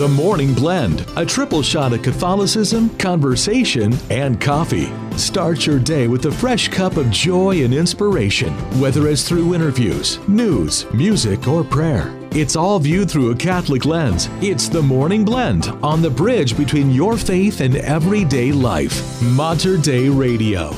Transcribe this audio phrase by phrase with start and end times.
[0.00, 4.90] The Morning Blend, a triple shot of Catholicism, conversation, and coffee.
[5.18, 8.50] Start your day with a fresh cup of joy and inspiration,
[8.80, 12.18] whether it's through interviews, news, music, or prayer.
[12.30, 14.30] It's all viewed through a Catholic lens.
[14.40, 19.20] It's the Morning Blend on the bridge between your faith and everyday life.
[19.20, 20.74] Mater Dei Radio.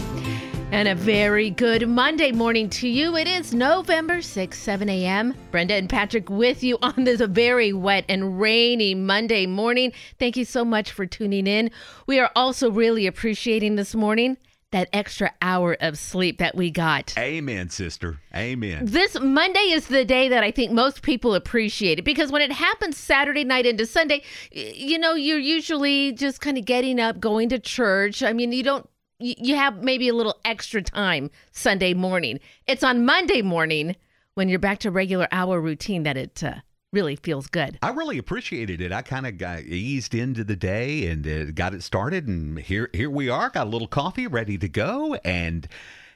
[0.72, 3.14] And a very good Monday morning to you.
[3.18, 5.34] It is November 6, 7 a.m.
[5.50, 9.92] Brenda and Patrick with you on this very wet and rainy Monday morning.
[10.18, 11.70] Thank you so much for tuning in.
[12.06, 14.38] We are also really appreciating this morning
[14.70, 17.12] that extra hour of sleep that we got.
[17.18, 18.20] Amen, sister.
[18.34, 18.86] Amen.
[18.86, 22.52] This Monday is the day that I think most people appreciate it because when it
[22.52, 27.50] happens Saturday night into Sunday, you know, you're usually just kind of getting up, going
[27.50, 28.22] to church.
[28.22, 28.88] I mean, you don't
[29.22, 32.40] you have maybe a little extra time Sunday morning.
[32.66, 33.96] It's on Monday morning
[34.34, 36.54] when you're back to regular hour routine that it uh,
[36.92, 37.78] really feels good.
[37.82, 38.92] I really appreciated it.
[38.92, 42.90] I kind of got eased into the day and uh, got it started, and here
[42.92, 43.50] here we are.
[43.50, 45.68] Got a little coffee ready to go, and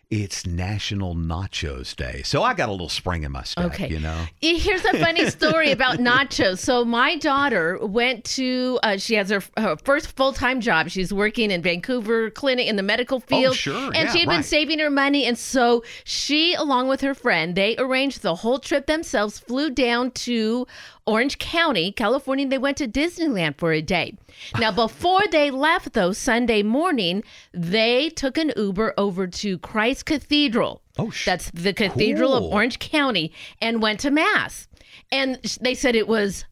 [0.08, 2.22] it's National Nachos Day.
[2.24, 3.88] So I got a little spring in my step, Okay.
[3.88, 4.24] you know.
[4.40, 6.58] Here's a funny story about nachos.
[6.58, 8.78] So my daughter went to.
[8.84, 10.90] Uh, she has her, her first full time job.
[10.90, 13.50] She's working in Vancouver clinic in the medical field.
[13.50, 13.86] Oh, sure.
[13.86, 17.56] And Yeah, she had been saving her money, and so she, along with her friend,
[17.56, 19.40] they arranged the whole trip themselves.
[19.40, 20.68] Flew down to
[21.06, 22.46] Orange County, California.
[22.48, 24.16] They went to Disneyland for a day.
[24.58, 30.82] Now, before they left, though, Sunday morning, they took an Uber over to Christ Cathedral.
[30.98, 32.44] Oh, sh- That's the Cathedral of.
[32.44, 34.66] Orange County and went to Mass.
[35.12, 36.44] And they said it was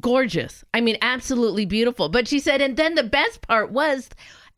[0.00, 0.64] gorgeous.
[0.72, 2.08] I mean, absolutely beautiful.
[2.08, 4.08] But she said, and then the best part was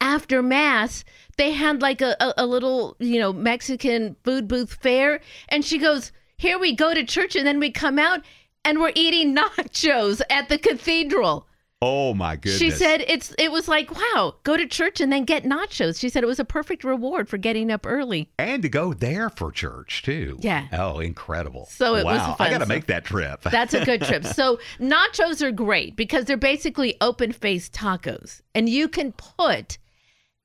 [0.00, 1.05] after Mass,
[1.36, 5.20] they had like a, a, a little, you know, Mexican food booth fair.
[5.48, 7.36] And she goes, Here we go to church.
[7.36, 8.20] And then we come out
[8.64, 11.47] and we're eating nachos at the cathedral.
[11.83, 12.58] Oh my goodness.
[12.58, 15.98] She said it's it was like, wow, go to church and then get nachos.
[15.98, 18.28] She said it was a perfect reward for getting up early.
[18.39, 20.36] and to go there for church too.
[20.42, 20.67] Yeah.
[20.74, 21.67] Oh, incredible.
[21.70, 22.34] So it was wow.
[22.34, 22.46] fun.
[22.48, 23.40] I got to So- make that trip.
[23.51, 24.27] That's a good trip.
[24.27, 29.79] So nachos are great because they're basically open faced tacos, and you can put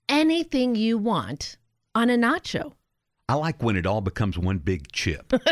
[0.07, 1.57] anything you want
[1.94, 2.72] on a nacho.
[3.28, 5.34] I like when it all becomes one big chip.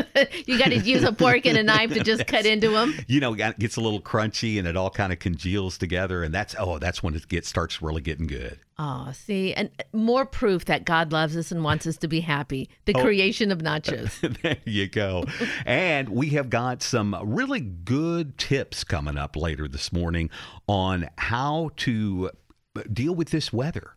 [0.45, 2.93] You got to use a fork and a knife to just cut into them.
[3.07, 6.33] you know, it gets a little crunchy and it all kind of congeals together, and
[6.33, 8.59] that's oh, that's when it gets starts really getting good.
[8.77, 12.19] Oh, see, and uh, more proof that God loves us and wants us to be
[12.19, 12.69] happy.
[12.85, 13.01] The oh.
[13.01, 14.19] creation of nachos.
[14.41, 15.23] there you go.
[15.65, 20.29] and we have got some really good tips coming up later this morning
[20.67, 22.31] on how to
[22.75, 23.95] uh, deal with this weather.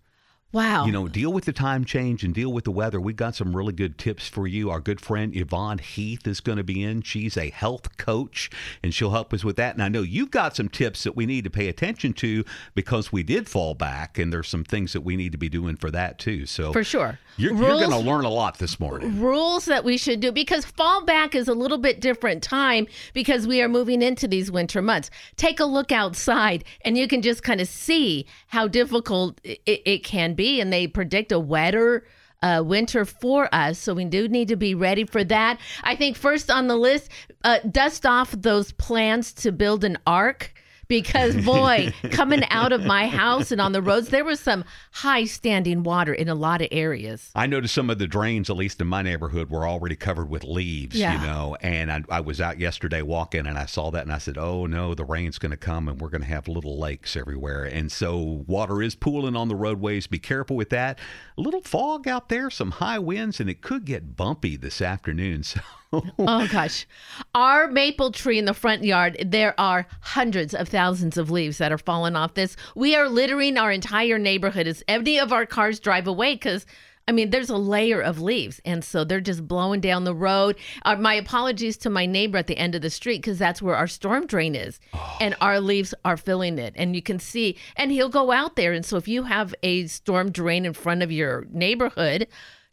[0.53, 0.87] Wow.
[0.87, 3.01] You know, deal with the time change and deal with the weather.
[3.01, 4.71] We've got some really good tips for you.
[4.71, 7.03] Our good friend Yvonne Heath is going to be in.
[7.03, 8.49] She's a health coach
[8.83, 9.75] and she'll help us with that.
[9.75, 13.13] And I know you've got some tips that we need to pay attention to because
[13.13, 15.91] we did fall back and there's some things that we need to be doing for
[15.91, 16.47] that too.
[16.47, 17.19] So for sure.
[17.37, 19.21] you're, you're going to learn a lot this morning.
[19.21, 23.49] rules that we should do because fall back is a little bit different time because
[23.49, 25.11] we are moving into these winter months.
[25.37, 30.05] Take a look outside and you can just kind of see how difficult it, it
[30.05, 30.61] can be.
[30.61, 32.05] And they predict a wetter
[32.43, 33.79] uh, winter for us.
[33.79, 35.59] So we do need to be ready for that.
[35.83, 37.11] I think first on the list,
[37.45, 40.53] uh, dust off those plans to build an ark.
[40.89, 45.25] Because boy, coming out of my house and on the roads, there was some high
[45.25, 47.31] standing water in a lot of areas.
[47.35, 50.45] I noticed some of the drains, at least in my neighborhood, were already covered with
[50.45, 51.21] leaves, Yeah.
[51.21, 51.57] you know.
[51.61, 54.67] And I, I was out yesterday walking and I saw that and I said, oh
[54.67, 57.65] no, the rain's going to come and we're going to have little lakes everywhere.
[57.65, 60.07] And so water is pooling on the roadways.
[60.07, 60.99] Be careful with that.
[61.37, 65.43] A little fog out there, some high winds, and it could get bumpy this afternoon.
[65.57, 65.61] So.
[65.93, 66.87] oh gosh.
[67.35, 71.73] Our maple tree in the front yard, there are hundreds of thousands of leaves that
[71.73, 72.57] are falling off this.
[72.75, 76.67] We are littering our entire neighborhood as any of our cars drive away because
[77.09, 80.57] I mean, there's a layer of leaves, and so they're just blowing down the road.
[80.85, 83.77] Uh, my apologies to my neighbor at the end of the street because that's where
[83.77, 84.81] our storm drain is,
[85.21, 86.75] and our leaves are filling it.
[86.77, 88.73] And you can see, and he'll go out there.
[88.73, 92.27] And so, if you have a storm drain in front of your neighborhood,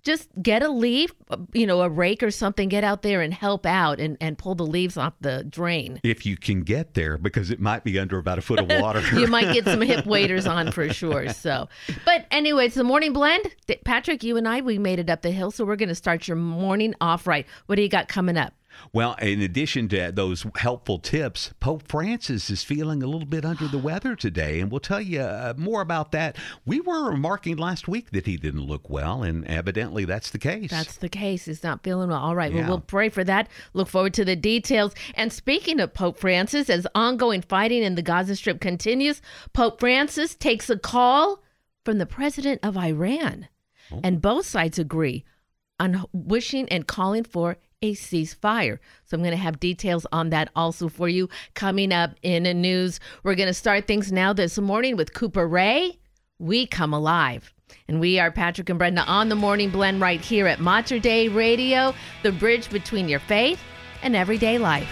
[0.03, 1.11] just get a leaf,
[1.53, 4.53] you know, a rake or something, get out there and help out and, and pull
[4.53, 5.99] the leaves off the drain.
[6.03, 9.01] if you can get there, because it might be under about a foot of water.
[9.13, 11.29] You might get some hip waders on for sure.
[11.29, 11.69] So,
[12.03, 13.45] but anyway, it's the morning blend,
[13.85, 15.51] Patrick, you and I, we made it up the hill.
[15.51, 17.45] So we're going to start your morning off right.
[17.67, 18.53] What do you got coming up?
[18.91, 23.67] Well, in addition to those helpful tips, Pope Francis is feeling a little bit under
[23.67, 26.37] the weather today, and we'll tell you uh, more about that.
[26.65, 30.69] We were remarking last week that he didn't look well, and evidently that's the case.
[30.69, 31.45] That's the case.
[31.45, 32.21] He's not feeling well.
[32.21, 32.51] All right.
[32.51, 32.61] Yeah.
[32.61, 33.49] Well, we'll pray for that.
[33.73, 34.93] Look forward to the details.
[35.15, 39.21] And speaking of Pope Francis, as ongoing fighting in the Gaza Strip continues,
[39.53, 41.43] Pope Francis takes a call
[41.83, 43.47] from the president of Iran.
[44.01, 45.23] And both sides agree
[45.79, 48.79] on wishing and calling for a ceasefire.
[49.05, 52.53] So I'm going to have details on that also for you coming up in the
[52.53, 52.99] news.
[53.23, 55.99] We're going to start things now this morning with Cooper Ray.
[56.39, 57.53] We come alive.
[57.87, 61.27] And we are Patrick and Brenda on the morning blend right here at Mater Dei
[61.27, 63.59] Radio, the bridge between your faith
[64.01, 64.87] and everyday life.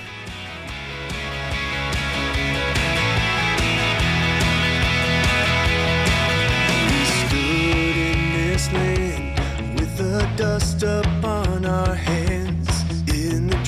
[6.90, 12.21] We stood in this land with the dust upon our the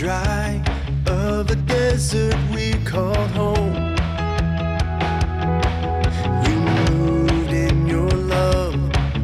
[0.03, 0.61] dry
[1.07, 3.95] of a desert we called home.
[6.45, 6.55] You
[6.89, 8.75] moved in your love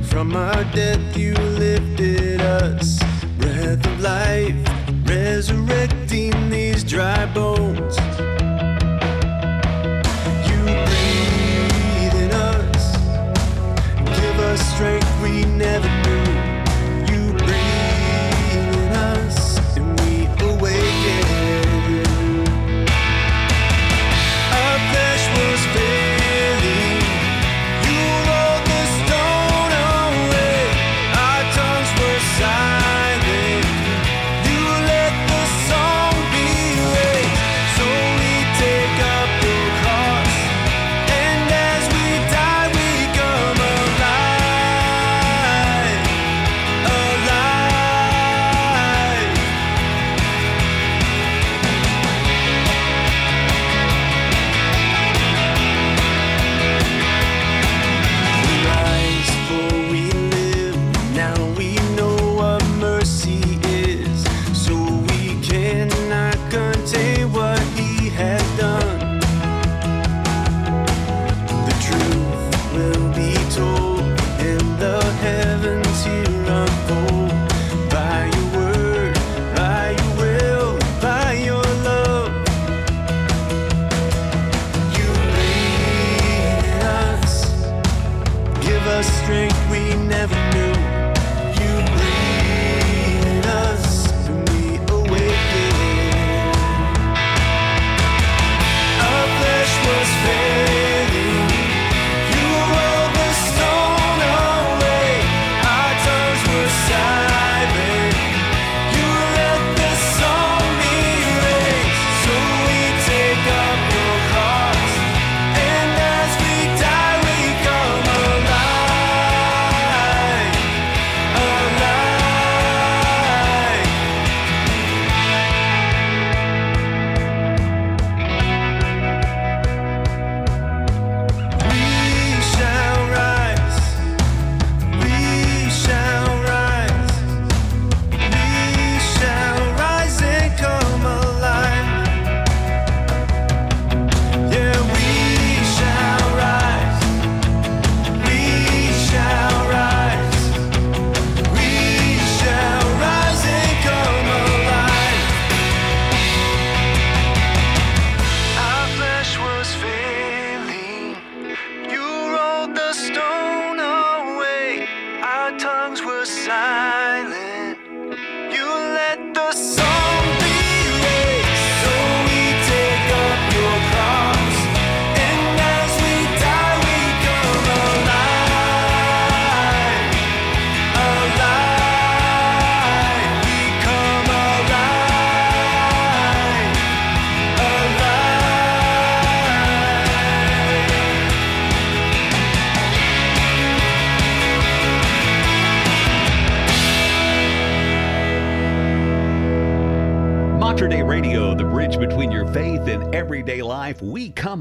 [0.08, 2.98] from our death, you lifted us.
[3.38, 4.56] Breath of life,
[5.04, 7.98] resurrecting these dry bones.
[10.48, 12.84] You breathe in us.
[14.18, 15.99] Give us strength we never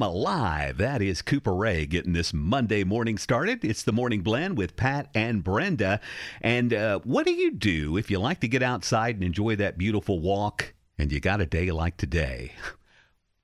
[0.02, 0.78] alive.
[0.78, 3.64] That is Cooper Ray getting this Monday morning started.
[3.64, 6.00] It's the morning blend with Pat and Brenda.
[6.40, 9.78] And uh, what do you do if you like to get outside and enjoy that
[9.78, 12.52] beautiful walk and you got a day like today?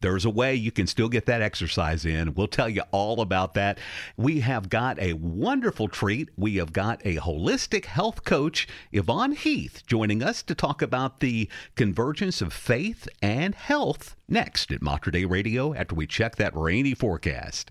[0.00, 2.34] there's a way you can still get that exercise in.
[2.34, 3.78] We'll tell you all about that.
[4.16, 6.28] We have got a wonderful treat.
[6.36, 11.48] We have got a holistic health coach, Yvonne Heath, joining us to talk about the
[11.74, 16.94] convergence of faith and health next at Mater Dei Radio after we check that rainy
[16.94, 17.70] forecast.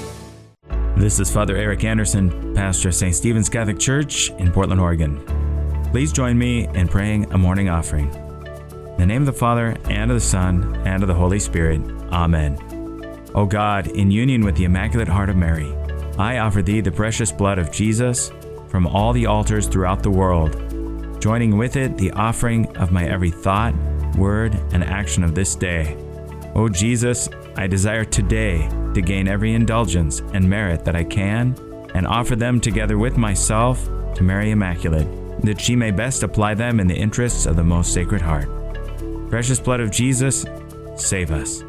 [0.97, 3.15] This is Father Eric Anderson, pastor of St.
[3.15, 5.19] Stephen's Catholic Church in Portland, Oregon.
[5.91, 8.13] Please join me in praying a morning offering.
[8.13, 11.81] In the name of the Father, and of the Son, and of the Holy Spirit.
[12.11, 12.57] Amen.
[13.33, 15.73] O God, in union with the Immaculate Heart of Mary,
[16.19, 18.31] I offer thee the precious blood of Jesus
[18.67, 20.51] from all the altars throughout the world,
[21.19, 23.73] joining with it the offering of my every thought,
[24.17, 25.97] word, and action of this day.
[26.53, 31.55] O Jesus, I desire today to gain every indulgence and merit that I can,
[31.95, 33.83] and offer them together with myself
[34.15, 35.07] to Mary Immaculate,
[35.43, 38.49] that she may best apply them in the interests of the most Sacred Heart.
[39.29, 40.45] Precious blood of Jesus,
[40.95, 41.63] save us.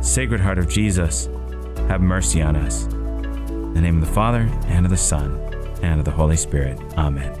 [0.00, 1.28] Sacred Heart of Jesus,
[1.88, 2.84] have mercy on us.
[2.84, 5.40] In the name of the Father, and of the Son,
[5.82, 6.78] and of the Holy Spirit.
[6.96, 7.34] Amen.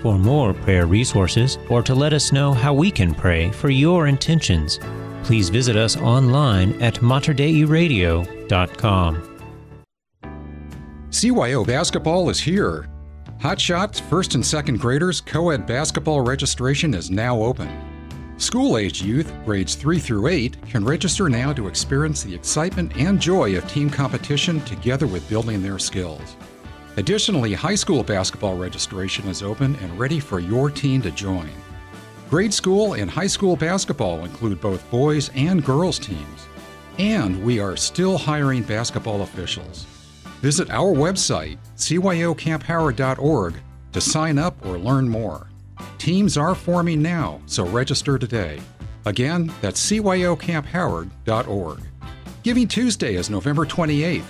[0.00, 4.06] For more prayer resources or to let us know how we can pray for your
[4.06, 4.78] intentions,
[5.26, 9.32] please visit us online at materdeiradio.com.
[11.10, 12.88] CYO basketball is here.
[13.40, 17.68] Hotshots first and second graders co ed basketball registration is now open.
[18.38, 23.20] School age youth, grades 3 through 8, can register now to experience the excitement and
[23.20, 26.36] joy of team competition together with building their skills.
[26.98, 31.50] Additionally, high school basketball registration is open and ready for your team to join.
[32.28, 36.48] Grade school and high school basketball include both boys and girls teams.
[36.98, 39.84] And we are still hiring basketball officials.
[40.40, 43.54] Visit our website, cyoCampHoward.org,
[43.92, 45.46] to sign up or learn more.
[45.98, 48.60] Teams are forming now, so register today.
[49.04, 51.80] Again, that's cyoCampHoward.org.
[52.42, 54.24] Giving Tuesday is November 28th.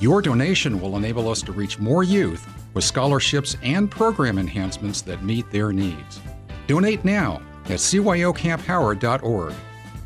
[0.00, 5.24] Your donation will enable us to reach more youth with scholarships and program enhancements that
[5.24, 6.20] meet their needs.
[6.70, 9.54] Donate now at cyoCampHoward.org.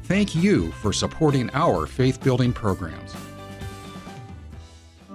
[0.04, 3.14] Thank you for supporting our faith building programs.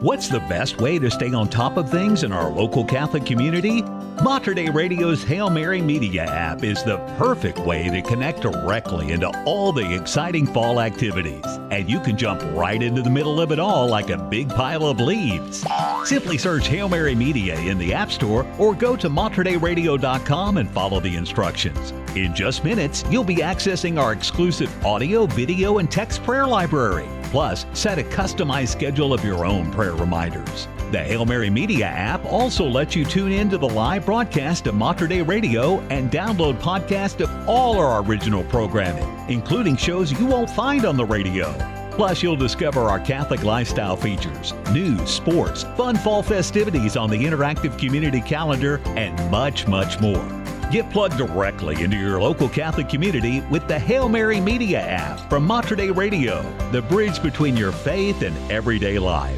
[0.01, 3.81] What's the best way to stay on top of things in our local Catholic community?
[4.23, 9.27] Mater Dei Radio's Hail Mary Media app is the perfect way to connect directly into
[9.43, 11.43] all the exciting fall activities.
[11.69, 14.85] And you can jump right into the middle of it all like a big pile
[14.85, 15.65] of leaves.
[16.05, 21.01] Simply search Hail Mary Media in the App Store or go to materdeiradio.com and follow
[21.01, 21.91] the instructions.
[22.15, 27.09] In just minutes, you'll be accessing our exclusive audio, video, and text prayer library.
[27.31, 30.67] Plus, set a customized schedule of your own prayer reminders.
[30.91, 34.73] The Hail Mary Media app also lets you tune in to the live broadcast of
[34.73, 40.49] Mater Dei Radio and download podcasts of all our original programming, including shows you won't
[40.49, 41.78] find on the radio.
[41.99, 47.77] Plus, you'll discover our Catholic lifestyle features, news, sports, fun fall festivities on the interactive
[47.77, 50.25] community calendar, and much, much more.
[50.71, 55.45] Get plugged directly into your local Catholic community with the Hail Mary Media app from
[55.45, 56.41] Mater Dei Radio,
[56.71, 59.37] the bridge between your faith and everyday life.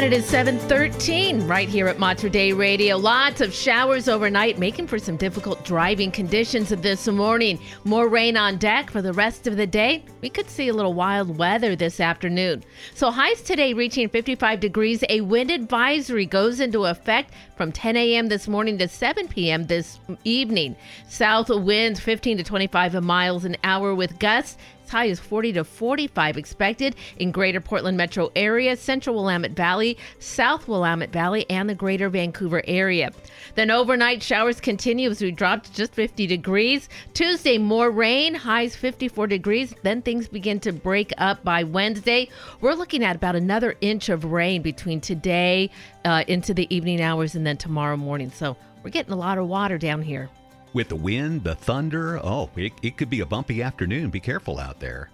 [0.00, 2.96] And it is 713 right here at Mater Dei Radio.
[2.96, 7.60] Lots of showers overnight, making for some difficult driving conditions this morning.
[7.84, 10.02] More rain on deck for the rest of the day.
[10.22, 12.64] We could see a little wild weather this afternoon.
[12.94, 15.04] So highs today reaching 55 degrees.
[15.10, 18.28] A wind advisory goes into effect from 10 a.m.
[18.28, 19.66] this morning to 7 p.m.
[19.66, 20.76] this evening.
[21.10, 24.56] South winds 15 to 25 miles an hour with gusts
[24.90, 30.68] high as 40 to 45 expected in greater Portland metro area, central Willamette Valley, south
[30.68, 33.12] Willamette Valley, and the greater Vancouver area.
[33.54, 36.88] Then overnight showers continue as we drop to just 50 degrees.
[37.14, 39.74] Tuesday, more rain, highs 54 degrees.
[39.82, 42.28] Then things begin to break up by Wednesday.
[42.60, 45.70] We're looking at about another inch of rain between today
[46.04, 48.30] uh, into the evening hours and then tomorrow morning.
[48.30, 50.28] So we're getting a lot of water down here.
[50.72, 54.10] With the wind, the thunder, oh, it, it could be a bumpy afternoon.
[54.10, 55.10] Be careful out there.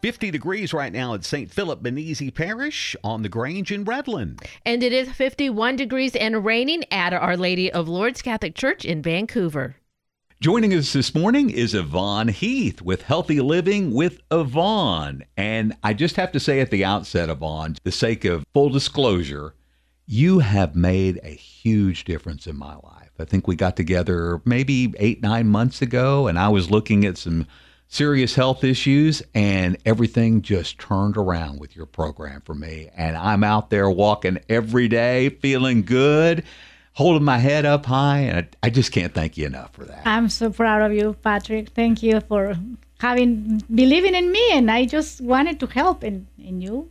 [0.00, 1.48] 50 degrees right now at St.
[1.48, 4.44] Philip Benizi Parish on the Grange in Redland.
[4.66, 9.02] And it is 51 degrees and raining at Our Lady of Lourdes Catholic Church in
[9.02, 9.76] Vancouver.
[10.40, 15.22] Joining us this morning is Yvonne Heath with Healthy Living with Yvonne.
[15.36, 19.54] And I just have to say at the outset, Yvonne, the sake of full disclosure,
[20.06, 23.01] you have made a huge difference in my life.
[23.22, 27.16] I think we got together maybe eight, nine months ago, and I was looking at
[27.16, 27.46] some
[27.88, 32.90] serious health issues, and everything just turned around with your program for me.
[32.96, 36.42] And I'm out there walking every day, feeling good,
[36.94, 40.06] holding my head up high, and I, I just can't thank you enough for that.
[40.06, 41.70] I'm so proud of you, Patrick.
[41.70, 42.56] Thank you for
[42.98, 46.90] having believing in me, and I just wanted to help, and, and you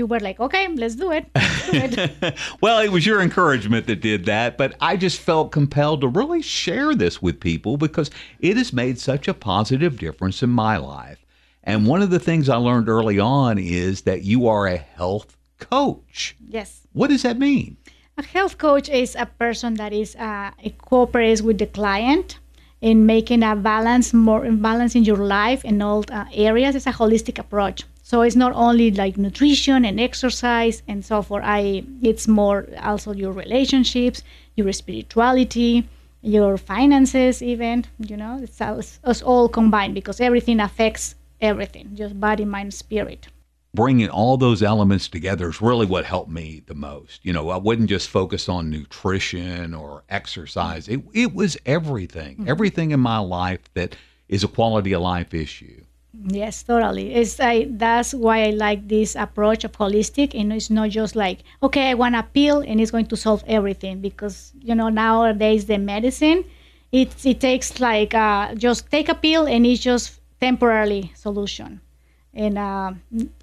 [0.00, 1.26] you were like, okay, let's do it.
[1.34, 2.34] Let's do it.
[2.62, 6.40] well, it was your encouragement that did that, but I just felt compelled to really
[6.40, 11.18] share this with people because it has made such a positive difference in my life.
[11.62, 15.36] And one of the things I learned early on is that you are a health
[15.58, 16.34] coach.
[16.48, 16.86] yes.
[16.92, 17.76] What does that mean?
[18.16, 20.50] A health coach is a person that is uh,
[20.88, 22.38] cooperates with the client
[22.80, 26.74] in making a balance, more balance in your life in all uh, areas.
[26.74, 27.84] It's a holistic approach.
[28.10, 31.44] So it's not only like nutrition and exercise and so forth.
[31.58, 34.18] I it's more also your relationships,
[34.56, 35.74] your spirituality,
[36.36, 37.76] your finances, even.
[38.10, 43.28] You know, it's, all- it's all combined because everything affects everything, just body, mind, spirit.
[43.82, 47.24] bringing all those elements together is really what helped me the most.
[47.24, 50.88] You know, I wouldn't just focus on nutrition or exercise.
[50.88, 52.32] It it was everything.
[52.38, 52.48] Mm-hmm.
[52.54, 53.90] Everything in my life that
[54.28, 55.84] is a quality of life issue.
[56.26, 57.14] Yes, totally.
[57.14, 61.40] It's I, that's why I like this approach of holistic, and it's not just like
[61.62, 65.64] okay, I want a pill and it's going to solve everything because you know nowadays
[65.66, 66.44] the medicine,
[66.92, 71.80] it it takes like uh, just take a pill and it's just temporarily solution,
[72.34, 72.92] and uh,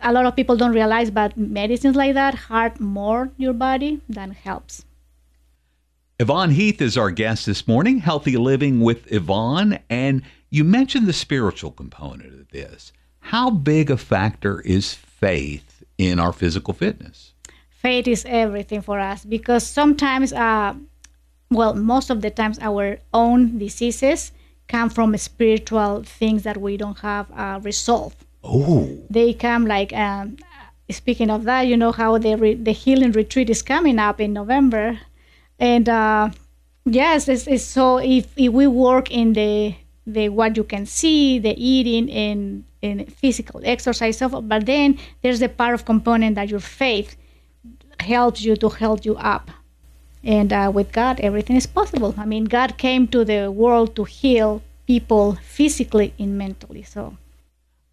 [0.01, 4.31] a lot of people don't realize, but medicines like that hurt more your body than
[4.31, 4.85] helps.
[6.19, 9.77] Yvonne Heath is our guest this morning, Healthy Living with Yvonne.
[9.87, 12.91] And you mentioned the spiritual component this.
[13.19, 17.33] How big a factor is faith in our physical fitness?
[17.77, 20.73] faith is everything for us because sometimes uh,
[21.51, 24.31] well most of the times our own diseases
[24.67, 30.37] come from spiritual things that we don't have uh, resolved Oh, they come like um,
[30.89, 34.33] speaking of that you know how the, re- the healing retreat is coming up in
[34.33, 34.99] november
[35.59, 36.29] and uh,
[36.85, 39.75] yes it's, it's so if, if we work in the
[40.07, 45.49] the what you can see the eating and, and physical exercise but then there's the
[45.49, 47.15] part of component that your faith
[47.99, 49.51] helps you to help you up
[50.23, 54.03] and uh, with god everything is possible i mean god came to the world to
[54.03, 57.17] heal people physically and mentally so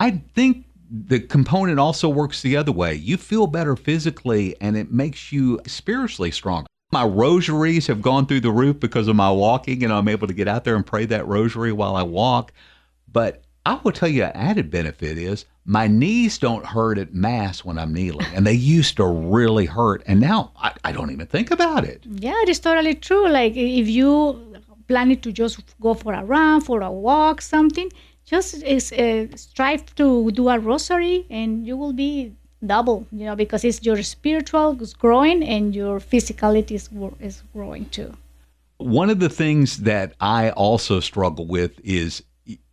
[0.01, 2.95] I think the component also works the other way.
[2.95, 6.67] You feel better physically and it makes you spiritually strong.
[6.95, 10.33] My rosaries have gone through the roof because of my walking and I'm able to
[10.33, 12.53] get out there and pray that rosary while I walk.
[13.11, 17.65] But I will tell you an added benefit is my knees don't hurt at mass
[17.65, 18.29] when I'm kneeling.
[18.33, 20.05] And they used to really hurt.
[20.07, 22.05] And now I, I don't even think about it.
[22.09, 23.29] Yeah, it is totally true.
[23.29, 24.55] Like if you
[24.87, 27.91] planning to just go for a run, for a walk, something,
[28.25, 33.07] just uh, strive to do a rosary, and you will be double.
[33.13, 36.89] You know, because it's your spiritual is growing and your physicality is,
[37.21, 38.15] is growing too.
[38.79, 42.23] One of the things that I also struggle with is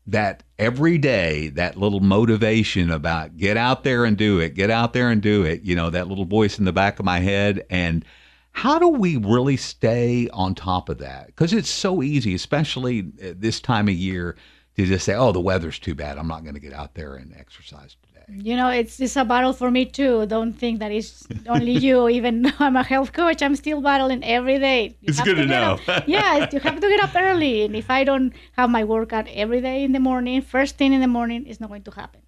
[0.08, 4.94] that every day, that little motivation about get out there and do it, get out
[4.94, 7.64] there and do it, you know, that little voice in the back of my head.
[7.70, 8.04] And
[8.52, 11.28] how do we really stay on top of that?
[11.28, 14.36] Because it's so easy, especially this time of year,
[14.76, 16.18] to just say, oh, the weather's too bad.
[16.18, 17.96] I'm not going to get out there and exercise.
[18.34, 20.26] You know, it's it's a battle for me too.
[20.26, 22.08] Don't think that it's only you.
[22.18, 24.96] Even though I'm a health coach, I'm still battling every day.
[25.02, 25.80] You It's good to know.
[25.88, 29.28] up- yeah, you have to get up early, and if I don't have my workout
[29.30, 32.22] every day in the morning, first thing in the morning, it's not going to happen.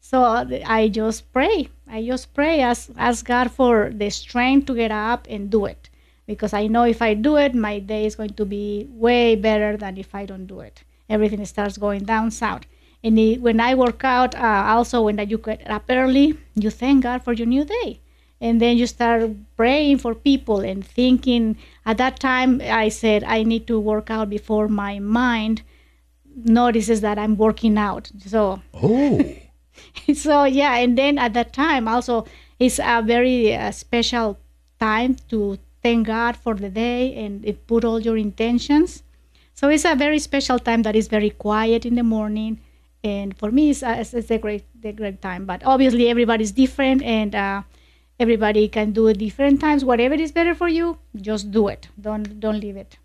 [0.00, 1.68] So uh, I just pray.
[1.88, 5.88] I just pray, ask ask God for the strength to get up and do it,
[6.26, 9.76] because I know if I do it, my day is going to be way better
[9.76, 10.84] than if I don't do it.
[11.08, 12.62] Everything starts going down south.
[13.06, 17.04] And it, when I work out, uh, also when you get up early, you thank
[17.04, 18.00] God for your new day.
[18.40, 21.56] And then you start praying for people and thinking.
[21.86, 25.62] At that time, I said, I need to work out before my mind
[26.34, 28.10] notices that I'm working out.
[28.18, 29.24] So, Oh,
[30.14, 30.74] so yeah.
[30.74, 32.26] And then at that time, also,
[32.58, 34.36] it's a very uh, special
[34.80, 39.04] time to thank God for the day and it put all your intentions.
[39.54, 42.60] So it's a very special time that is very quiet in the morning,
[43.12, 45.42] and for me, it's, a- it's, it's a great, the great time.
[45.46, 47.62] But obviously, everybody's different, and uh,
[48.18, 49.84] everybody can do it different times.
[49.84, 50.98] Whatever is better for you,
[51.30, 51.88] just do it.
[52.06, 52.98] Don't don't leave it.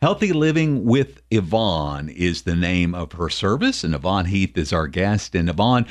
[0.00, 4.86] Healthy Living with Yvonne is the name of her service, and Yvonne Heath is our
[4.86, 5.34] guest.
[5.34, 5.86] And Yvonne,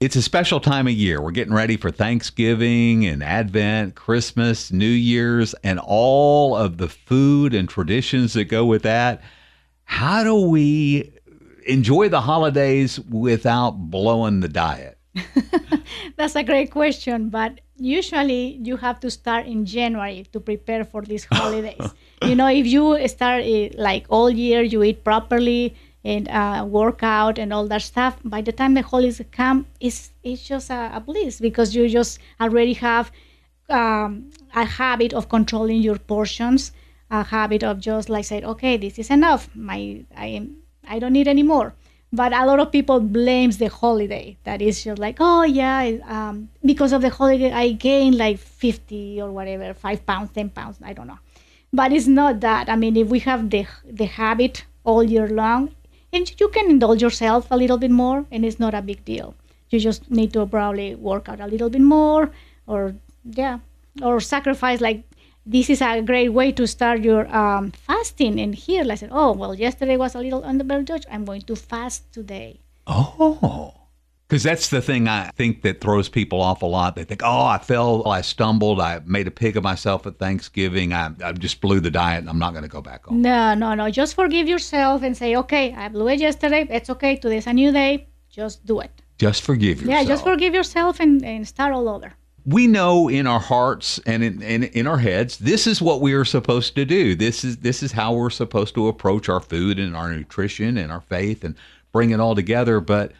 [0.00, 1.22] it's a special time of year.
[1.22, 7.54] We're getting ready for Thanksgiving and Advent, Christmas, New Year's, and all of the food
[7.54, 9.22] and traditions that go with that.
[9.84, 11.12] How do we
[11.66, 14.98] enjoy the holidays without blowing the diet?
[16.16, 21.02] That's a great question, but usually you have to start in January to prepare for
[21.02, 21.94] these holidays.
[22.22, 25.74] you know, if you start uh, like all year, you eat properly
[26.04, 28.18] and uh, work out and all that stuff.
[28.24, 32.18] By the time the holidays come, it's it's just a, a bliss because you just
[32.40, 33.10] already have
[33.68, 36.72] um, a habit of controlling your portions,
[37.10, 39.48] a habit of just like saying, okay, this is enough.
[39.54, 40.48] My I
[40.88, 41.74] I don't need any more.
[42.12, 44.36] But a lot of people blames the holiday.
[44.44, 49.20] That is just like oh yeah um, because of the holiday i gained like 50
[49.20, 51.18] or whatever 5 pounds 10 pounds i don't know.
[51.72, 52.70] But it's not that.
[52.70, 55.74] I mean if we have the the habit all year long
[56.12, 59.34] and you can indulge yourself a little bit more and it's not a big deal.
[59.70, 62.30] You just need to probably work out a little bit more
[62.66, 62.94] or
[63.24, 63.58] yeah
[64.00, 65.02] or sacrifice like
[65.46, 68.40] this is a great way to start your um, fasting.
[68.40, 71.06] And here, I said, oh, well, yesterday was a little the.
[71.10, 72.60] I'm going to fast today.
[72.88, 73.72] Oh.
[74.28, 76.96] Because that's the thing I think that throws people off a lot.
[76.96, 80.92] They think, oh, I fell, I stumbled, I made a pig of myself at Thanksgiving,
[80.92, 83.22] I, I just blew the diet, and I'm not going to go back on.
[83.22, 83.88] No, no, no.
[83.88, 86.66] Just forgive yourself and say, okay, I blew it yesterday.
[86.68, 87.14] It's okay.
[87.14, 88.08] Today's a new day.
[88.28, 88.90] Just do it.
[89.18, 90.02] Just forgive yourself.
[90.02, 92.12] Yeah, just forgive yourself and, and start all over
[92.46, 96.14] we know in our hearts and in, in, in, our heads this is what we
[96.14, 97.14] are supposed to do.
[97.14, 100.92] This is this is how we're supposed to approach our food and our nutrition and
[100.92, 101.56] our faith and
[101.92, 103.12] bring it all together but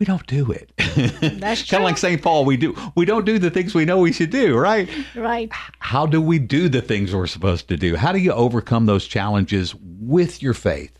[0.00, 0.72] we don't do it.
[1.40, 3.98] That's kind of like st paul we do we don't do the things we know
[3.98, 4.88] we should do right?
[5.14, 5.50] Right.
[5.78, 7.96] How do we do the things we're supposed to do?
[7.96, 10.98] How do you overcome those challenges with your faith?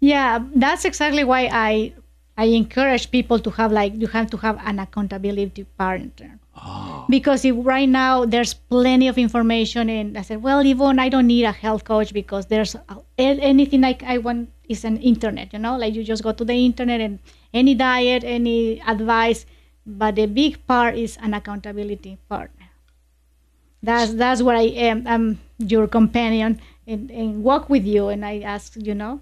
[0.00, 1.94] Yeah that's exactly why i
[2.36, 7.04] i encourage people to have like you have to have an accountability partner Oh.
[7.08, 11.26] Because if right now there's plenty of information, and I said, well, Yvonne, I don't
[11.26, 12.76] need a health coach because there's
[13.18, 16.54] anything like I want is an internet, you know, like you just go to the
[16.54, 17.18] internet and
[17.52, 19.44] any diet, any advice.
[19.86, 22.70] But the big part is an accountability partner.
[23.82, 25.06] That's that's where I am.
[25.06, 28.08] I'm your companion and, and walk with you.
[28.08, 29.20] And I ask, you know,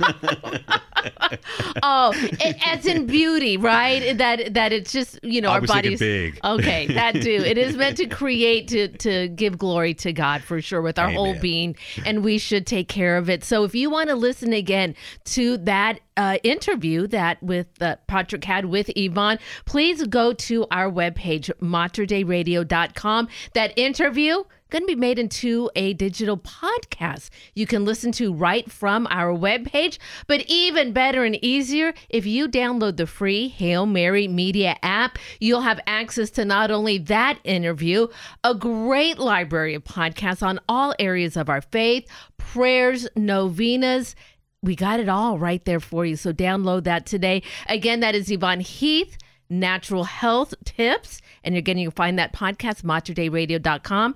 [1.83, 4.17] oh, it, as in beauty, right?
[4.17, 6.39] That that it's just you know I our bodies big.
[6.43, 7.43] Okay, that too.
[7.45, 11.05] It is meant to create to to give glory to God for sure with our
[11.05, 11.17] Amen.
[11.17, 13.43] whole being, and we should take care of it.
[13.43, 18.43] So if you want to listen again to that uh, interview that with uh, Patrick
[18.43, 23.27] had with Yvonne, please go to our webpage, materdeiradio.com.
[23.53, 28.69] That interview going to be made into a digital podcast you can listen to right
[28.71, 29.97] from our webpage.
[30.27, 35.61] But even better and easier, if you download the free Hail Mary Media app, you'll
[35.61, 38.07] have access to not only that interview,
[38.43, 44.15] a great library of podcasts on all areas of our faith, prayers, novenas,
[44.61, 46.17] we got it all right there for you.
[46.17, 47.43] So download that today.
[47.67, 49.17] Again, that is Yvonne Heath,
[49.49, 51.21] Natural Health Tips.
[51.45, 54.15] And again, you can find that podcast, materdeiradio.com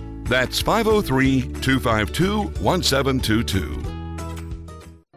[0.31, 3.83] That's 503 252 1722.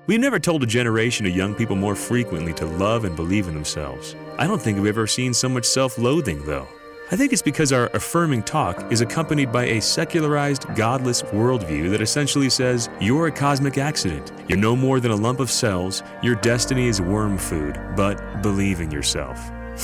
[0.09, 3.55] We've never told a generation of young people more frequently to love and believe in
[3.55, 4.17] themselves.
[4.39, 6.67] I don't think we've ever seen so much self loathing, though.
[7.13, 12.01] I think it's because our affirming talk is accompanied by a secularized, godless worldview that
[12.01, 14.33] essentially says, You're a cosmic accident.
[14.49, 16.03] You're no more than a lump of cells.
[16.25, 19.39] Your destiny is worm food, but believe in yourself.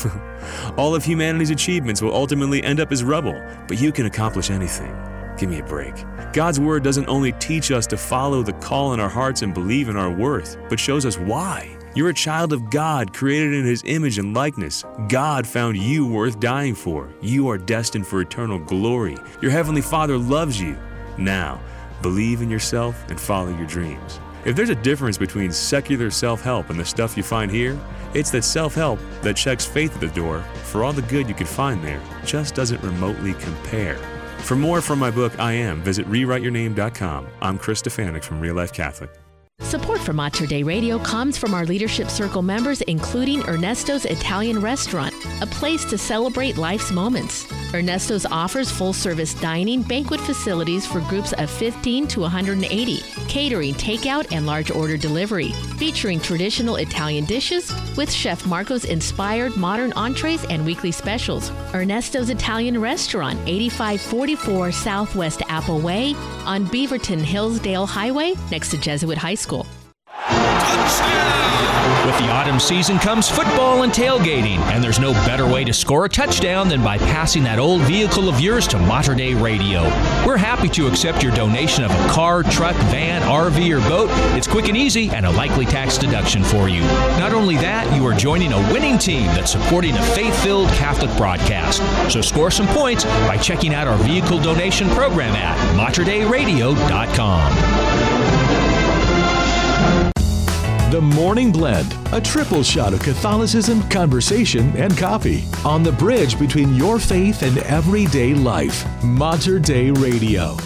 [0.77, 4.93] All of humanity's achievements will ultimately end up as rubble, but you can accomplish anything.
[5.41, 5.95] Give me a break.
[6.35, 9.89] God's Word doesn't only teach us to follow the call in our hearts and believe
[9.89, 11.79] in our worth, but shows us why.
[11.95, 14.85] You're a child of God, created in His image and likeness.
[15.09, 17.09] God found you worth dying for.
[17.23, 19.17] You are destined for eternal glory.
[19.41, 20.77] Your Heavenly Father loves you.
[21.17, 21.59] Now,
[22.03, 24.21] believe in yourself and follow your dreams.
[24.45, 27.81] If there's a difference between secular self help and the stuff you find here,
[28.13, 31.35] it's that self help that checks faith at the door for all the good you
[31.35, 33.99] could find there just doesn't remotely compare.
[34.43, 37.29] For more from my book, I Am, visit rewriteyourname.com.
[37.41, 39.20] I'm Chris Stefanick from Real Life Catholic.
[39.63, 45.15] Support for Mater Dei Radio comes from our Leadership Circle members, including Ernesto's Italian Restaurant,
[45.43, 47.47] a place to celebrate life's moments.
[47.73, 54.27] Ernesto's offers full service dining, banquet facilities for groups of 15 to 180, catering, takeout,
[54.33, 60.67] and large order delivery, featuring traditional Italian dishes with Chef Marco's inspired modern entrees and
[60.67, 61.51] weekly specials.
[61.75, 69.35] Ernesto's Italian Restaurant, 8544 Southwest Apple Way on Beaverton Hillsdale Highway next to Jesuit High
[69.35, 69.50] School.
[72.07, 76.05] With the autumn season comes football and tailgating, and there's no better way to score
[76.05, 79.83] a touchdown than by passing that old vehicle of yours to Mater Dei Radio.
[80.25, 84.09] We're happy to accept your donation of a car, truck, van, RV, or boat.
[84.37, 86.83] It's quick and easy and a likely tax deduction for you.
[87.19, 91.11] Not only that, you are joining a winning team that's supporting a faith filled Catholic
[91.17, 91.83] broadcast.
[92.13, 98.10] So score some points by checking out our vehicle donation program at materdeiradio.com.
[100.91, 106.75] The Morning Blend, a triple shot of Catholicism, conversation, and coffee on the bridge between
[106.75, 108.85] your faith and everyday life.
[109.05, 110.57] Mater Dei Radio.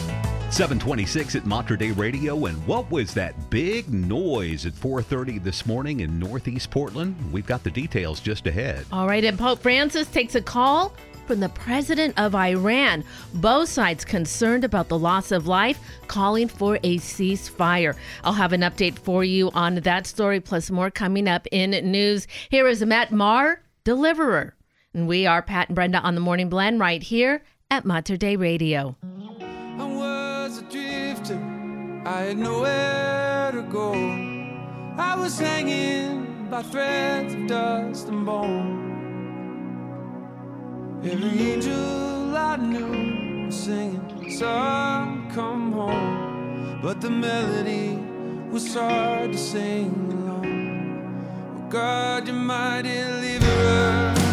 [0.48, 2.46] 726 at Mater Dei Radio.
[2.46, 7.14] And what was that big noise at 4.30 this morning in Northeast Portland?
[7.30, 8.87] We've got the details just ahead.
[8.92, 10.94] All right, and Pope Francis takes a call
[11.26, 13.04] from the president of Iran.
[13.34, 17.96] Both sides concerned about the loss of life, calling for a ceasefire.
[18.22, 22.26] I'll have an update for you on that story, plus more coming up in news.
[22.50, 24.54] Here is Matt Maher, Deliverer.
[24.92, 28.37] And we are Pat and Brenda on the Morning Blend right here at Mater Dei
[28.37, 28.96] Radio.
[29.02, 31.34] I was a drifter,
[32.06, 33.92] I had nowhere to go.
[34.96, 38.93] I was hanging by threads of dust and bone.
[41.07, 46.81] Every angel I knew was singing, Son, come home.
[46.81, 47.99] But the melody
[48.51, 51.59] was hard to sing along.
[51.59, 54.23] Oh God, you're my deliverer.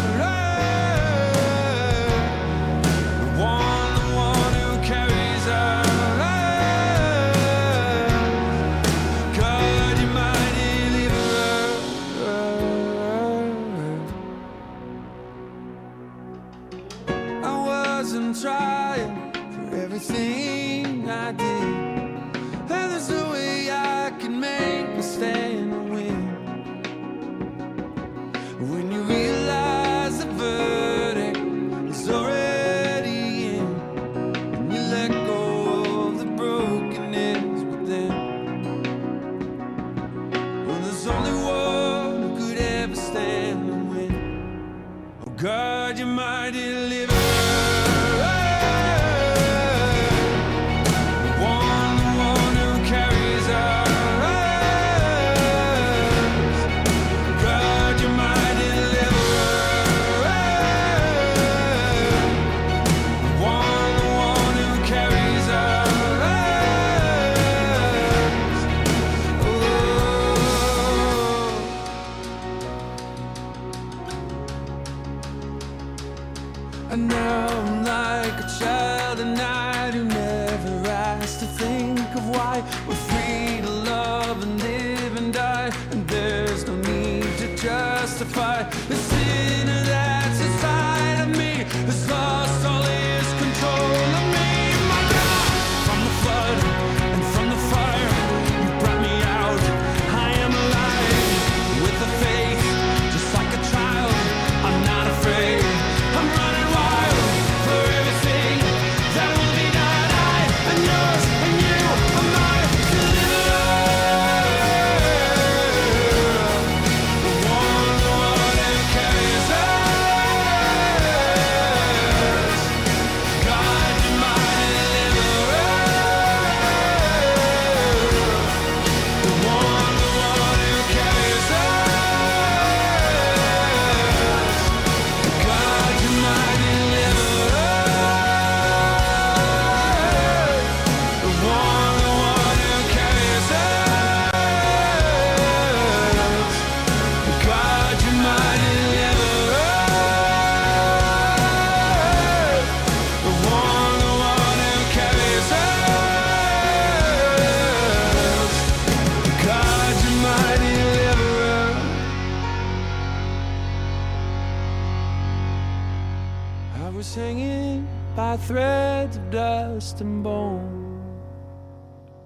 [168.46, 170.80] Threads of dust and bone.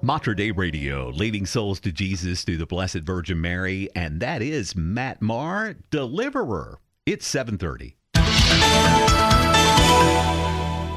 [0.01, 4.75] Mater Dei Radio, leading souls to Jesus through the Blessed Virgin Mary, and that is
[4.75, 6.79] Matt Maher, Deliverer.
[7.05, 7.97] It's 730.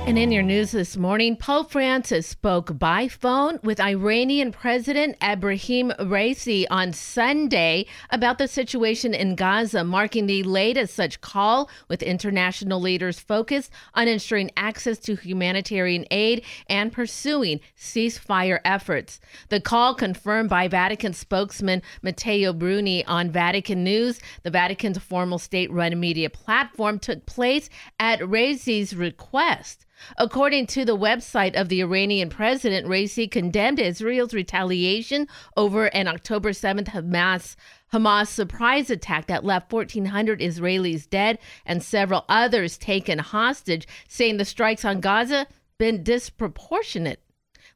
[0.10, 5.96] And in your news this morning, Pope Francis spoke by phone with Iranian President Ebrahim
[6.00, 12.82] Raisi on Sunday about the situation in Gaza, marking the latest such call with international
[12.82, 19.20] leaders focused on ensuring access to humanitarian aid and pursuing ceasefire efforts.
[19.50, 26.00] The call confirmed by Vatican spokesman Matteo Bruni on Vatican News, the Vatican's formal state-run
[26.00, 27.70] media platform, took place
[28.00, 29.86] at Raisi's request.
[30.18, 36.52] According to the website of the Iranian president, Raisi condemned Israel's retaliation over an October
[36.52, 37.56] 7th Hamas
[37.94, 44.46] Hamas surprise attack that left 1,400 Israelis dead and several others taken hostage, saying the
[44.46, 45.48] strikes on Gaza
[45.80, 47.20] been disproportionate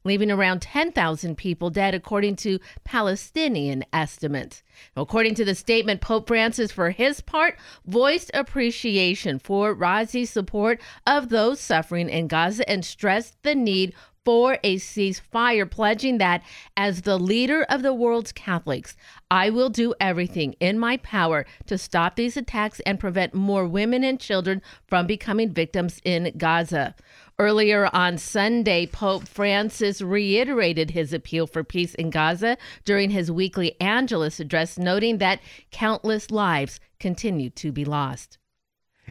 [0.04, 4.62] leaving around 10,000 people dead, according to Palestinian estimates.
[4.96, 11.28] According to the statement, Pope Francis, for his part, voiced appreciation for Raisi's support of
[11.28, 16.42] those suffering in Gaza and stressed the need for a ceasefire, pledging that
[16.76, 18.96] as the leader of the world's Catholics,
[19.30, 24.02] I will do everything in my power to stop these attacks and prevent more women
[24.02, 26.94] and children from becoming victims in Gaza.
[27.38, 33.74] Earlier on Sunday, Pope Francis reiterated his appeal for peace in Gaza during his weekly
[33.80, 35.40] Angelus address, noting that
[35.72, 38.38] countless lives continue to be lost.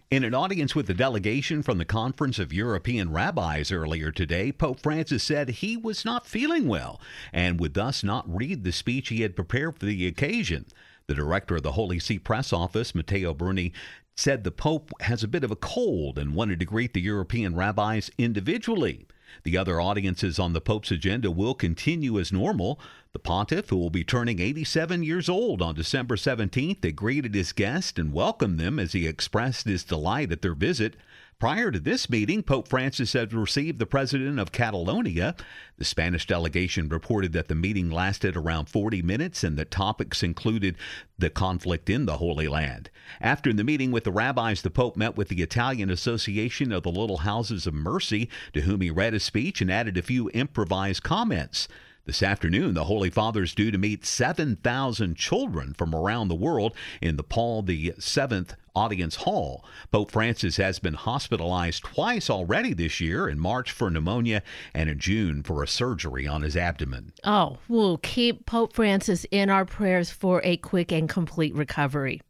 [0.10, 4.80] In an audience with the delegation from the Conference of European Rabbis earlier today, Pope
[4.80, 7.02] Francis said he was not feeling well
[7.34, 10.66] and would thus not read the speech he had prepared for the occasion.
[11.08, 13.74] The director of the Holy See press office, Matteo Bruni,
[14.16, 17.56] said the Pope has a bit of a cold and wanted to greet the European
[17.56, 19.08] rabbis individually.
[19.44, 22.80] The other audiences on the Pope's agenda will continue as normal.
[23.14, 27.98] The pontiff, who will be turning 87 years old on December 17th, greeted his guests
[27.98, 30.96] and welcomed them as he expressed his delight at their visit.
[31.44, 35.36] Prior to this meeting, Pope Francis had received the president of Catalonia.
[35.78, 40.78] The Spanish delegation reported that the meeting lasted around 40 minutes and the topics included
[41.20, 42.90] the conflict in the Holy Land.
[43.20, 46.92] After the meeting with the rabbis, the Pope met with the Italian Association of the
[46.92, 51.04] Little Houses of Mercy, to whom he read a speech and added a few improvised
[51.04, 51.68] comments.
[52.06, 56.76] This afternoon, the Holy Father is due to meet 7,000 children from around the world
[57.02, 59.64] in the Paul VII Audience Hall.
[59.90, 65.00] Pope Francis has been hospitalized twice already this year in March for pneumonia and in
[65.00, 67.14] June for a surgery on his abdomen.
[67.24, 72.22] Oh, we'll keep Pope Francis in our prayers for a quick and complete recovery.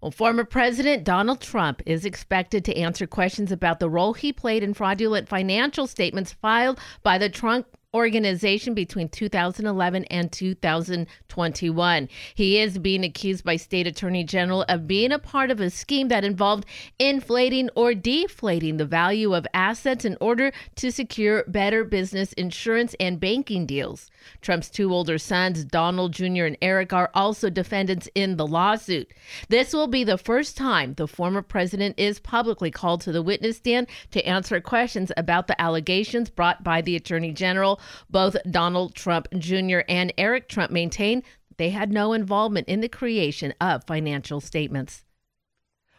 [0.00, 4.62] Well, former President Donald Trump is expected to answer questions about the role he played
[4.62, 12.08] in fraudulent financial statements filed by the Trump organization between 2011 and 2021.
[12.34, 16.08] He is being accused by state attorney general of being a part of a scheme
[16.08, 16.66] that involved
[16.98, 23.18] inflating or deflating the value of assets in order to secure better business insurance and
[23.18, 24.10] banking deals.
[24.42, 26.44] Trump's two older sons, Donald Jr.
[26.44, 29.10] and Eric, are also defendants in the lawsuit.
[29.48, 33.56] This will be the first time the former president is publicly called to the witness
[33.56, 37.80] stand to answer questions about the allegations brought by the attorney general.
[38.10, 39.80] Both Donald Trump Jr.
[39.88, 41.22] and Eric Trump maintain
[41.56, 45.04] they had no involvement in the creation of financial statements.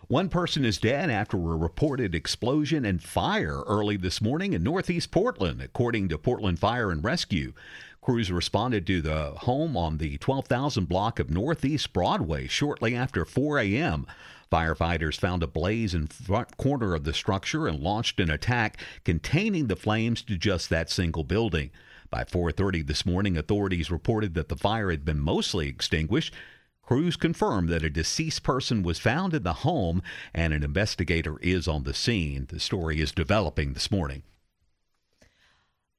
[0.07, 5.11] One person is dead after a reported explosion and fire early this morning in northeast
[5.11, 7.51] Portland, according to Portland Fire and Rescue.
[7.99, 13.59] Crews responded to the home on the 12,000 block of Northeast Broadway shortly after 4
[13.59, 14.07] a.m.
[14.49, 19.67] Firefighters found a blaze in front corner of the structure and launched an attack containing
[19.67, 21.69] the flames to just that single building.
[22.09, 26.33] By 4:30 this morning, authorities reported that the fire had been mostly extinguished.
[26.81, 30.01] Crews confirmed that a deceased person was found in the home
[30.33, 32.45] and an investigator is on the scene.
[32.47, 34.23] The story is developing this morning.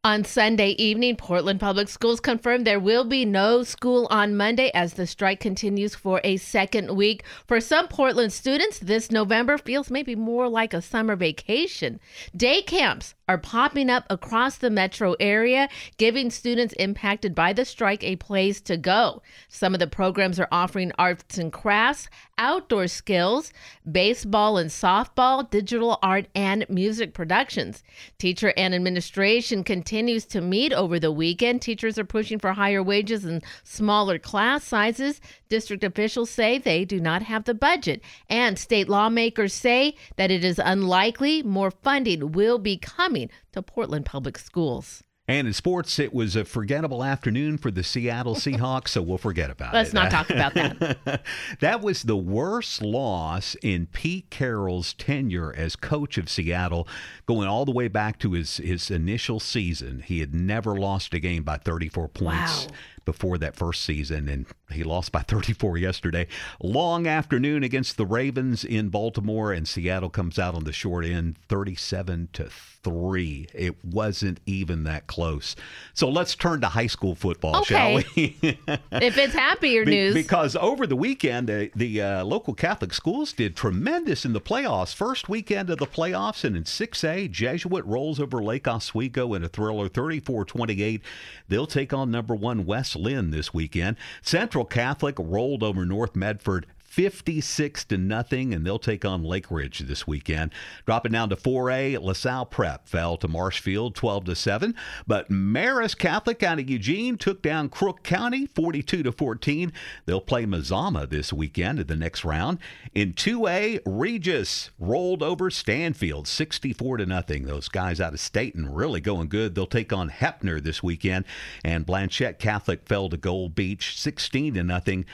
[0.05, 4.95] On Sunday evening, Portland Public Schools confirmed there will be no school on Monday as
[4.95, 7.25] the strike continues for a second week.
[7.49, 11.99] For some Portland students, this November feels maybe more like a summer vacation.
[12.35, 18.05] Day camps are popping up across the metro area, giving students impacted by the strike
[18.05, 19.21] a place to go.
[19.49, 23.53] Some of the programs are offering arts and crafts, outdoor skills,
[23.91, 27.83] baseball and softball, digital art, and music productions.
[28.17, 31.63] Teacher and administration continues to meet over the weekend.
[31.63, 35.21] Teachers are pushing for higher wages and smaller class sizes.
[35.49, 40.45] District officials say they do not have the budget, and state lawmakers say that it
[40.45, 45.03] is unlikely more funding will be coming to Portland Public Schools.
[45.29, 49.51] And in sports, it was a forgettable afternoon for the Seattle Seahawks, so we'll forget
[49.51, 49.77] about it.
[49.77, 51.23] Let's not talk about that.
[51.61, 56.89] that was the worst loss in Pete Carroll's tenure as coach of Seattle,
[57.27, 60.01] going all the way back to his, his initial season.
[60.01, 62.67] He had never lost a game by 34 points.
[62.67, 62.73] Wow.
[63.09, 66.27] Before that first season, and he lost by 34 yesterday.
[66.63, 71.39] Long afternoon against the Ravens in Baltimore, and Seattle comes out on the short end,
[71.49, 72.51] 37 to
[72.83, 73.49] three.
[73.55, 75.57] It wasn't even that close.
[75.95, 78.37] So let's turn to high school football, shall we?
[78.45, 83.33] if it's happier Be- news, Because over the weekend, the, the uh, local Catholic schools
[83.33, 84.95] did tremendous in the playoffs.
[84.95, 89.49] First weekend of the playoffs, and in 6A, Jesuit rolls over Lake Oswego in a
[89.49, 91.03] thriller 34 28.
[91.49, 93.97] They'll take on number one West Linn this weekend.
[94.23, 96.67] Central Catholic rolled over North Medford
[96.99, 100.53] 56 to nothing, and they'll take on Lakeridge this weekend.
[100.85, 104.75] Dropping down to 4A, LaSalle Prep fell to Marshfield 12 to 7,
[105.07, 109.73] but Marist Catholic out of Eugene took down Crook County 42 to 14.
[110.07, 112.59] They'll play Mazama this weekend in the next round.
[112.93, 117.45] In 2A, Regis rolled over Stanfield 64 to nothing.
[117.45, 119.55] Those guys out of Stayton really going good.
[119.55, 121.27] They'll take on Heppner this weekend,
[121.65, 125.05] and Blanchet Catholic fell to Gold Beach 16 to nothing.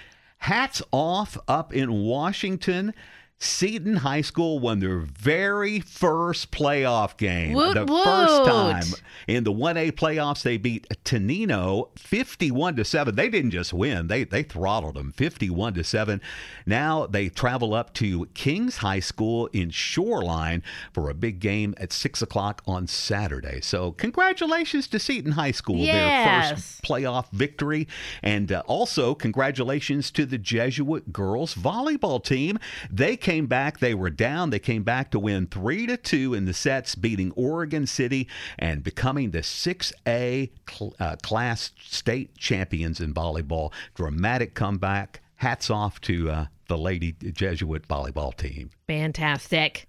[0.44, 2.92] Hats off up in Washington.
[3.38, 7.52] Seton High School won their very first playoff game.
[7.52, 8.04] Woot the woot.
[8.04, 8.84] first time
[9.26, 13.14] in the 1A playoffs, they beat Tenino 51 to 7.
[13.14, 16.20] They didn't just win, they they throttled them 51 to 7.
[16.66, 20.62] Now they travel up to Kings High School in Shoreline
[20.92, 23.60] for a big game at 6 o'clock on Saturday.
[23.60, 27.88] So congratulations to Seton High School, their first playoff victory.
[28.22, 32.58] And uh, also, congratulations to the Jesuit girls volleyball team.
[32.90, 36.44] They came back, they were down, they came back to win 3 to 2 in
[36.44, 43.14] the sets, beating Oregon City and becoming the 6A cl- uh, class state champions in
[43.14, 43.72] volleyball.
[43.94, 45.22] Dramatic comeback.
[45.36, 48.70] Hats off to uh, the Lady Jesuit volleyball team.
[48.86, 49.88] fantastic.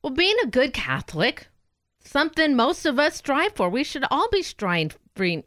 [0.00, 1.48] Well, being a good Catholic,
[2.04, 3.68] something most of us strive for.
[3.68, 4.92] We should all be striving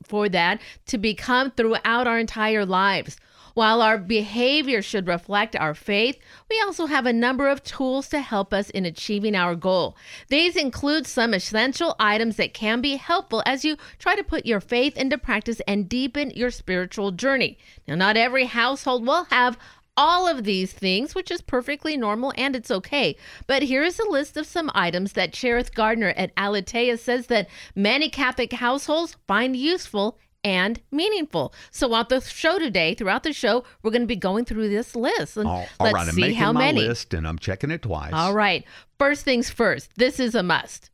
[0.03, 3.17] for that to become throughout our entire lives.
[3.57, 8.21] While our behavior should reflect our faith, we also have a number of tools to
[8.21, 9.97] help us in achieving our goal.
[10.27, 14.59] These include some essential items that can be helpful as you try to put your
[14.59, 17.57] faith into practice and deepen your spiritual journey.
[17.87, 19.57] Now, not every household will have
[19.97, 23.15] all of these things, which is perfectly normal and it's okay.
[23.47, 27.49] But here is a list of some items that Cerith Gardiner at Aleteia says that
[27.73, 31.53] many Catholic households find useful and meaningful.
[31.71, 34.95] So, on the show today, throughout the show, we're going to be going through this
[34.95, 35.35] list.
[35.35, 36.87] And All, all let's right, I'm see making how my many.
[36.87, 38.13] list and I'm checking it twice.
[38.13, 38.63] All right.
[38.97, 40.89] First things first, this is a must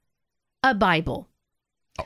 [0.63, 1.27] a Bible.
[1.99, 2.05] Oh,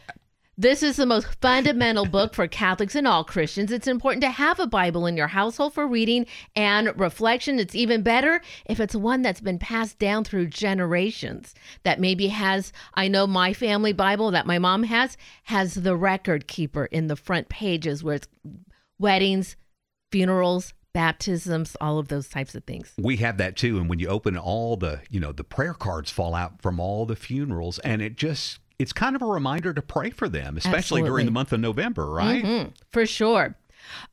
[0.60, 3.72] This is the most fundamental book for Catholics and all Christians.
[3.72, 7.60] It's important to have a Bible in your household for reading and reflection.
[7.60, 11.54] It's even better if it's one that's been passed down through generations.
[11.84, 16.48] That maybe has, I know my family Bible that my mom has, has the record
[16.48, 18.28] keeper in the front pages where it's
[18.98, 19.58] weddings,
[20.12, 22.94] funerals, baptisms, all of those types of things.
[22.98, 26.10] We have that too, and when you open all the, you know, the prayer cards
[26.10, 29.82] fall out from all the funerals, and it just it's kind of a reminder to
[29.82, 31.10] pray for them, especially Absolutely.
[31.10, 32.44] during the month of November, right?
[32.44, 33.56] Mhm, for sure.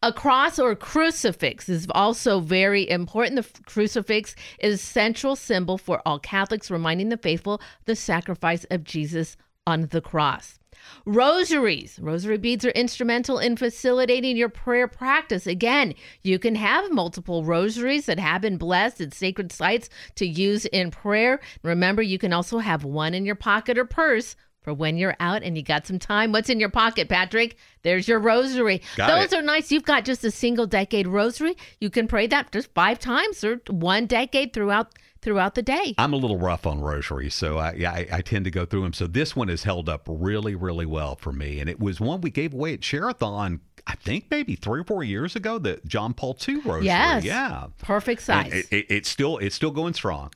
[0.03, 3.37] A cross or crucifix is also very important.
[3.37, 8.85] The crucifix is a central symbol for all Catholics, reminding the faithful the sacrifice of
[8.85, 9.37] Jesus
[9.67, 10.59] on the cross.
[11.07, 11.99] Rosaries.
[12.01, 15.47] Rosary beads are instrumental in facilitating your prayer practice.
[15.47, 20.67] Again, you can have multiple rosaries that have been blessed at sacred sites to use
[20.67, 21.41] in prayer.
[21.63, 25.43] Remember, you can also have one in your pocket or purse for when you're out
[25.43, 26.33] and you got some time.
[26.33, 27.57] What's in your pocket, Patrick?
[27.83, 28.83] There's your rosary.
[28.97, 29.39] Got Those it.
[29.39, 29.71] are nice.
[29.71, 31.57] You've got just a single decade rosary.
[31.81, 35.95] You can pray that just five times or one decade throughout throughout the day.
[35.97, 38.93] I'm a little rough on rosaries, so I, I, I tend to go through them.
[38.93, 42.21] So this one has held up really, really well for me, and it was one
[42.21, 43.61] we gave away at Sharathon.
[43.87, 45.59] I think maybe three or four years ago.
[45.59, 46.87] The John Paul II rosary.
[46.87, 47.25] Yes.
[47.25, 47.67] Yeah.
[47.79, 48.53] Perfect size.
[48.53, 50.31] It, it, it's still it's still going strong.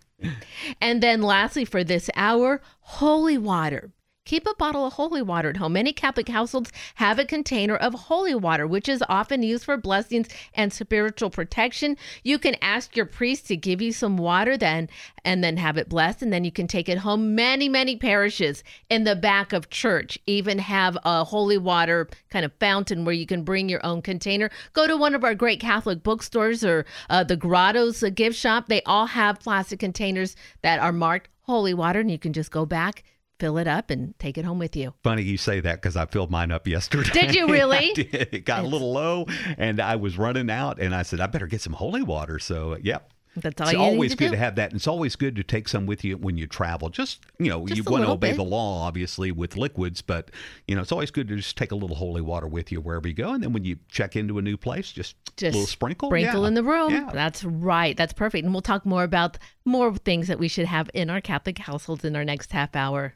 [0.80, 3.92] And then lastly, for this hour, holy water
[4.28, 5.72] keep a bottle of holy water at home.
[5.72, 10.28] Many Catholic households have a container of holy water, which is often used for blessings
[10.52, 11.96] and spiritual protection.
[12.22, 14.90] You can ask your priest to give you some water then
[15.24, 17.34] and then have it blessed and then you can take it home.
[17.34, 22.52] Many, many parishes in the back of church even have a holy water kind of
[22.60, 24.50] fountain where you can bring your own container.
[24.74, 28.68] Go to one of our great Catholic bookstores or uh, the Grottos gift shop.
[28.68, 32.66] They all have plastic containers that are marked holy water and you can just go
[32.66, 33.04] back
[33.38, 34.94] fill it up and take it home with you.
[35.02, 37.10] Funny you say that because I filled mine up yesterday.
[37.10, 37.90] Did you really?
[37.90, 38.28] I did.
[38.32, 39.26] It got a little low,
[39.56, 42.38] and I was running out, and I said I better get some holy water.
[42.38, 43.12] So, yep.
[43.40, 44.30] That's all it's you need always to good do.
[44.32, 44.70] to have that.
[44.70, 46.88] And it's always good to take some with you when you travel.
[46.88, 48.36] Just, you know, Just you want to obey bit.
[48.36, 50.30] the law, obviously, with liquids, but,
[50.66, 53.06] you know, it's always good to just take a little holy water with you wherever
[53.08, 53.32] you go.
[53.32, 56.08] And then when you check into a new place, just, Just a little sprinkle.
[56.08, 56.48] Sprinkle Yeah.
[56.48, 56.90] in the room.
[56.92, 57.10] Yeah.
[57.12, 57.96] That's right.
[57.96, 58.44] That's perfect.
[58.44, 62.04] And we'll talk more about more things that we should have in our Catholic households
[62.04, 63.14] in our next half hour.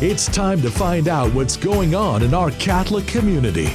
[0.00, 3.68] It's time to find out what's going on in our Catholic community.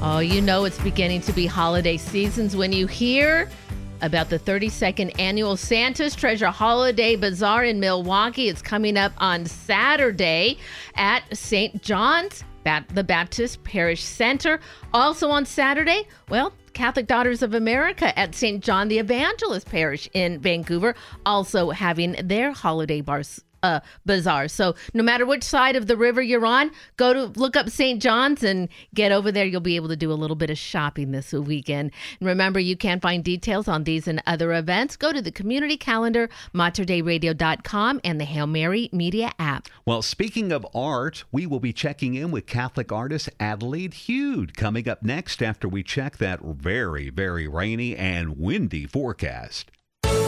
[0.00, 3.48] Oh, you know it's beginning to be holiday seasons when you hear
[4.02, 8.48] about the 32nd annual Santa's Treasure Holiday Bazaar in Milwaukie.
[8.48, 10.58] It's coming up on Saturday
[10.94, 11.82] at St.
[11.82, 14.60] John's, the Baptist Parish Center.
[14.92, 18.62] Also on Saturday, well, Catholic Daughters of America at St.
[18.62, 20.94] John the Evangelist Parish in Vancouver,
[21.24, 23.45] also having their holiday bars.
[23.62, 24.48] Uh, bazaar.
[24.48, 28.00] So no matter which side of the river you're on, go to look up St.
[28.00, 29.44] John's and get over there.
[29.44, 31.90] You'll be able to do a little bit of shopping this weekend.
[32.20, 34.96] And remember, you can find details on these and other events.
[34.96, 39.68] Go to the community calendar, materdeiradio.com, and the Hail Mary Media app.
[39.84, 44.88] Well, speaking of art, we will be checking in with Catholic artist Adelaide Hude coming
[44.88, 49.70] up next after we check that very, very rainy and windy forecast.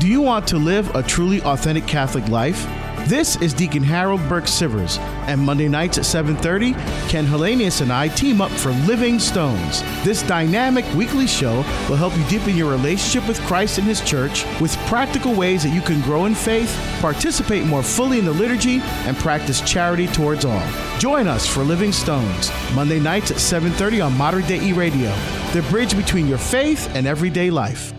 [0.00, 2.64] Do you want to live a truly authentic Catholic life?
[3.08, 4.96] This is Deacon Harold Burke Sivers,
[5.26, 6.74] and Monday nights at 7:30,
[7.08, 9.82] Ken Hellenius and I team up for Living Stones.
[10.04, 14.44] This dynamic weekly show will help you deepen your relationship with Christ and His Church
[14.60, 18.80] with practical ways that you can grow in faith, participate more fully in the liturgy,
[19.04, 20.62] and practice charity towards all.
[21.00, 25.12] Join us for Living Stones, Monday nights at 7:30 on Modern Day E Radio,
[25.52, 27.92] the bridge between your faith and everyday life.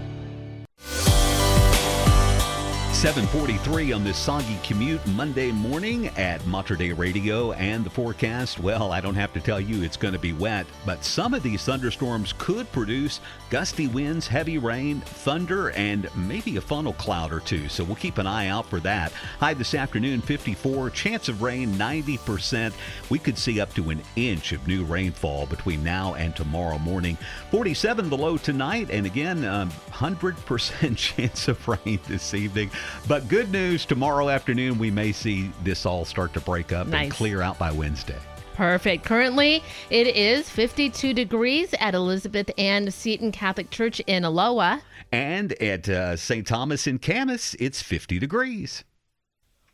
[2.99, 8.59] 743 on this soggy commute Monday morning at Mater Dei Radio and the forecast.
[8.59, 11.41] Well, I don't have to tell you it's going to be wet, but some of
[11.41, 17.39] these thunderstorms could produce gusty winds, heavy rain, thunder, and maybe a funnel cloud or
[17.39, 17.69] two.
[17.69, 19.13] So we'll keep an eye out for that.
[19.39, 20.89] High this afternoon, 54.
[20.89, 22.73] Chance of rain, 90%.
[23.09, 27.17] We could see up to an inch of new rainfall between now and tomorrow morning.
[27.49, 32.69] 47 the low tonight, and again, um, 100% chance of rain this evening.
[33.07, 37.11] But good news tomorrow afternoon, we may see this all start to break up and
[37.11, 38.17] clear out by Wednesday.
[38.55, 39.05] Perfect.
[39.05, 44.79] Currently, it is 52 degrees at Elizabeth Ann Seton Catholic Church in Aloha.
[45.13, 46.45] And at uh, St.
[46.45, 48.83] Thomas in Camas, it's 50 degrees.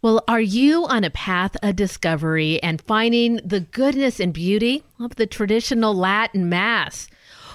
[0.04, 5.16] Well, are you on a path of discovery and finding the goodness and beauty of
[5.16, 7.08] the traditional Latin Mass?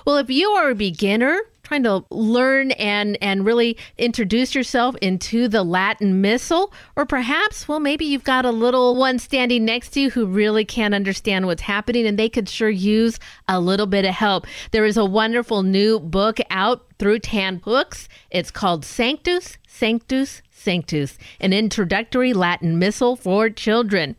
[0.05, 5.47] Well, if you are a beginner trying to learn and and really introduce yourself into
[5.47, 10.01] the Latin Missal, or perhaps, well, maybe you've got a little one standing next to
[10.01, 14.05] you who really can't understand what's happening and they could sure use a little bit
[14.05, 14.49] of help.
[14.73, 18.09] There is a wonderful new book out through Tan Books.
[18.33, 24.17] It's called Sanctus, Sanctus, Sanctus, an introductory Latin missal for children.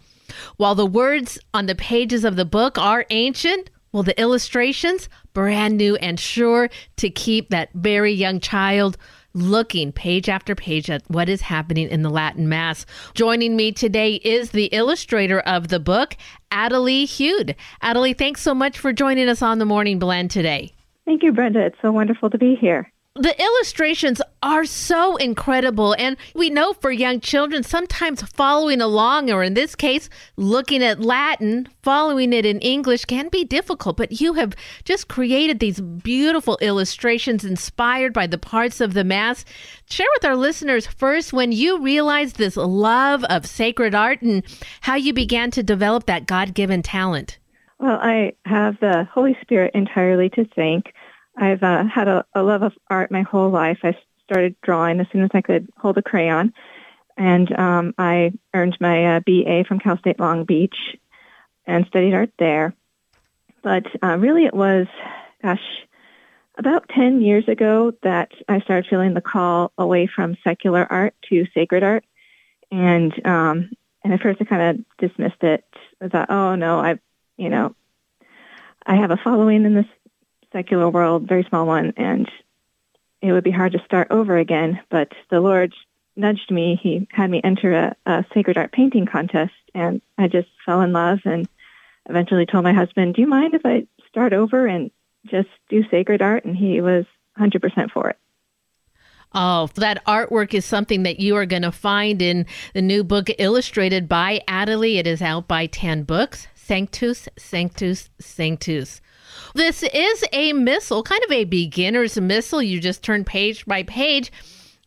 [0.55, 5.77] While the words on the pages of the book are ancient, well, the illustrations, brand
[5.77, 8.97] new and sure to keep that very young child
[9.33, 12.85] looking page after page at what is happening in the Latin Mass.
[13.13, 16.17] Joining me today is the illustrator of the book,
[16.51, 17.55] Adelie Hude.
[17.81, 20.73] Adelie, thanks so much for joining us on the Morning Blend today.
[21.05, 21.65] Thank you, Brenda.
[21.65, 22.91] It's so wonderful to be here.
[23.15, 25.93] The illustrations are so incredible.
[25.99, 31.01] And we know for young children, sometimes following along, or in this case, looking at
[31.01, 33.97] Latin, following it in English can be difficult.
[33.97, 34.55] But you have
[34.85, 39.43] just created these beautiful illustrations inspired by the parts of the Mass.
[39.89, 44.41] Share with our listeners first when you realized this love of sacred art and
[44.79, 47.39] how you began to develop that God given talent.
[47.77, 50.93] Well, I have the Holy Spirit entirely to thank.
[51.41, 53.79] I've uh, had a, a love of art my whole life.
[53.83, 56.53] I started drawing as soon as I could hold a crayon,
[57.17, 60.75] and um, I earned my uh, BA from Cal State Long Beach
[61.65, 62.75] and studied art there.
[63.63, 64.87] But uh, really, it was,
[65.41, 65.59] gosh,
[66.57, 71.47] about 10 years ago that I started feeling the call away from secular art to
[71.53, 72.05] sacred art.
[72.71, 73.71] And um,
[74.03, 75.65] and at first I kind of dismissed it.
[76.01, 76.99] I thought, oh no, I,
[77.37, 77.75] you know,
[78.85, 79.85] I have a following in this
[80.51, 82.29] secular world, very small one, and
[83.21, 84.79] it would be hard to start over again.
[84.89, 85.73] But the Lord
[86.15, 86.79] nudged me.
[86.81, 90.93] He had me enter a, a sacred art painting contest, and I just fell in
[90.93, 91.47] love and
[92.09, 94.91] eventually told my husband, Do you mind if I start over and
[95.25, 96.45] just do sacred art?
[96.45, 97.05] And he was
[97.39, 98.17] 100% for it.
[99.33, 103.29] Oh, that artwork is something that you are going to find in the new book
[103.37, 104.97] illustrated by Adelie.
[104.97, 106.47] It is out by Tan Books.
[106.53, 109.01] Sanctus, Sanctus, Sanctus.
[109.53, 112.61] This is a missal, kind of a beginner's missal.
[112.61, 114.31] You just turn page by page.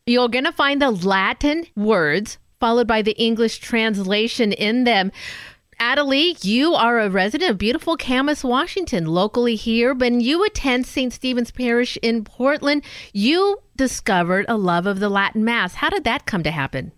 [0.06, 5.12] You're going to find the Latin words followed by the English translation in them.
[5.80, 9.92] Adelie, you are a resident of beautiful Camas, Washington, locally here.
[9.92, 11.12] When you attend St.
[11.12, 12.82] Stephen's Parish in Portland,
[13.12, 15.74] you discovered a love of the Latin Mass.
[15.74, 16.92] How did that come to happen?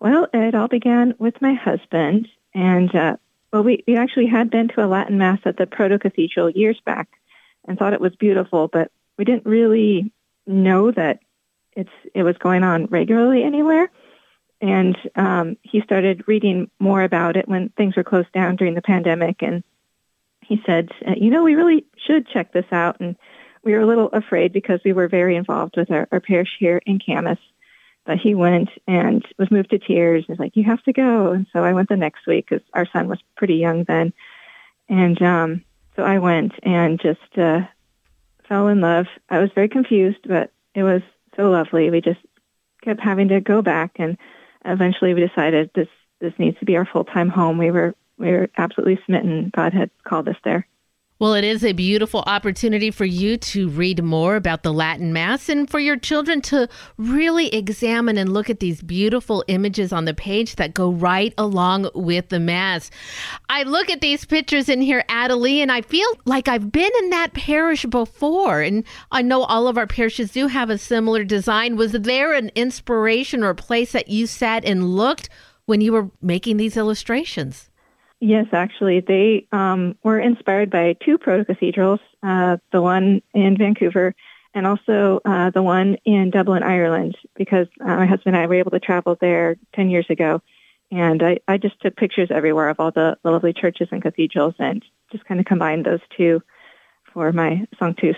[0.00, 3.16] Well, it all began with my husband, and uh,
[3.52, 6.80] well, we, we actually had been to a Latin Mass at the Proto Cathedral years
[6.84, 7.08] back
[7.66, 10.12] and thought it was beautiful, but we didn't really
[10.46, 11.20] know that
[11.72, 13.90] it's it was going on regularly anywhere.
[14.60, 18.82] And um, he started reading more about it when things were closed down during the
[18.82, 19.42] pandemic.
[19.42, 19.62] And
[20.40, 22.98] he said, uh, you know, we really should check this out.
[23.00, 23.16] And
[23.62, 26.80] we were a little afraid because we were very involved with our, our parish here
[26.86, 27.38] in Camas.
[28.06, 30.24] But he went and was moved to tears.
[30.26, 32.86] He's like, "You have to go." And so I went the next week because our
[32.86, 34.12] son was pretty young then,
[34.88, 35.64] and um,
[35.96, 37.62] so I went and just uh,
[38.48, 39.06] fell in love.
[39.28, 41.02] I was very confused, but it was
[41.36, 41.90] so lovely.
[41.90, 42.20] We just
[42.82, 44.16] kept having to go back, and
[44.64, 45.88] eventually we decided this
[46.20, 47.58] this needs to be our full time home.
[47.58, 49.50] We were we were absolutely smitten.
[49.54, 50.66] God had called us there.
[51.18, 55.48] Well, it is a beautiful opportunity for you to read more about the Latin Mass
[55.48, 60.12] and for your children to really examine and look at these beautiful images on the
[60.12, 62.90] page that go right along with the Mass.
[63.48, 67.08] I look at these pictures in here, Adelie, and I feel like I've been in
[67.08, 68.60] that parish before.
[68.60, 71.76] And I know all of our parishes do have a similar design.
[71.76, 75.30] Was there an inspiration or a place that you sat and looked
[75.64, 77.65] when you were making these illustrations?
[78.18, 84.14] Yes, actually, they um, were inspired by two proto cathedrals, uh, the one in Vancouver
[84.56, 88.54] and also uh, the one in Dublin, Ireland, because uh, my husband and I were
[88.54, 90.40] able to travel there 10 years ago.
[90.90, 94.54] And I, I just took pictures everywhere of all the, the lovely churches and cathedrals
[94.58, 96.42] and just kind of combined those two
[97.12, 98.16] for my Sanctus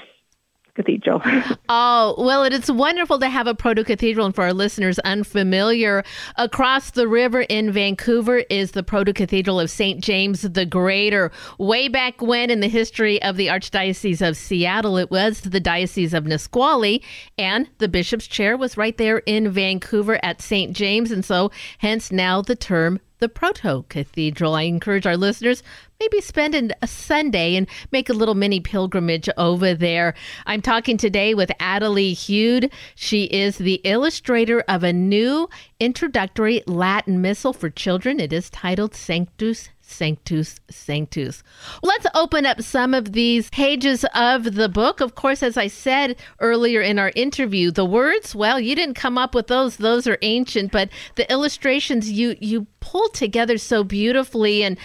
[0.78, 1.20] cathedral.
[1.68, 4.26] oh, well, it is wonderful to have a proto cathedral.
[4.26, 6.04] And for our listeners unfamiliar,
[6.36, 10.02] across the river in Vancouver is the proto cathedral of St.
[10.02, 11.32] James the Greater.
[11.58, 16.14] Way back when in the history of the Archdiocese of Seattle, it was the Diocese
[16.14, 17.02] of Nisqually,
[17.36, 20.76] and the bishop's chair was right there in Vancouver at St.
[20.76, 21.10] James.
[21.10, 24.54] And so, hence now the term the Proto Cathedral.
[24.54, 25.62] I encourage our listeners
[26.00, 30.14] maybe spend a Sunday and make a little mini pilgrimage over there.
[30.46, 32.70] I'm talking today with Adelie Hude.
[32.94, 35.48] She is the illustrator of a new
[35.80, 38.20] introductory Latin missal for children.
[38.20, 41.42] It is titled Sanctus Sanctus Sanctus.
[41.82, 45.00] Let's open up some of these pages of the book.
[45.00, 49.16] Of course, as I said earlier in our interview, the words, well, you didn't come
[49.16, 49.78] up with those.
[49.78, 54.78] Those are ancient, but the illustrations you you pulled together so beautifully and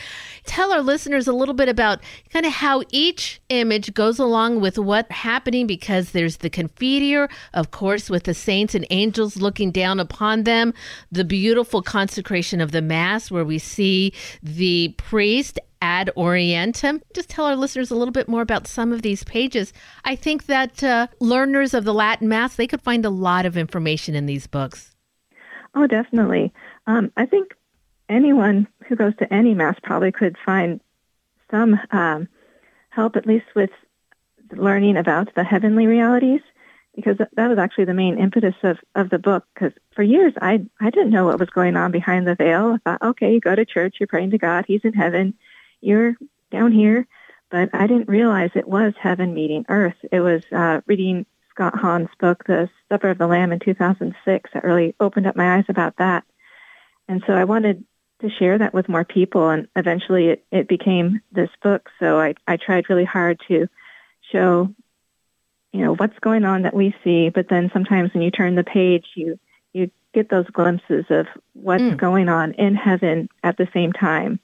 [0.46, 4.78] tell our listeners a little bit about kind of how each image goes along with
[4.78, 10.00] what's happening because there's the Confiteor, of course, with the saints and angels looking down
[10.00, 10.74] upon them,
[11.12, 17.02] the beautiful consecration of the Mass where we see the priest ad orientem.
[17.14, 19.74] Just tell our listeners a little bit more about some of these pages.
[20.06, 23.58] I think that uh, learners of the Latin Mass, they could find a lot of
[23.58, 24.96] information in these books.
[25.76, 26.54] Oh, definitely.
[26.88, 27.54] Um, I think
[28.08, 30.79] anyone who goes to any Mass probably could find
[31.51, 32.27] some um,
[32.89, 33.69] help, at least with
[34.51, 36.41] learning about the heavenly realities
[36.95, 39.45] because that was actually the main impetus of, of the book.
[39.53, 42.73] Because for years, I I didn't know what was going on behind the veil.
[42.73, 45.34] I thought, okay, you go to church, you're praying to God, He's in heaven,
[45.81, 46.15] you're
[46.51, 47.07] down here.
[47.49, 49.95] But I didn't realize it was heaven meeting earth.
[50.11, 54.63] It was uh, reading Scott Hahn's book, The Supper of the Lamb, in 2006, that
[54.63, 56.23] really opened up my eyes about that.
[57.07, 57.86] And so I wanted
[58.24, 61.89] to share that with more people, and eventually it, it became this book.
[61.99, 63.67] So I, I tried really hard to
[64.32, 64.74] show
[65.74, 68.63] you know what's going on that we see but then sometimes when you turn the
[68.63, 69.38] page you
[69.74, 71.97] you get those glimpses of what's mm.
[71.97, 74.39] going on in heaven at the same time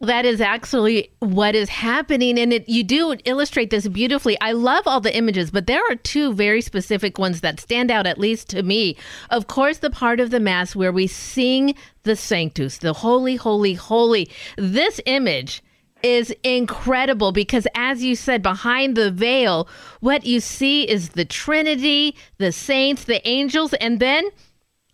[0.00, 2.38] that is actually what is happening.
[2.38, 4.40] And it you do illustrate this beautifully.
[4.40, 8.06] I love all the images but there are two very specific ones that stand out
[8.06, 8.96] at least to me.
[9.30, 13.74] Of course the part of the mass where we sing the sanctus the holy holy
[13.74, 14.30] holy.
[14.56, 15.62] This image
[16.02, 19.68] is incredible because, as you said, behind the veil,
[20.00, 24.30] what you see is the Trinity, the saints, the angels, and then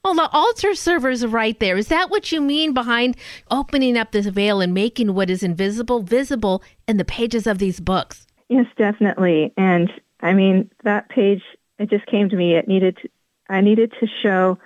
[0.07, 1.77] well, the altar servers right there.
[1.77, 3.17] Is that what you mean behind
[3.51, 7.81] opening up this veil and making what is invisible visible in the pages of these
[7.81, 8.25] books?
[8.49, 9.53] Yes, definitely.
[9.57, 9.91] And
[10.21, 11.43] I mean, that page,
[11.81, 12.55] it just came to me.
[12.55, 13.09] It needed, to,
[13.49, 14.59] I needed to show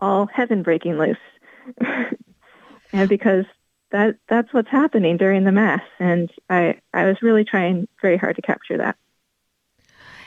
[0.00, 1.16] all heaven breaking loose.
[2.92, 3.46] and because
[3.90, 8.34] that that's what's happening during the mass and i i was really trying very hard
[8.34, 8.96] to capture that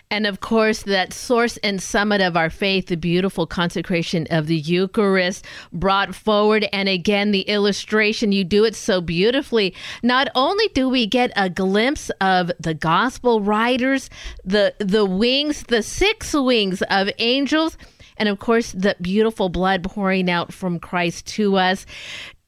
[0.09, 4.57] and of course, that source and summit of our faith, the beautiful consecration of the
[4.57, 6.67] Eucharist brought forward.
[6.71, 9.73] And again, the illustration, you do it so beautifully.
[10.03, 14.09] Not only do we get a glimpse of the gospel writers,
[14.43, 17.77] the, the wings, the six wings of angels,
[18.17, 21.85] and of course, the beautiful blood pouring out from Christ to us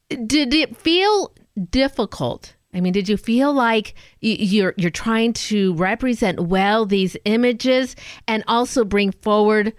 [0.09, 1.33] did it feel
[1.69, 2.55] difficult?
[2.73, 7.95] I mean, did you feel like you're you're trying to represent well these images
[8.27, 9.73] and also bring forward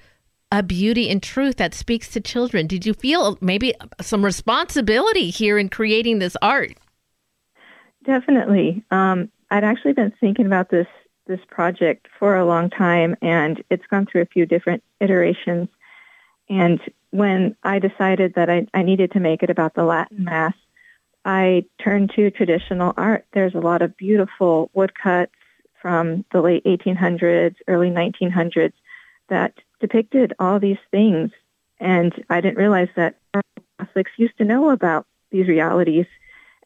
[0.52, 2.66] a beauty and truth that speaks to children?
[2.66, 6.72] Did you feel maybe some responsibility here in creating this art?
[8.04, 8.82] Definitely.
[8.90, 10.86] Um, I'd actually been thinking about this
[11.26, 15.68] this project for a long time, and it's gone through a few different iterations.
[16.48, 16.80] And
[17.10, 20.54] when I decided that I, I needed to make it about the Latin Mass,
[21.24, 23.26] I turned to traditional art.
[23.32, 25.32] There's a lot of beautiful woodcuts
[25.80, 28.72] from the late 1800s, early 1900s
[29.28, 31.30] that depicted all these things.
[31.78, 33.16] And I didn't realize that
[33.78, 36.06] Catholics used to know about these realities.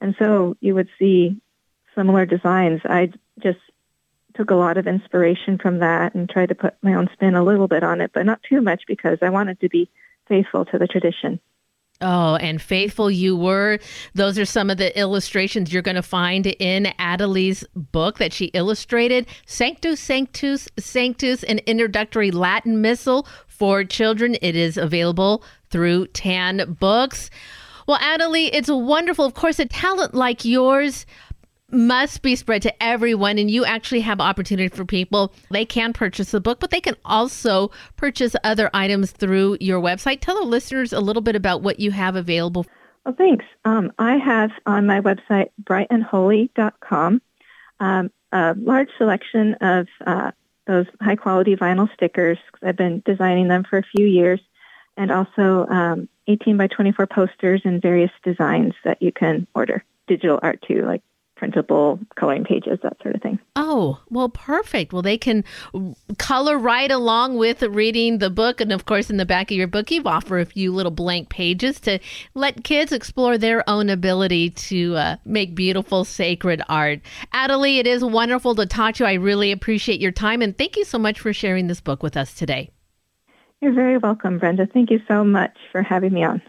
[0.00, 1.40] And so you would see
[1.94, 2.80] similar designs.
[2.84, 3.58] I just
[4.34, 7.44] took a lot of inspiration from that and tried to put my own spin a
[7.44, 9.88] little bit on it, but not too much because I wanted to be
[10.28, 11.40] faithful to the tradition.
[12.06, 13.78] Oh, and faithful you were.
[14.14, 18.46] Those are some of the illustrations you're going to find in Adelie's book that she
[18.46, 19.26] illustrated.
[19.46, 24.36] Sanctus, Sanctus, Sanctus, an introductory Latin missal for children.
[24.42, 27.30] It is available through Tan Books.
[27.86, 29.24] Well, Adelie, it's wonderful.
[29.24, 31.06] Of course, a talent like yours
[31.70, 35.32] must be spread to everyone and you actually have opportunity for people.
[35.50, 40.20] They can purchase the book but they can also purchase other items through your website.
[40.20, 42.66] Tell our listeners a little bit about what you have available.
[43.04, 43.44] Well thanks.
[43.64, 47.22] Um, i have on my website brightandholy.com
[47.80, 50.30] um, a large selection of uh,
[50.66, 54.40] those high quality vinyl stickers i've been designing them for a few years
[54.96, 59.84] and also um, 18 by 24 posters in various designs that you can order.
[60.06, 61.02] Digital art too like
[61.36, 63.38] printable coloring pages, that sort of thing.
[63.56, 64.92] Oh, well, perfect.
[64.92, 65.44] Well, they can
[66.18, 68.60] color right along with reading the book.
[68.60, 71.28] And of course, in the back of your book, you offer a few little blank
[71.28, 71.98] pages to
[72.34, 77.00] let kids explore their own ability to uh, make beautiful, sacred art.
[77.32, 79.08] Adelie, it is wonderful to talk to you.
[79.08, 80.42] I really appreciate your time.
[80.42, 82.70] And thank you so much for sharing this book with us today.
[83.60, 84.66] You're very welcome, Brenda.
[84.66, 86.42] Thank you so much for having me on.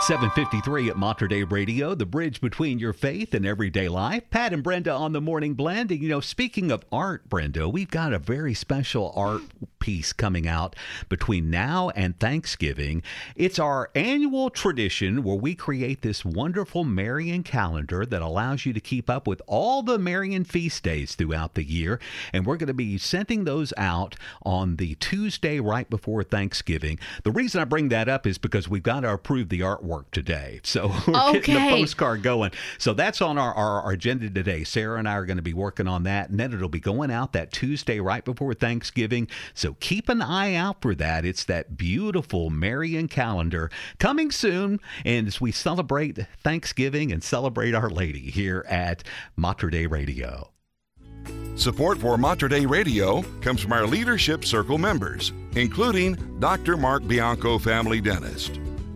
[0.00, 4.22] 753 at Mater Dei Radio, the bridge between your faith and everyday life.
[4.30, 5.90] Pat and Brenda on the morning blend.
[5.90, 9.42] And, you know, speaking of art, Brenda, we've got a very special art
[9.80, 10.76] piece coming out
[11.08, 13.02] between now and Thanksgiving.
[13.36, 18.80] It's our annual tradition where we create this wonderful Marian calendar that allows you to
[18.80, 22.00] keep up with all the Marian feast days throughout the year.
[22.32, 26.98] And we're going to be sending those out on the Tuesday right before Thanksgiving.
[27.24, 30.10] The reason I bring that up is because we've got to approve the artwork artwork
[30.10, 30.60] today.
[30.68, 32.50] So we're getting the postcard going.
[32.76, 34.64] So that's on our, our, our agenda today.
[34.64, 36.28] Sarah and I are going to be working on that.
[36.28, 39.28] And then it'll be going out that Tuesday right before Thanksgiving.
[39.54, 41.24] So keep an eye out for that.
[41.24, 44.78] It's that beautiful Marian calendar coming soon.
[45.06, 49.02] And as we celebrate Thanksgiving and celebrate Our Lady here at
[49.36, 50.50] Mater Dei Radio.
[51.56, 56.76] Support for Mater Dei Radio comes from our Leadership Circle members, including Dr.
[56.76, 58.60] Mark Bianco, family dentist.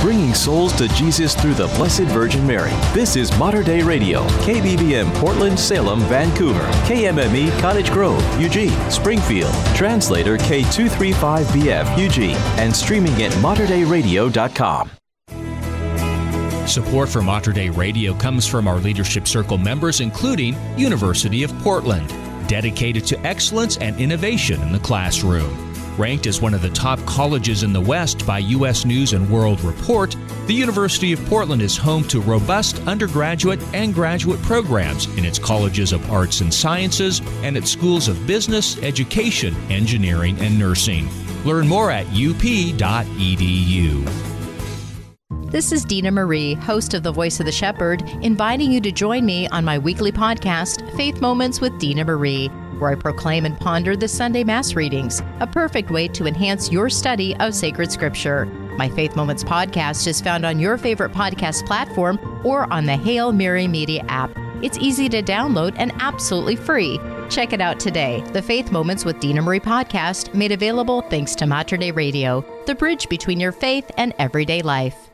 [0.00, 2.70] Bringing souls to Jesus through the Blessed Virgin Mary.
[2.94, 10.38] This is Mater Dei Radio, KBVM Portland, Salem, Vancouver, KMME Cottage Grove, Eugene, Springfield, translator
[10.38, 14.92] K235BF, Eugene, and streaming at materdeiradio.com.
[16.68, 22.08] Support for Mater Dei Radio comes from our Leadership Circle members, including University of Portland,
[22.46, 25.67] dedicated to excellence and innovation in the classroom.
[25.98, 28.84] Ranked as one of the top colleges in the West by U.S.
[28.84, 30.14] News and World Report,
[30.46, 35.92] the University of Portland is home to robust undergraduate and graduate programs in its colleges
[35.92, 41.08] of arts and sciences and its schools of business, education, engineering, and nursing.
[41.44, 42.78] Learn more at up.edu.
[45.50, 49.24] This is Dina Marie, host of The Voice of the Shepherd, inviting you to join
[49.24, 53.96] me on my weekly podcast, Faith Moments with Dina Marie, where I proclaim and ponder
[53.96, 58.46] the Sunday Mass readings, a perfect way to enhance your study of sacred scripture.
[58.78, 63.32] My Faith Moments podcast is found on your favorite podcast platform or on the Hail
[63.32, 64.30] Mary Media app.
[64.62, 66.98] It's easy to download and absolutely free.
[67.28, 68.22] Check it out today.
[68.32, 72.74] The Faith Moments with Dina Marie podcast, made available thanks to Mater Dei Radio, the
[72.74, 75.07] bridge between your faith and everyday life.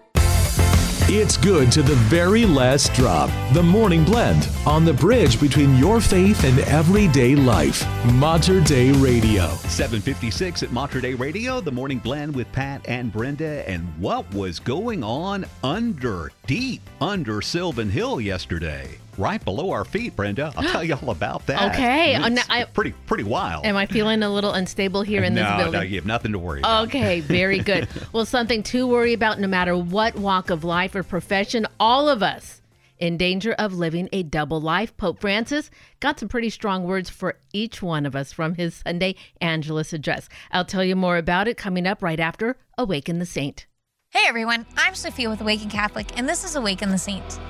[1.16, 3.30] It's good to the very last drop.
[3.52, 7.86] The Morning Blend on the bridge between your faith and everyday life.
[8.14, 9.46] Mater Dei Radio.
[9.68, 13.62] 756 at Mater Dei Radio, the morning blend with Pat and Brenda.
[13.70, 18.98] And what was going on under, deep under Sylvan Hill yesterday?
[19.18, 20.52] Right below our feet, Brenda.
[20.56, 21.74] I'll tell you all about that.
[21.74, 22.14] Okay.
[22.16, 23.64] It's Uh, now I- pretty, pretty wild.
[23.66, 25.72] Am I feeling a little unstable here in this building?
[25.72, 26.88] no, you have nothing to worry about.
[26.88, 27.88] Okay, very good.
[28.12, 32.22] well, something to worry about no matter what walk of life or profession, all of
[32.22, 32.60] us
[32.98, 34.96] in danger of living a double life.
[34.96, 39.16] Pope Francis got some pretty strong words for each one of us from his Sunday
[39.40, 40.28] Angelus address.
[40.52, 43.66] I'll tell you more about it coming up right after Awaken the Saint.
[44.10, 47.40] Hey everyone, I'm Sophia with Awaken Catholic, and this is Awaken the Saint.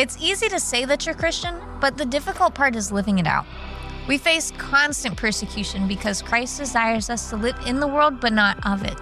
[0.00, 3.44] It's easy to say that you're Christian, but the difficult part is living it out.
[4.08, 8.66] We face constant persecution because Christ desires us to live in the world but not
[8.66, 8.98] of it.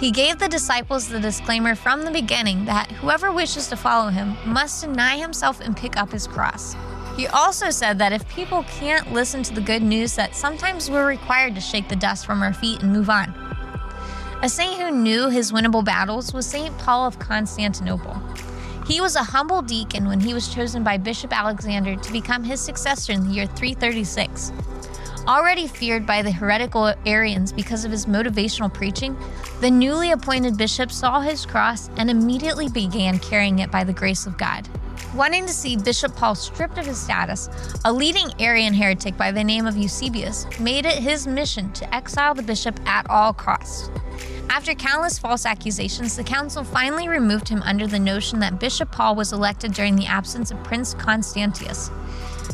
[0.00, 4.38] He gave the disciples the disclaimer from the beginning that whoever wishes to follow him
[4.46, 6.74] must deny himself and pick up his cross.
[7.14, 11.06] He also said that if people can't listen to the good news, that sometimes we're
[11.06, 13.34] required to shake the dust from our feet and move on.
[14.42, 16.76] A saint who knew his winnable battles was St.
[16.78, 18.18] Paul of Constantinople.
[18.86, 22.60] He was a humble deacon when he was chosen by Bishop Alexander to become his
[22.60, 24.52] successor in the year 336.
[25.26, 29.16] Already feared by the heretical Arians because of his motivational preaching,
[29.60, 34.24] the newly appointed bishop saw his cross and immediately began carrying it by the grace
[34.24, 34.68] of God.
[35.14, 37.48] Wanting to see Bishop Paul stripped of his status,
[37.84, 42.34] a leading Arian heretic by the name of Eusebius made it his mission to exile
[42.34, 43.90] the bishop at all costs.
[44.50, 49.14] After countless false accusations, the council finally removed him under the notion that Bishop Paul
[49.14, 51.90] was elected during the absence of Prince Constantius,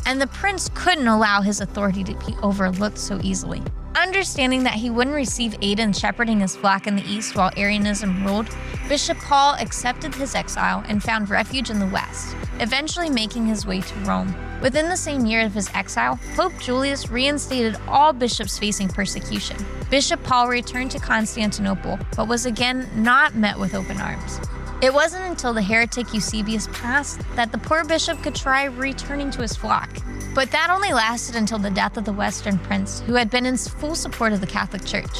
[0.05, 3.61] and the prince couldn't allow his authority to be overlooked so easily.
[3.95, 8.25] Understanding that he wouldn't receive aid in shepherding his flock in the east while Arianism
[8.25, 8.49] ruled,
[8.89, 13.81] Bishop Paul accepted his exile and found refuge in the west, eventually making his way
[13.81, 14.35] to Rome.
[14.61, 19.57] Within the same year of his exile, Pope Julius reinstated all bishops facing persecution.
[19.91, 24.39] Bishop Paul returned to Constantinople, but was again not met with open arms.
[24.83, 29.41] It wasn't until the heretic Eusebius passed that the poor bishop could try returning to
[29.41, 29.89] his flock.
[30.35, 33.55] But that only lasted until the death of the Western prince, who had been in
[33.55, 35.17] full support of the Catholic Church.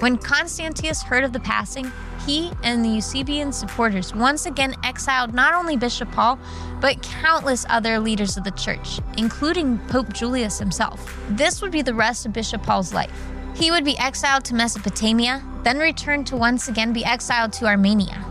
[0.00, 1.90] When Constantius heard of the passing,
[2.26, 6.38] he and the Eusebian supporters once again exiled not only Bishop Paul,
[6.82, 11.18] but countless other leaders of the church, including Pope Julius himself.
[11.30, 13.32] This would be the rest of Bishop Paul's life.
[13.56, 18.22] He would be exiled to Mesopotamia, then return to once again be exiled to Armenia.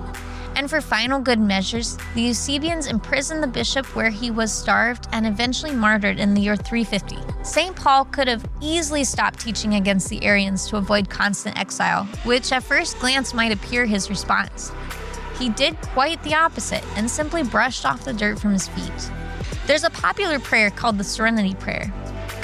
[0.56, 5.26] And for final good measures, the Eusebians imprisoned the bishop where he was starved and
[5.26, 7.18] eventually martyred in the year 350.
[7.44, 7.76] St.
[7.76, 12.64] Paul could have easily stopped teaching against the Arians to avoid constant exile, which at
[12.64, 14.72] first glance might appear his response.
[15.40, 19.12] He did quite the opposite and simply brushed off the dirt from his feet.
[19.66, 21.92] There's a popular prayer called the Serenity Prayer.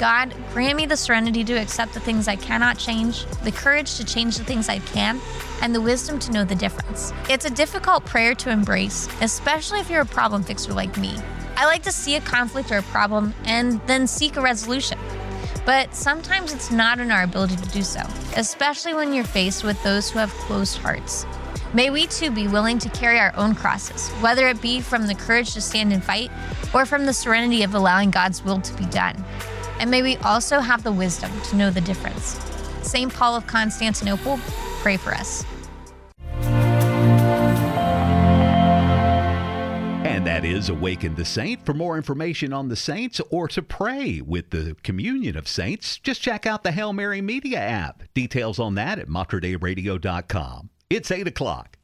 [0.00, 4.04] God, grant me the serenity to accept the things I cannot change, the courage to
[4.06, 5.20] change the things I can,
[5.60, 7.12] and the wisdom to know the difference.
[7.28, 11.18] It's a difficult prayer to embrace, especially if you're a problem fixer like me.
[11.54, 14.98] I like to see a conflict or a problem and then seek a resolution.
[15.66, 18.00] But sometimes it's not in our ability to do so,
[18.36, 21.26] especially when you're faced with those who have closed hearts.
[21.74, 25.14] May we too be willing to carry our own crosses, whether it be from the
[25.14, 26.30] courage to stand and fight
[26.72, 29.22] or from the serenity of allowing God's will to be done.
[29.80, 32.38] And may we also have the wisdom to know the difference.
[32.82, 33.12] St.
[33.12, 34.38] Paul of Constantinople,
[34.82, 35.44] pray for us.
[40.04, 41.64] And that is Awaken the Saint.
[41.64, 46.20] For more information on the saints or to pray with the communion of saints, just
[46.20, 48.02] check out the Hail Mary Media app.
[48.12, 50.68] Details on that at materdeiradio.com.
[50.90, 51.78] It's 8 o'clock.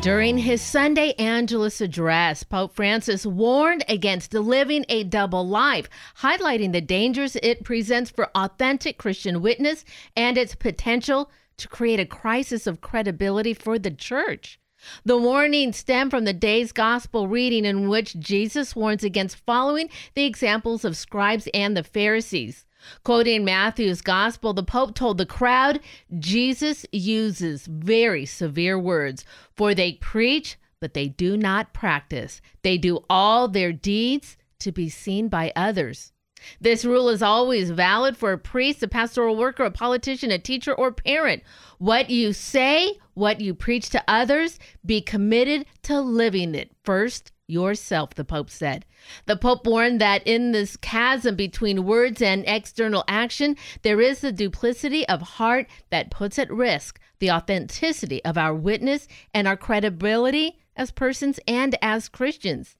[0.00, 5.88] During his Sunday Angelus address, Pope Francis warned against living a double life,
[6.20, 9.84] highlighting the dangers it presents for authentic Christian witness
[10.14, 14.60] and its potential to create a crisis of credibility for the church.
[15.04, 20.24] The warning stemmed from the day's gospel reading, in which Jesus warns against following the
[20.24, 22.64] examples of scribes and the Pharisees.
[23.04, 25.80] Quoting Matthew's gospel, the Pope told the crowd
[26.18, 29.24] Jesus uses very severe words,
[29.54, 32.40] for they preach, but they do not practice.
[32.62, 36.12] They do all their deeds to be seen by others.
[36.60, 40.72] This rule is always valid for a priest, a pastoral worker, a politician, a teacher,
[40.72, 41.42] or parent.
[41.78, 48.14] What you say, what you preach to others, be committed to living it first yourself,
[48.14, 48.84] the Pope said.
[49.26, 54.30] The Pope warned that in this chasm between words and external action, there is a
[54.30, 60.58] duplicity of heart that puts at risk the authenticity of our witness and our credibility
[60.76, 62.76] as persons and as Christians.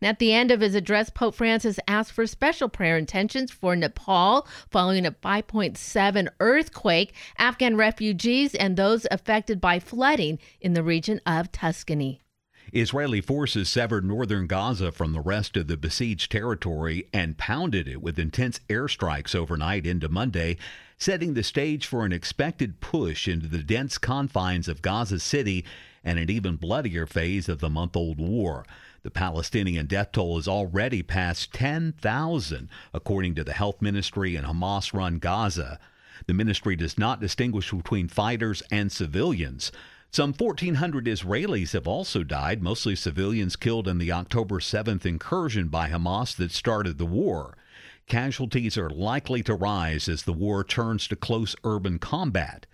[0.00, 3.76] And at the end of his address, Pope Francis asked for special prayer intentions for
[3.76, 11.20] Nepal following a 5.7 earthquake, Afghan refugees, and those affected by flooding in the region
[11.24, 12.20] of Tuscany.
[12.72, 18.02] Israeli forces severed northern Gaza from the rest of the besieged territory and pounded it
[18.02, 20.58] with intense airstrikes overnight into Monday,
[20.98, 25.64] setting the stage for an expected push into the dense confines of Gaza City
[26.04, 28.66] and an even bloodier phase of the month old war.
[29.02, 34.92] The Palestinian death toll has already passed 10,000, according to the health ministry in Hamas
[34.92, 35.78] run Gaza.
[36.26, 39.72] The ministry does not distinguish between fighters and civilians.
[40.10, 45.90] Some 1,400 Israelis have also died, mostly civilians killed in the October 7th incursion by
[45.90, 47.56] Hamas that started the war.
[48.06, 52.66] Casualties are likely to rise as the war turns to close urban combat.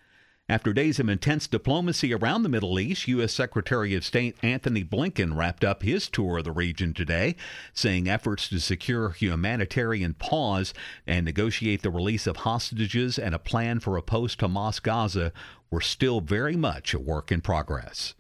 [0.47, 3.33] After days of intense diplomacy around the Middle East, U.S.
[3.33, 7.35] Secretary of State Antony Blinken wrapped up his tour of the region today,
[7.73, 10.75] saying efforts to secure humanitarian pause
[11.07, 15.33] and negotiate the release of hostages and a plan for a post Hamas Gaza
[15.75, 18.15] were still very much a work in progress.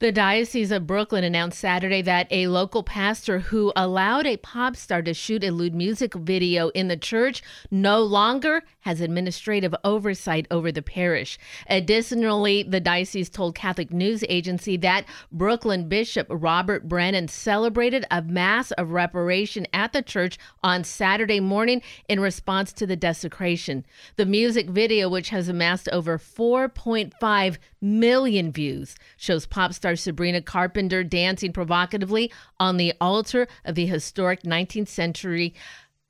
[0.00, 5.02] The Diocese of Brooklyn announced Saturday that a local pastor who allowed a pop star
[5.02, 10.72] to shoot a lewd music video in the church no longer has administrative oversight over
[10.72, 11.38] the parish.
[11.68, 18.70] Additionally, the diocese told Catholic News Agency that Brooklyn Bishop Robert Brennan celebrated a mass
[18.70, 23.84] of reparation at the church on Saturday morning in response to the desecration.
[24.16, 31.04] The music video, which has amassed over 4.5 million views, shows pop star Sabrina Carpenter
[31.04, 35.54] dancing provocatively on the altar of the historic 19th century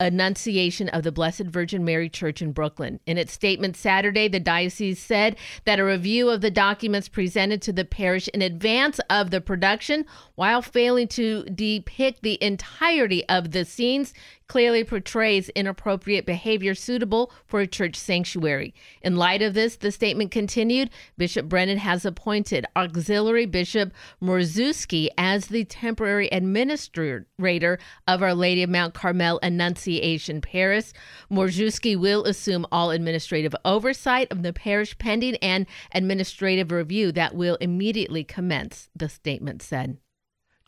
[0.01, 3.01] Annunciation of the Blessed Virgin Mary Church in Brooklyn.
[3.05, 7.73] In its statement Saturday, the diocese said that a review of the documents presented to
[7.73, 10.07] the parish in advance of the production,
[10.37, 14.15] while failing to depict the entirety of the scenes,
[14.51, 18.75] clearly portrays inappropriate behavior suitable for a church sanctuary.
[19.01, 25.47] In light of this, the statement continued Bishop Brennan has appointed Auxiliary Bishop Mroziewski as
[25.47, 27.79] the temporary administrator
[28.09, 30.87] of Our Lady of Mount Carmel Annunciation Parish.
[31.31, 37.57] Mroziewski will assume all administrative oversight of the parish pending an administrative review that will
[37.61, 39.99] immediately commence, the statement said.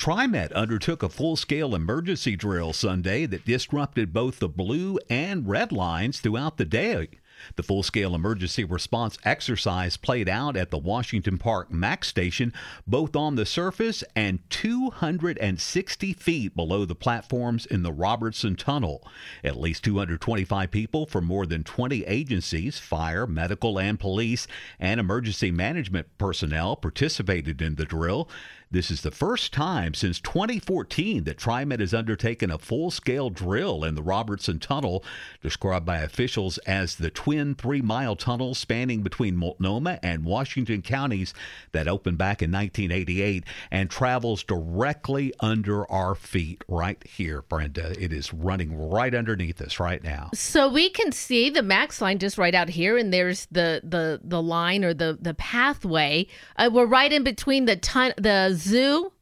[0.03, 5.71] TriMet undertook a full scale emergency drill Sunday that disrupted both the blue and red
[5.71, 7.09] lines throughout the day.
[7.55, 12.53] The full scale emergency response exercise played out at the Washington Park MAX station,
[12.85, 19.07] both on the surface and 260 feet below the platforms in the Robertson Tunnel.
[19.45, 24.47] At least 225 people from more than 20 agencies, fire, medical, and police,
[24.81, 28.29] and emergency management personnel participated in the drill.
[28.73, 33.85] This is the first time since 2014 that TriMet has undertaken a full scale drill
[33.85, 35.05] in the Robertson Tunnel,
[35.43, 41.35] described by officials as the twin three mile tunnel spanning between Multnomah and Washington counties
[41.73, 47.95] that opened back in 1988 and travels directly under our feet right here, Brenda.
[48.03, 50.31] It is running right underneath us right now.
[50.33, 54.19] So we can see the max line just right out here, and there's the the
[54.25, 56.27] the line or the the pathway.
[56.57, 57.77] Uh, we're right in between the
[58.17, 59.13] the zoo,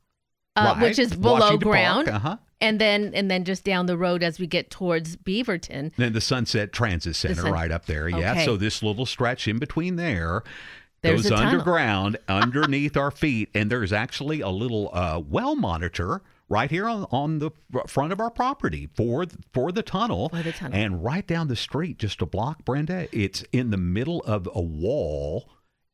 [0.57, 0.83] uh, Right.
[0.83, 2.37] which is below Washington ground, uh-huh.
[2.61, 5.93] and then and then just down the road as we get towards Beaverton.
[5.97, 8.09] Then the Sunset Transit Center sun- right up there.
[8.09, 8.33] Yeah.
[8.33, 8.45] Okay.
[8.45, 10.43] So this little stretch in between there
[11.03, 13.49] There's goes underground underneath our feet.
[13.55, 17.51] And there's actually a little uh, well monitor right here on, on the
[17.87, 19.25] front of our property for
[19.55, 20.29] for the tunnel.
[20.31, 20.77] For the tunnel.
[20.77, 24.61] And right down the street, just a block, Brenda, it's in the middle of a
[24.61, 25.49] wall.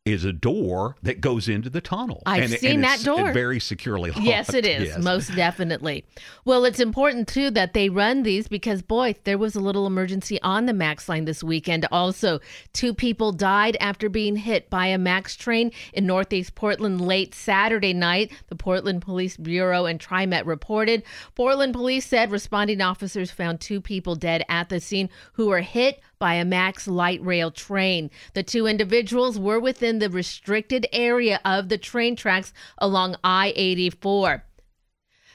[0.06, 2.22] Is a door that goes into the tunnel.
[2.26, 3.32] I've And seen and that it's door.
[3.32, 4.22] Very securely locked.
[4.26, 4.88] Yes, it is.
[4.90, 4.98] Yes.
[5.02, 6.04] Most definitely.
[6.44, 10.40] Well, it's important too that they run these because boy, there was a little emergency
[10.42, 11.86] on the Max line this weekend.
[11.90, 12.38] Also,
[12.72, 17.92] two people died after being hit by a Max train in Northeast Portland late Saturday
[17.92, 18.30] night.
[18.46, 21.02] The Portland Police Bureau and TriMet reported.
[21.34, 26.00] Portland police said responding officers found two people dead at the scene who were hit
[26.18, 28.10] by a Max light rail train.
[28.34, 34.44] The two individuals were within the restricted area of the train tracks along I 84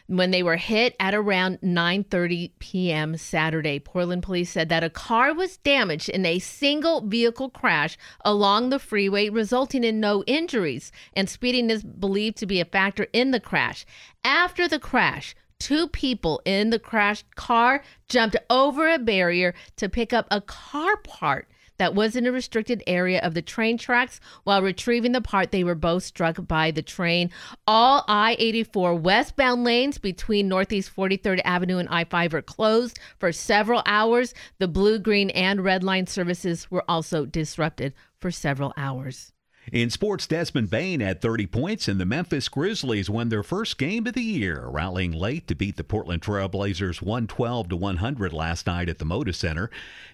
[0.08, 3.16] when they were hit at around 9:30 p.m.
[3.16, 3.80] Saturday.
[3.80, 8.80] Portland police said that a car was damaged in a single vehicle crash along the
[8.80, 13.40] freeway resulting in no injuries and speeding is believed to be a factor in the
[13.40, 13.86] crash.
[14.24, 20.12] After the crash, Two people in the crashed car jumped over a barrier to pick
[20.12, 21.48] up a car part
[21.78, 24.20] that was in a restricted area of the train tracks.
[24.44, 27.30] While retrieving the part, they were both struck by the train.
[27.68, 33.32] All I 84 westbound lanes between Northeast 43rd Avenue and I 5 are closed for
[33.32, 34.34] several hours.
[34.58, 39.32] The blue, green, and red line services were also disrupted for several hours.
[39.72, 44.08] In sports, Desmond Bane had 30 points, and the Memphis Grizzlies won their first game
[44.08, 48.90] of the year, rallying late to beat the Portland Trailblazers 112 to 100 last night
[48.90, 49.70] at the Moda Center.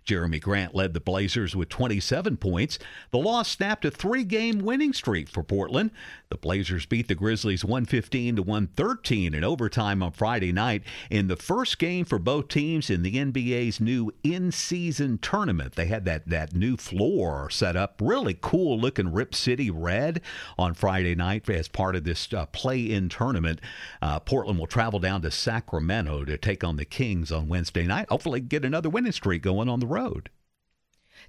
[0.05, 2.77] Jerami Grant led the Blazers with 27 points.
[3.11, 5.91] The loss snapped a three-game winning streak for Portland.
[6.29, 11.37] The Blazers beat the Grizzlies 115 to 113 in overtime on Friday night in the
[11.37, 15.75] first game for both teams in the NBA's new in-season tournament.
[15.75, 20.21] They had that that new floor set up, really cool looking Rip City red
[20.57, 23.61] on Friday night as part of this uh, play-in tournament.
[24.01, 28.09] Uh, Portland will travel down to Sacramento to take on the Kings on Wednesday night.
[28.09, 30.29] Hopefully, get another winning streak going on the road.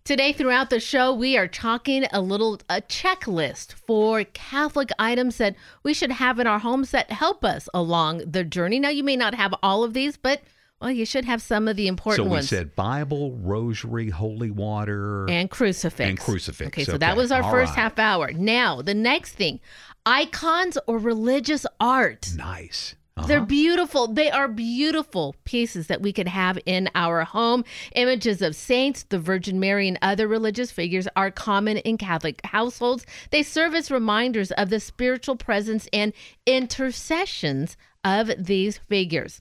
[0.04, 5.56] Today, throughout the show, we are talking a little a checklist for Catholic items that
[5.82, 8.78] we should have in our homes that help us along the journey.
[8.78, 10.42] Now, you may not have all of these, but
[10.80, 12.48] well, you should have some of the important so we ones.
[12.48, 16.08] said Bible, Rosary, Holy Water, and crucifix.
[16.08, 16.68] And crucifix.
[16.68, 17.82] Okay, so that was our All first right.
[17.82, 18.30] half hour.
[18.32, 19.60] Now, the next thing
[20.06, 22.30] icons or religious art.
[22.36, 22.94] Nice.
[23.26, 23.46] They're uh-huh.
[23.46, 24.06] beautiful.
[24.06, 27.64] They are beautiful pieces that we can have in our home.
[27.94, 33.04] Images of saints, the Virgin Mary, and other religious figures are common in Catholic households.
[33.30, 36.12] They serve as reminders of the spiritual presence and
[36.46, 39.40] intercessions of these figures.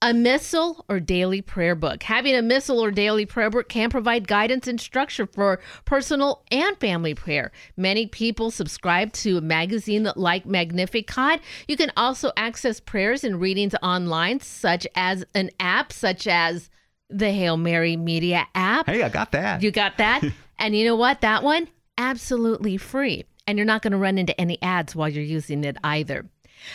[0.00, 2.04] A missal or daily prayer book.
[2.04, 6.76] Having a missal or daily prayer book can provide guidance and structure for personal and
[6.78, 7.50] family prayer.
[7.76, 11.40] Many people subscribe to a magazine like Magnificat.
[11.66, 16.70] You can also access prayers and readings online, such as an app, such as
[17.10, 18.86] the Hail Mary Media app.
[18.86, 19.64] Hey, I got that.
[19.64, 20.22] You got that?
[20.60, 21.22] and you know what?
[21.22, 21.66] That one,
[21.96, 23.24] absolutely free.
[23.48, 26.26] And you're not going to run into any ads while you're using it either.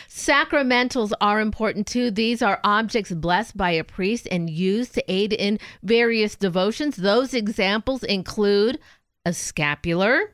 [0.08, 2.12] Sacramentals are important too.
[2.12, 6.96] These are objects blessed by a priest and used to aid in various devotions.
[6.96, 8.80] Those examples include
[9.26, 10.34] a scapular,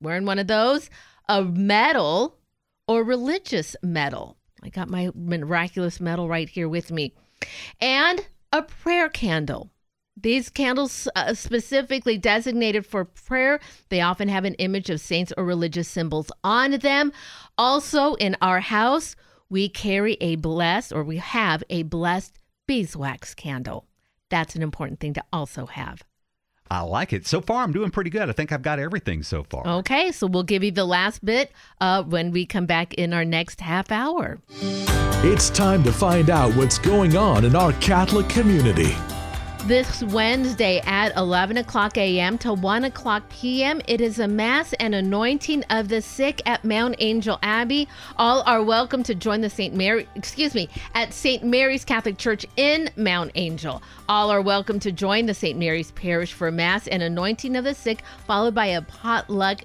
[0.00, 0.90] wearing one of those,
[1.28, 2.38] a medal,
[2.86, 4.36] or religious medal.
[4.62, 7.14] I got my miraculous medal right here with me,
[7.80, 9.70] and a prayer candle.
[10.20, 15.44] These candles uh, specifically designated for prayer, they often have an image of saints or
[15.44, 17.12] religious symbols on them.
[17.56, 19.14] Also, in our house,
[19.48, 23.86] we carry a blessed or we have a blessed beeswax candle.
[24.28, 26.02] That's an important thing to also have.
[26.70, 27.26] I like it.
[27.26, 28.28] So far, I'm doing pretty good.
[28.28, 29.66] I think I've got everything so far.
[29.66, 31.50] Okay, so we'll give you the last bit
[31.80, 34.38] uh, when we come back in our next half hour.
[35.22, 38.94] It's time to find out what's going on in our Catholic community.
[39.66, 42.38] This Wednesday at 11 o'clock a.m.
[42.38, 46.94] to 1 o'clock p.m., it is a Mass and anointing of the sick at Mount
[47.00, 47.86] Angel Abbey.
[48.16, 49.74] All are welcome to join the St.
[49.74, 51.44] Mary, excuse me, at St.
[51.44, 53.82] Mary's Catholic Church in Mount Angel.
[54.08, 55.58] All are welcome to join the St.
[55.58, 59.60] Mary's Parish for Mass and anointing of the sick, followed by a potluck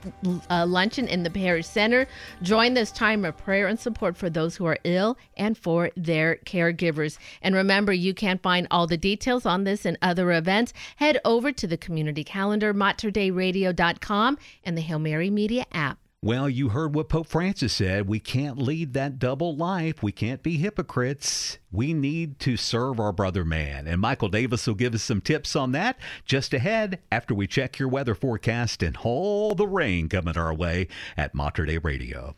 [0.50, 2.08] uh, luncheon in the parish center.
[2.42, 6.38] Join this time of prayer and support for those who are ill and for their
[6.46, 7.18] caregivers.
[7.42, 10.74] And remember, you can find all the details on this and other events.
[10.98, 16.00] Head over to the community calendar, materdeiradio.com, and the Hail Mary Media app.
[16.24, 18.08] Well, you heard what Pope Francis said.
[18.08, 20.02] We can't lead that double life.
[20.02, 21.58] We can't be hypocrites.
[21.70, 23.88] We need to serve our brother man.
[23.88, 27.78] And Michael Davis will give us some tips on that just ahead after we check
[27.78, 30.88] your weather forecast and all the rain coming our way
[31.18, 32.38] at Mater Radio.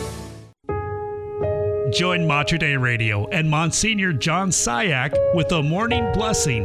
[1.91, 6.63] Join Mater Dei Radio and Monsignor John Cihak with a morning blessing.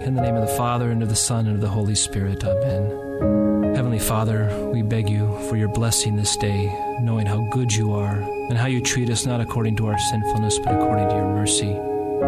[0.00, 2.44] In the name of the Father, and of the Son, and of the Holy Spirit.
[2.44, 3.74] Amen.
[3.74, 6.66] Heavenly Father, we beg you for your blessing this day,
[7.00, 10.60] knowing how good you are and how you treat us not according to our sinfulness,
[10.60, 11.72] but according to your mercy.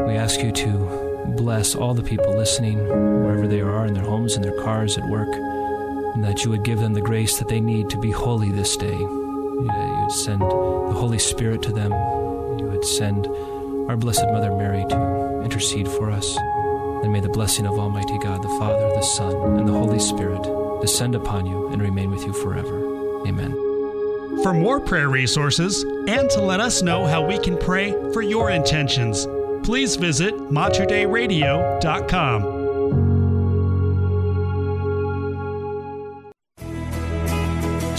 [0.09, 4.35] We ask you to bless all the people listening, wherever they are, in their homes,
[4.35, 5.33] in their cars, at work,
[6.15, 8.77] and that you would give them the grace that they need to be holy this
[8.77, 8.99] day.
[8.99, 9.71] You
[10.03, 11.93] would send the Holy Spirit to them
[12.63, 13.27] you would send
[13.91, 16.37] our Blessed Mother Mary to intercede for us.
[17.03, 20.43] And may the blessing of Almighty God, the Father, the Son, and the Holy Spirit
[20.81, 23.27] descend upon you and remain with you forever.
[23.27, 23.51] Amen.
[24.43, 28.51] For more prayer resources and to let us know how we can pray for your
[28.51, 29.27] intentions,
[29.65, 32.52] please visit materdeiradio.com.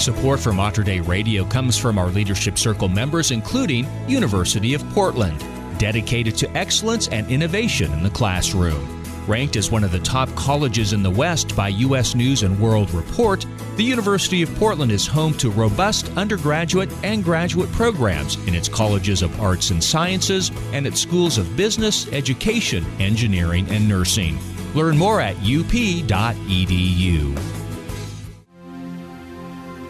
[0.03, 5.39] Support for Mater Dei Radio comes from our Leadership Circle members, including University of Portland,
[5.80, 9.01] dedicated to excellence and innovation in the classroom.
[9.27, 12.15] Ranked as one of the top colleges in the West by U.S.
[12.15, 13.45] News and World Report,
[13.77, 19.21] the University of Portland is home to robust undergraduate and graduate programs in its colleges
[19.21, 24.38] of arts and sciences and its schools of business, education, engineering, and nursing.
[24.73, 26.34] Learn more at up.edu.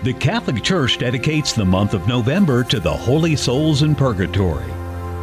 [0.04, 4.70] The Catholic Church dedicates the month of November to the holy souls in purgatory.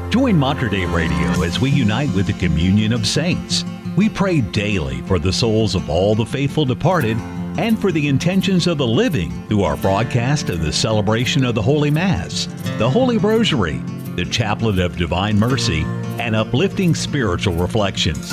[0.08, 3.62] Join Mater Dei Radio as we unite with the communion of saints.
[3.94, 7.18] We pray daily for the souls of all the faithful departed
[7.58, 11.60] and for the intentions of the living through our broadcast of the celebration of the
[11.60, 12.46] Holy Mass,
[12.78, 13.82] the Holy Rosary,
[14.16, 15.82] the Chaplet of Divine Mercy,
[16.18, 18.32] and uplifting spiritual reflections.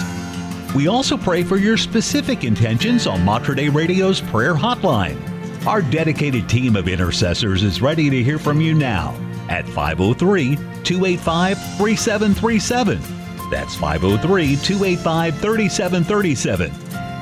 [0.73, 5.36] We also pray for your specific intentions on Mater Dei Radio's prayer hotline.
[5.65, 9.15] Our dedicated team of intercessors is ready to hear from you now
[9.49, 12.99] at 503 285 3737.
[13.49, 16.71] That's 503 285 3737.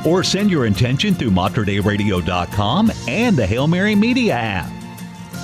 [0.06, 4.72] Or send your intention through materdeiradio.com and the Hail Mary Media app.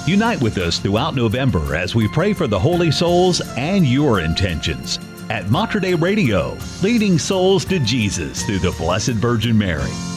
[0.07, 4.99] Unite with us throughout November as we pray for the holy souls and your intentions
[5.29, 10.10] at Mater Dei Radio, leading souls to Jesus through the Blessed Virgin Mary.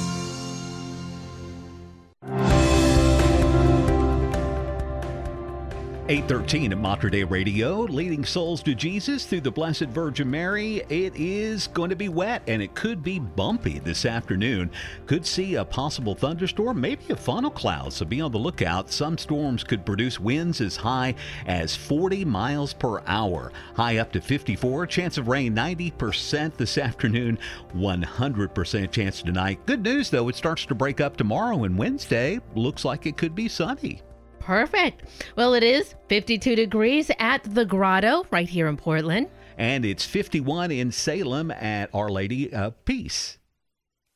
[6.14, 10.76] 813 at Mater Dei Radio, leading souls to Jesus through the Blessed Virgin Mary.
[10.88, 14.70] It is going to be wet and it could be bumpy this afternoon.
[15.06, 18.92] Could see a possible thunderstorm, maybe a funnel cloud, so be on the lookout.
[18.92, 21.16] Some storms could produce winds as high
[21.46, 24.86] as 40 miles per hour, high up to 54.
[24.86, 27.40] Chance of rain 90% this afternoon,
[27.74, 29.66] 100% chance tonight.
[29.66, 32.38] Good news though, it starts to break up tomorrow and Wednesday.
[32.54, 34.00] Looks like it could be sunny.
[34.44, 35.04] Perfect.
[35.36, 39.30] Well, it is 52 degrees at the Grotto right here in Portland.
[39.56, 43.38] And it's 51 in Salem at Our Lady of Peace.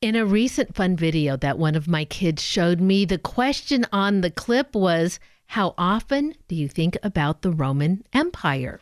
[0.01, 4.21] In a recent fun video that one of my kids showed me, the question on
[4.21, 8.79] the clip was How often do you think about the Roman Empire?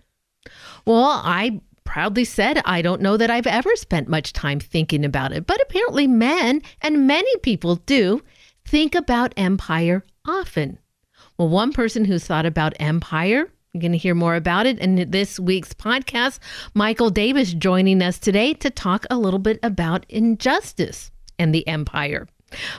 [0.85, 5.31] Well, I proudly said, I don't know that I've ever spent much time thinking about
[5.31, 5.47] it.
[5.47, 8.21] But apparently, men and many people do
[8.65, 10.79] think about empire often.
[11.37, 15.11] Well, one person who's thought about empire, you're going to hear more about it in
[15.11, 16.39] this week's podcast.
[16.73, 22.27] Michael Davis joining us today to talk a little bit about injustice and the empire.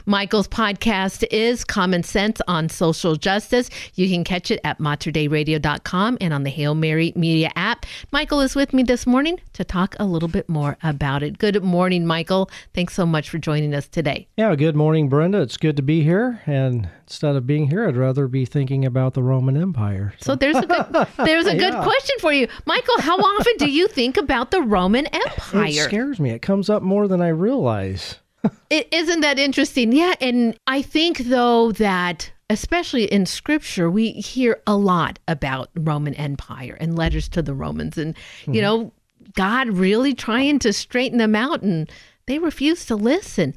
[0.06, 3.68] Michael's podcast is Common Sense on Social Justice.
[3.94, 7.86] You can catch it at materdeiradio.com and on the Hail Mary Media app.
[8.10, 11.38] Michael is with me this morning to talk a little bit more about it.
[11.38, 12.50] Good morning, Michael.
[12.74, 14.26] Thanks so much for joining us today.
[14.36, 15.40] Yeah, good morning, Brenda.
[15.42, 16.40] It's good to be here.
[16.46, 20.14] And instead of being here, I'd rather be thinking about the Roman Empire.
[20.20, 21.82] So, there's a good, there's a good Yeah.
[21.82, 23.00] question for you, Michael.
[23.00, 25.66] How often do you think about the Roman Empire?
[25.68, 26.30] It scares me.
[26.30, 28.16] It comes up more than I realize.
[28.70, 29.92] It, isn't that interesting?
[29.92, 30.14] Yeah.
[30.20, 36.76] And I think, though, that especially in scripture, we hear a lot about Roman Empire
[36.80, 38.14] and letters to the Romans and,
[38.46, 38.62] you Mhm.
[38.62, 38.92] know,
[39.34, 41.90] God really trying to straighten them out and
[42.26, 43.54] they refuse to listen.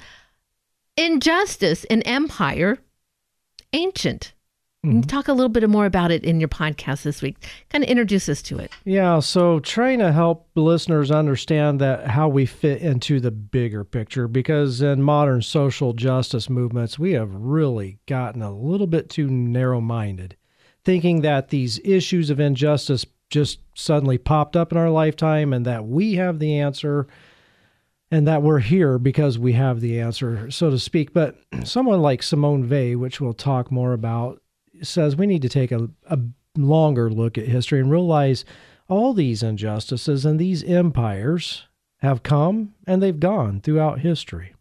[0.97, 2.79] Injustice in empire,
[3.73, 4.33] ancient.
[4.83, 7.37] You talk a little bit more about it in your podcast this week?
[7.69, 8.71] Kind of introduce us to it.
[8.83, 14.27] Yeah, so trying to help listeners understand that how we fit into the bigger picture
[14.27, 20.35] because in modern social justice movements we have really gotten a little bit too narrow-minded
[20.83, 25.85] thinking that these issues of injustice just suddenly popped up in our lifetime and that
[25.85, 27.07] we have the answer
[28.09, 32.23] and that we're here because we have the answer so to speak but someone like
[32.23, 34.40] Simone Weil which we'll talk more about
[34.85, 36.19] says we need to take a, a
[36.57, 38.45] longer look at history and realize
[38.87, 41.65] all these injustices and these empires
[41.99, 44.53] have come and they've gone throughout history.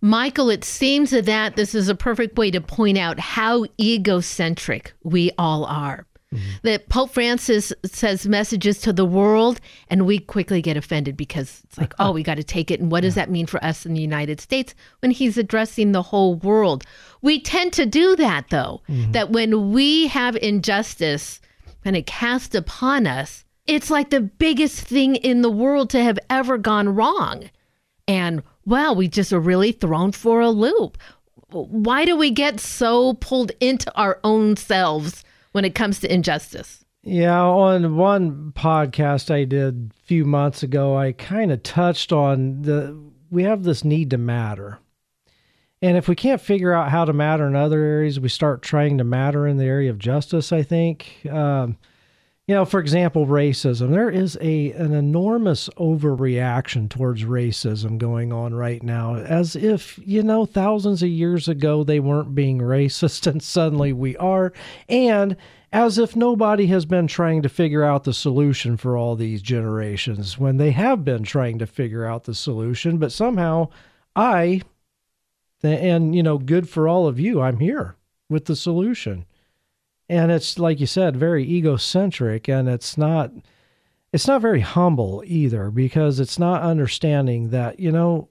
[0.00, 5.30] Michael, it seems that this is a perfect way to point out how egocentric we
[5.38, 6.06] all are.
[6.32, 6.50] Mm-hmm.
[6.62, 11.78] That Pope Francis says messages to the world, and we quickly get offended because it's
[11.78, 12.80] like, oh, we got to take it.
[12.80, 16.02] And what does that mean for us in the United States when he's addressing the
[16.02, 16.84] whole world?
[17.20, 19.12] We tend to do that, though, mm-hmm.
[19.12, 21.40] that when we have injustice
[21.84, 26.18] and it cast upon us, it's like the biggest thing in the world to have
[26.30, 27.50] ever gone wrong.
[28.08, 30.98] And wow, we just are really thrown for a loop.
[31.50, 36.84] Why do we get so pulled into our own selves when it comes to injustice?
[37.02, 42.62] Yeah, on one podcast I did a few months ago, I kind of touched on
[42.62, 43.00] the
[43.30, 44.78] we have this need to matter.
[45.80, 48.98] And if we can't figure out how to matter in other areas, we start trying
[48.98, 51.26] to matter in the area of justice, I think.
[51.28, 51.76] Um,
[52.48, 53.90] you know, for example, racism.
[53.90, 60.24] There is a an enormous overreaction towards racism going on right now, as if, you
[60.24, 64.52] know, thousands of years ago they weren't being racist and suddenly we are.
[64.88, 65.36] And
[65.72, 70.36] as if nobody has been trying to figure out the solution for all these generations
[70.36, 72.98] when they have been trying to figure out the solution.
[72.98, 73.68] But somehow
[74.16, 74.62] I,
[75.62, 77.94] and, you know, good for all of you, I'm here
[78.28, 79.26] with the solution
[80.12, 83.32] and it's like you said very egocentric and it's not
[84.12, 88.28] it's not very humble either because it's not understanding that you know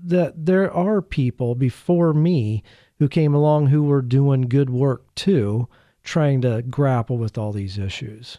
[0.00, 2.62] that there are people before me
[3.00, 5.68] who came along who were doing good work too
[6.04, 8.38] trying to grapple with all these issues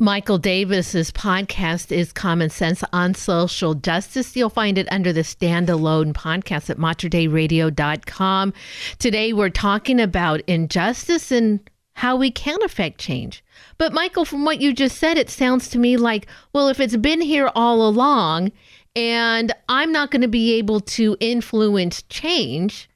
[0.00, 4.34] Michael Davis's podcast is Common Sense on Social Justice.
[4.34, 8.52] You'll find it under the standalone podcast at materdeiradio.com.
[8.98, 11.60] Today we're talking about injustice and
[11.94, 13.42] how we can affect change.
[13.78, 16.96] But Michael, from what you just said, it sounds to me like, well, if it's
[16.96, 18.52] been here all along
[18.96, 22.88] and I'm not going to be able to influence change,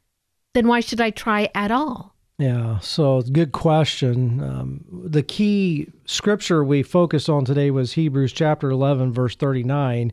[0.54, 2.14] then why should I try at all?
[2.38, 4.40] Yeah, so good question.
[4.40, 10.12] Um, the key scripture we focused on today was Hebrews chapter 11, verse 39,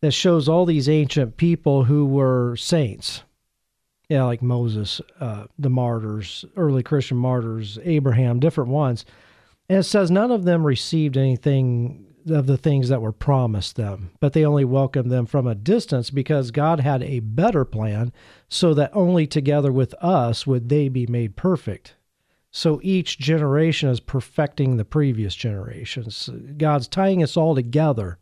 [0.00, 3.22] that shows all these ancient people who were saints.
[4.08, 9.04] Yeah, like Moses, uh, the martyrs, early Christian martyrs, Abraham, different ones.
[9.68, 14.10] And it says none of them received anything of the things that were promised them,
[14.20, 18.12] but they only welcomed them from a distance because God had a better plan
[18.48, 21.94] so that only together with us would they be made perfect.
[22.50, 26.30] So each generation is perfecting the previous generations.
[26.56, 28.18] God's tying us all together.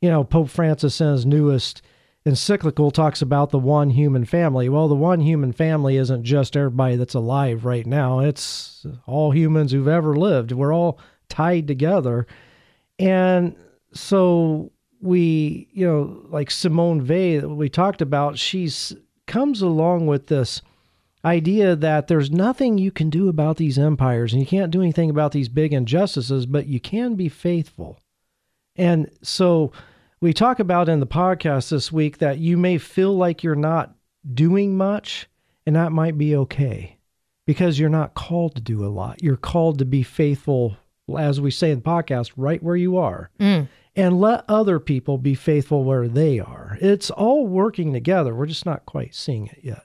[0.00, 1.82] You know, Pope Francis in his newest
[2.26, 4.68] encyclical talks about the one human family.
[4.68, 9.72] Well, the one human family isn't just everybody that's alive right now, it's all humans
[9.72, 10.50] who've ever lived.
[10.52, 10.98] We're all
[11.28, 12.26] tied together.
[12.98, 13.56] And
[13.92, 18.94] so we, you know, like Simone that we talked about, she's
[19.26, 20.62] comes along with this
[21.24, 25.10] idea that there's nothing you can do about these empires and you can't do anything
[25.10, 27.98] about these big injustices, but you can be faithful.
[28.76, 29.72] And so
[30.20, 33.94] we talk about in the podcast this week that you may feel like you're not
[34.32, 35.28] doing much,
[35.66, 36.96] and that might be okay
[37.46, 39.22] because you're not called to do a lot.
[39.22, 40.76] You're called to be faithful,
[41.18, 43.30] as we say in the podcast, right where you are.
[43.38, 43.68] Mm.
[43.94, 46.76] And let other people be faithful where they are.
[46.82, 48.34] It's all working together.
[48.34, 49.84] We're just not quite seeing it yet.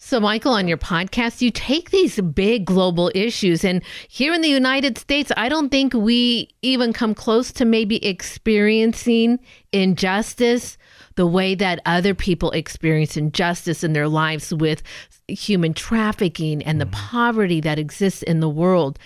[0.00, 4.48] So, Michael, on your podcast, you take these big global issues, and here in the
[4.48, 9.40] United States, I don't think we even come close to maybe experiencing
[9.72, 10.78] injustice
[11.16, 14.84] the way that other people experience injustice in their lives with
[15.26, 17.08] human trafficking and the mm-hmm.
[17.08, 19.00] poverty that exists in the world.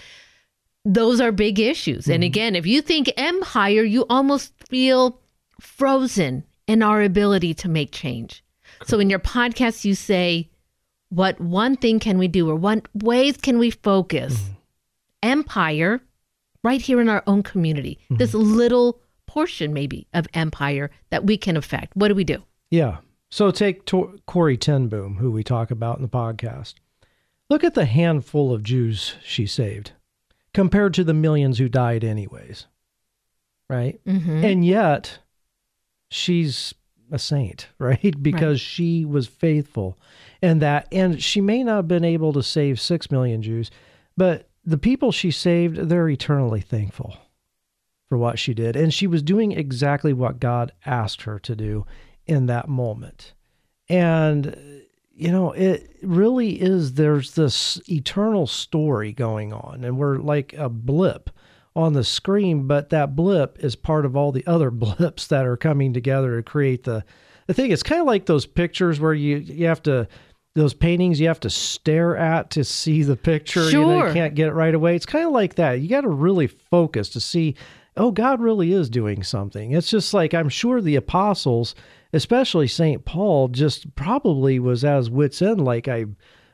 [0.84, 2.06] Those are big issues.
[2.06, 2.26] And mm-hmm.
[2.26, 5.18] again, if you think empire, you almost feel
[5.58, 8.44] frozen in our ability to make change.
[8.84, 10.50] So, in your podcast, you say,
[11.12, 14.48] what one thing can we do or what ways can we focus
[15.22, 16.00] empire
[16.64, 21.56] right here in our own community this little portion maybe of empire that we can
[21.56, 22.98] affect what do we do Yeah.
[23.30, 26.74] So take Tor- Corrie ten Boom, who we talk about in the podcast.
[27.48, 29.92] Look at the handful of Jews she saved
[30.52, 32.66] compared to the millions who died, anyways.
[33.70, 33.98] Right?
[34.04, 34.44] Mhm.
[34.44, 35.18] And yet,
[36.10, 36.74] she's
[37.10, 38.14] a saint, right?
[38.22, 39.98] Because she was faithful.
[40.42, 43.70] And that, and she may not have been able to save six million Jews,
[44.16, 47.16] but the people she saved, they're eternally thankful
[48.08, 48.76] for what she did.
[48.76, 51.86] And she was doing exactly what God asked her to do
[52.26, 53.34] in that moment.
[53.88, 54.82] And,
[55.14, 60.68] you know, it really is, there's this eternal story going on, and we're like a
[60.68, 61.30] blip
[61.74, 65.56] on the screen, but that blip is part of all the other blips that are
[65.56, 67.04] coming together to create the,
[67.46, 67.70] the thing.
[67.70, 70.06] It's kind of like those pictures where you, you have to,
[70.54, 73.70] those paintings you have to stare at to see the picture.
[73.70, 74.96] You, know, you can't get it right away.
[74.96, 75.80] It's kind of like that.
[75.80, 77.56] You got to really focus to see,
[77.96, 79.72] oh, God really is doing something.
[79.72, 81.74] It's just like I'm sure the apostles,
[82.12, 83.04] especially St.
[83.04, 85.64] Paul, just probably was as wits end.
[85.64, 86.04] Like I,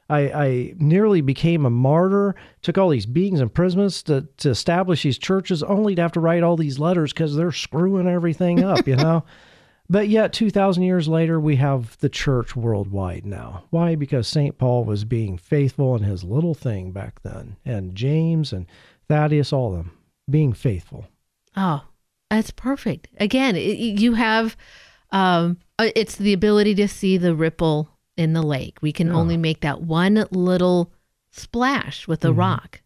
[0.09, 5.03] I, I nearly became a martyr, took all these beatings and imprisonments to, to establish
[5.03, 8.87] these churches, only to have to write all these letters because they're screwing everything up,
[8.87, 9.25] you know?
[9.91, 13.65] But yet, 2,000 years later, we have the church worldwide now.
[13.71, 13.95] Why?
[13.95, 14.59] Because St.
[14.59, 18.67] Paul was being faithful in his little thing back then, and James and
[19.09, 19.93] Thaddeus, all of them,
[20.29, 21.07] being faithful.
[21.57, 21.85] Oh,
[22.29, 23.09] that's perfect.
[23.19, 24.57] Again, it, you have
[25.11, 27.89] um uh, it's the ability to see the ripple
[28.19, 28.77] in the lake.
[28.83, 29.15] We can Yeah.
[29.15, 30.93] only make that one little
[31.31, 32.37] splash with a Mhm.
[32.37, 32.83] rock.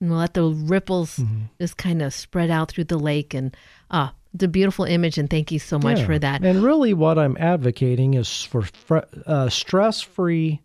[0.00, 1.44] And we'll let the ripples Mm-hmm.
[1.58, 3.56] just kind of spread out through the lake and
[3.90, 4.12] ah,
[4.42, 6.06] a beautiful image and thank you so much Yeah.
[6.06, 6.42] for that.
[6.44, 10.60] And really, what I'm advocating is for fr- uh, stress free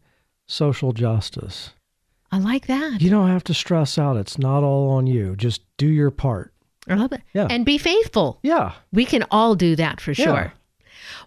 [0.48, 1.72] social justice.
[2.32, 3.02] I like that.
[3.02, 4.18] You don't have to stress out.
[4.18, 5.36] It's not all on you.
[5.36, 6.54] Just do your part.
[6.88, 7.22] I love it.
[7.34, 7.48] Yeah.
[7.50, 8.40] And be faithful.
[8.44, 8.74] Yeah.
[8.92, 10.26] We can all do that for Yeah.
[10.26, 10.54] sure.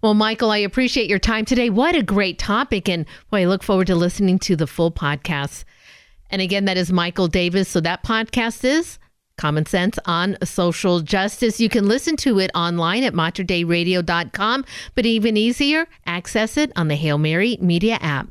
[0.01, 1.71] Well, Michael, I appreciate your time today.
[1.71, 2.89] What a great topic.
[2.89, 5.65] And boy, I look forward to listening to the full podcast.
[6.31, 7.69] And again, that is Michael Davis.
[7.69, 8.99] So that podcast is
[9.37, 11.61] Common Sense on Social Justice.
[11.61, 14.65] You can listen to it online at materdeiradio.com,
[14.95, 18.29] but even easier, access it on the Hail Mary Media app.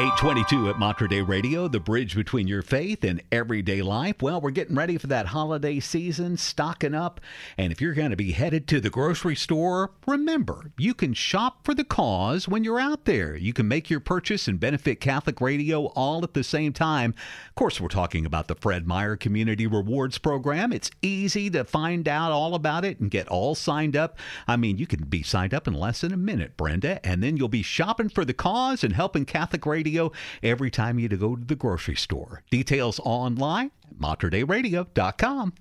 [0.00, 4.22] 822 at Mater Dei Radio, the bridge between your faith and everyday life.
[4.22, 7.20] Well, we're getting ready for that holiday season, stocking up.
[7.56, 11.64] And if you're going to be headed to the grocery store, remember, you can shop
[11.64, 13.34] for the cause when you're out there.
[13.34, 17.12] You can make your purchase and benefit Catholic Radio all at the same time.
[17.48, 20.72] Of course, we're talking about the Fred Meyer Community Rewards Program.
[20.72, 24.16] It's easy to find out all about it and get all signed up.
[24.46, 27.36] I mean, you can be signed up in less than a minute, Brenda, and then
[27.36, 29.87] you'll be shopping for the cause and helping Catholic Radio
[30.42, 32.42] every time you go to the grocery store.
[32.50, 35.54] Details online at materdeiradio.com.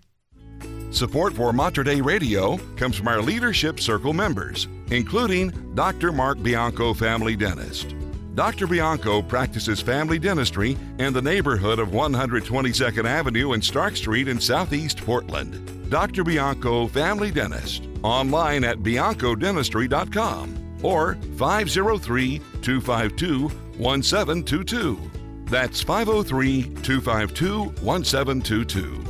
[0.92, 6.12] Support for Mater Dei Radio comes from our Leadership Circle members, including Dr.
[6.12, 7.94] Mark Bianco, family dentist.
[8.36, 8.68] Dr.
[8.68, 14.98] Bianco practices family dentistry in the neighborhood of 122nd Avenue and Stark Street in Southeast
[14.98, 15.90] Portland.
[15.90, 16.24] Dr.
[16.24, 23.48] Bianco, family dentist, online at biancodentistry.com or 503 252
[23.78, 25.12] 1722.
[25.46, 29.04] That's 503 252 1722.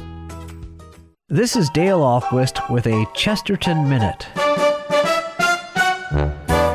[1.29, 4.23] This is Dale Ahlquist with a Chesterton Minute.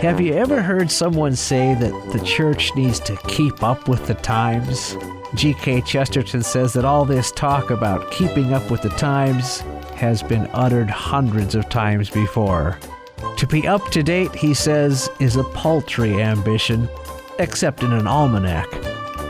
[0.03, 4.15] Have you ever heard someone say that the church needs to keep up with the
[4.15, 4.97] times?
[5.37, 5.83] G.K.
[5.83, 9.61] Chesterton says that all this talk about keeping up with the times
[9.95, 12.79] has been uttered hundreds of times before.
[13.37, 16.89] To be up to date, he says, is a paltry ambition,
[17.39, 18.71] except in an almanac.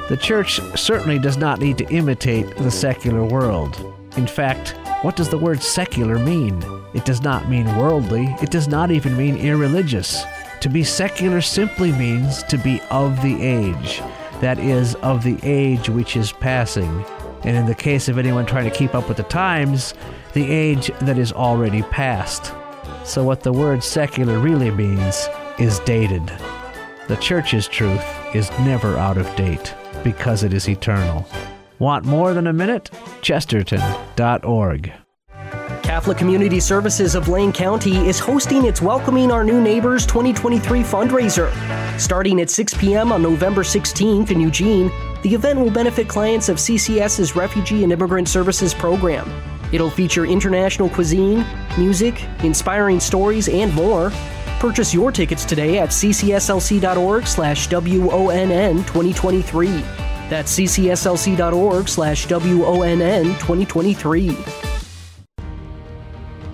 [0.09, 3.95] The church certainly does not need to imitate the secular world.
[4.17, 6.63] In fact, What does the word secular mean?
[6.95, 10.23] It does not mean worldly, it does not even mean irreligious.
[10.61, 14.01] To be secular simply means to be of the age,
[14.41, 17.05] that is, of the age which is passing.
[17.43, 19.95] And in the case of anyone trying to keep up with the times,
[20.35, 22.55] the age that is already past.
[23.05, 26.31] So, what the word secular really means is dated.
[27.09, 28.05] The church's truth
[28.35, 29.75] is never out of date
[30.05, 31.27] because it is eternal.
[31.79, 32.91] Want more than a minute?
[33.21, 34.93] Chesterton.org.
[35.83, 41.53] Catholic Community Services of Lane County is hosting its Welcoming Our New Neighbors 2023 fundraiser.
[41.99, 43.11] Starting at 6 p.m.
[43.11, 44.91] on November 16th in Eugene,
[45.23, 49.29] the event will benefit clients of CCS's Refugee and Immigrant Services program.
[49.73, 51.45] It'll feature international cuisine,
[51.79, 54.13] music, inspiring stories, and more.
[54.61, 59.67] Purchase your tickets today at ccslc.org slash WONN 2023.
[60.29, 64.37] That's ccslc.org slash WONN 2023.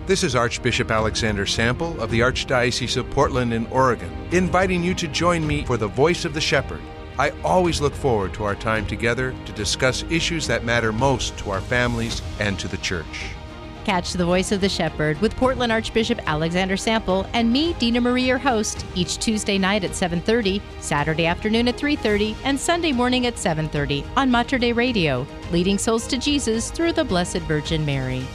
[0.07, 5.07] This is Archbishop Alexander Sample of the Archdiocese of Portland in Oregon, inviting you to
[5.09, 6.81] join me for the Voice of the Shepherd.
[7.19, 11.51] I always look forward to our time together to discuss issues that matter most to
[11.51, 13.31] our families and to the church.
[13.85, 18.25] Catch the voice of the shepherd with Portland Archbishop Alexander Sample and me, Dina Marie,
[18.25, 23.39] your host, each Tuesday night at 7:30, Saturday afternoon at 3:30, and Sunday morning at
[23.39, 28.27] 7:30 on Mater Dei Radio, leading souls to Jesus through the Blessed Virgin Mary.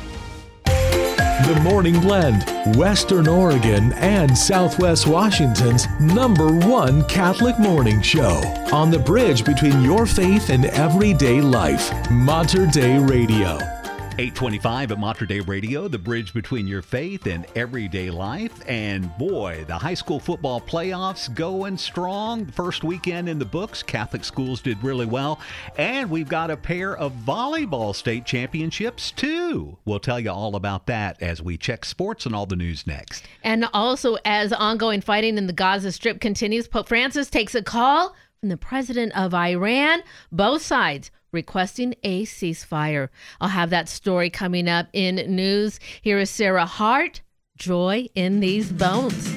[1.44, 2.46] The Morning Blend,
[2.78, 8.42] Western Oregon and Southwest Washington's number one Catholic morning show.
[8.72, 11.92] On the bridge between your faith and everyday life.
[12.10, 13.73] Mater Dei Radio.
[14.20, 18.54] 825 at Mater Dei Radio, the bridge between your faith and everyday life.
[18.68, 22.46] And boy, the high school football playoffs going strong.
[22.46, 23.82] First weekend in the books.
[23.82, 25.40] Catholic schools did really well.
[25.80, 29.80] And we've got a pair of volleyball state championships, too.
[29.84, 33.24] We'll tell you all about that as we check sports and all the news next.
[33.44, 38.16] And also, as ongoing fighting in the Gaza Strip continues, Pope Francis takes a call
[38.44, 40.04] from the president of Iran.
[40.30, 43.08] Both sides requesting a ceasefire.
[43.40, 45.80] I'll have that story coming up in news.
[46.02, 47.22] Here is Sarah Hart,
[47.56, 49.34] Joy in These Bones.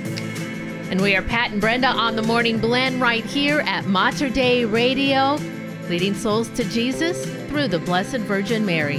[0.90, 4.64] And we are Pat and Brenda on the Morning Blend right here at Mater Dei
[4.64, 5.38] Radio,
[5.88, 8.98] leading souls to Jesus through the Blessed Virgin Mary.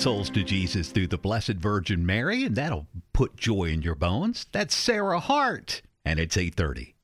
[0.00, 4.46] Souls to Jesus through the Blessed Virgin Mary, and that'll put joy in your bones.
[4.50, 6.94] That's Sarah Hart, and it's 830.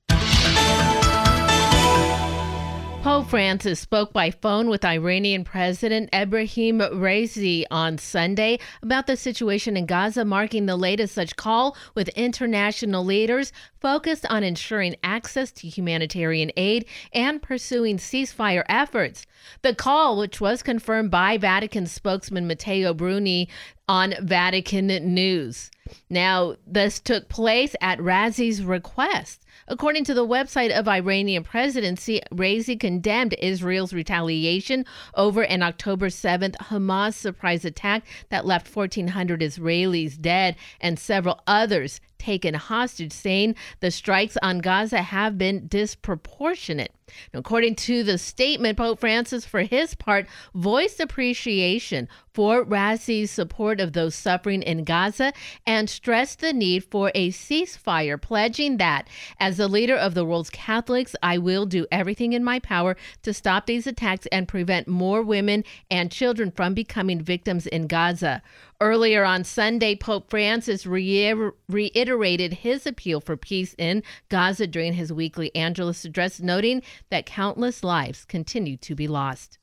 [3.07, 9.77] Pope Francis spoke by phone with Iranian President Ebrahim Raisi on Sunday about the situation
[9.77, 15.69] in Gaza, marking the latest such call with international leaders focused on ensuring access to
[15.69, 19.25] humanitarian aid and pursuing ceasefire efforts.
[19.63, 23.49] The call, which was confirmed by Vatican spokesman Matteo Bruni
[23.89, 25.71] on Vatican News.
[26.11, 29.46] Now, this took place at Raisi's request.
[29.69, 34.85] According to the website of Iranian presidency, Raisi condemned Israel's retaliation
[35.15, 42.01] over an October 7th Hamas surprise attack that left 1,400 Israelis dead and several others
[42.17, 46.93] taken hostage, saying the strikes on Gaza have been disproportionate.
[47.33, 53.95] According to the statement, Pope Francis, for his part, voiced appreciation for Raisi's support of
[53.95, 55.33] those suffering in Gaza
[55.67, 59.09] and stressed the need for a ceasefire, pledging that,
[59.41, 63.33] as the leader of the world's Catholics, I will do everything in my power to
[63.33, 68.43] stop these attacks and prevent more women and children from becoming victims in Gaza.
[68.81, 75.13] Earlier on Sunday, Pope Francis reiter- reiterated his appeal for peace in Gaza during his
[75.13, 79.59] weekly Angelus address, noting that countless lives continue to be lost.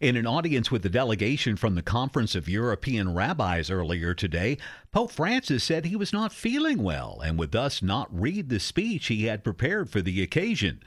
[0.00, 4.58] In an audience with the delegation from the Conference of European Rabbis earlier today,
[4.92, 9.06] Pope Francis said he was not feeling well and would thus not read the speech
[9.06, 10.82] he had prepared for the occasion.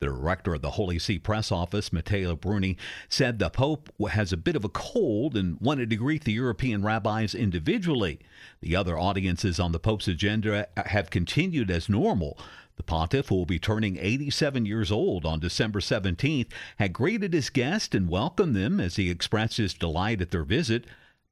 [0.00, 2.76] The director of the Holy See press office, Matteo Bruni,
[3.08, 6.82] said the Pope has a bit of a cold and wanted to greet the European
[6.82, 8.18] rabbis individually.
[8.60, 12.38] The other audiences on the Pope's agenda have continued as normal.
[12.76, 16.48] The pontiff, who will be turning 87 years old on December 17th,
[16.78, 20.84] had greeted his guests and welcomed them as he expressed his delight at their visit.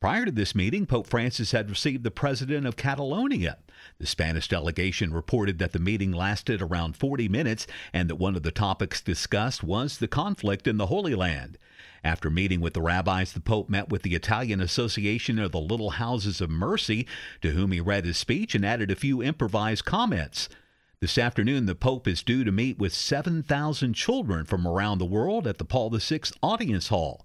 [0.03, 3.59] Prior to this meeting, Pope Francis had received the president of Catalonia.
[4.01, 8.43] The Spanish delegation reported that the meeting lasted around 40 minutes and that one of
[8.43, 11.57] the topics discussed was the conflict in the Holy Land.
[12.03, 15.91] After meeting with the rabbis, the Pope met with the Italian Association of the Little
[15.91, 17.07] Houses of Mercy,
[17.41, 20.49] to whom he read his speech and added a few improvised comments.
[20.99, 25.47] This afternoon, the Pope is due to meet with 7,000 children from around the world
[25.47, 27.25] at the Paul VI Audience Hall.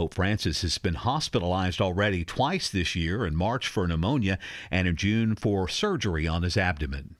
[0.00, 4.38] Pope Francis has been hospitalized already twice this year in March for pneumonia
[4.70, 7.16] and in June for surgery on his abdomen.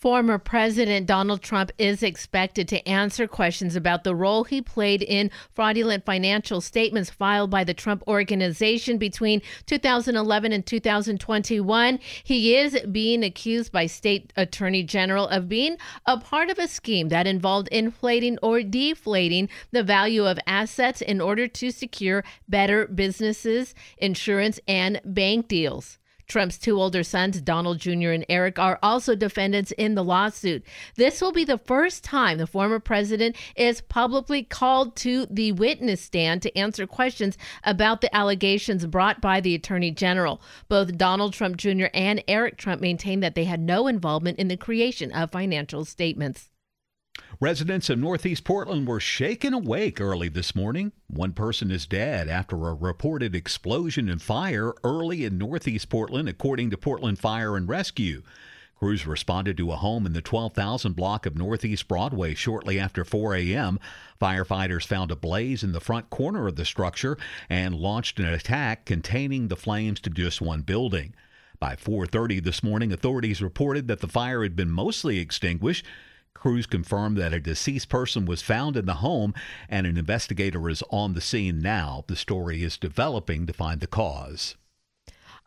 [0.00, 5.30] Former President Donald Trump is expected to answer questions about the role he played in
[5.52, 11.98] fraudulent financial statements filed by the Trump Organization between 2011 and 2021.
[12.24, 17.10] He is being accused by State Attorney General of being a part of a scheme
[17.10, 23.74] that involved inflating or deflating the value of assets in order to secure better businesses,
[23.98, 25.98] insurance, and bank deals.
[26.30, 28.10] Trump's two older sons, Donald Jr.
[28.10, 30.64] and Eric, are also defendants in the lawsuit.
[30.94, 36.00] This will be the first time the former president is publicly called to the witness
[36.00, 40.40] stand to answer questions about the allegations brought by the attorney general.
[40.68, 41.86] Both Donald Trump Jr.
[41.92, 46.48] and Eric Trump maintain that they had no involvement in the creation of financial statements.
[47.42, 50.92] Residents of Northeast Portland were shaken awake early this morning.
[51.06, 56.68] One person is dead after a reported explosion and fire early in Northeast Portland, according
[56.68, 58.22] to Portland Fire and Rescue.
[58.78, 63.36] Crews responded to a home in the 12,000 block of Northeast Broadway shortly after 4
[63.36, 63.80] a.m.
[64.20, 67.16] Firefighters found a blaze in the front corner of the structure
[67.48, 71.14] and launched an attack containing the flames to just one building.
[71.58, 75.86] By 4:30 this morning, authorities reported that the fire had been mostly extinguished.
[76.34, 79.34] Crews confirmed that a deceased person was found in the home
[79.68, 82.04] and an investigator is on the scene now.
[82.06, 84.56] The story is developing to find the cause.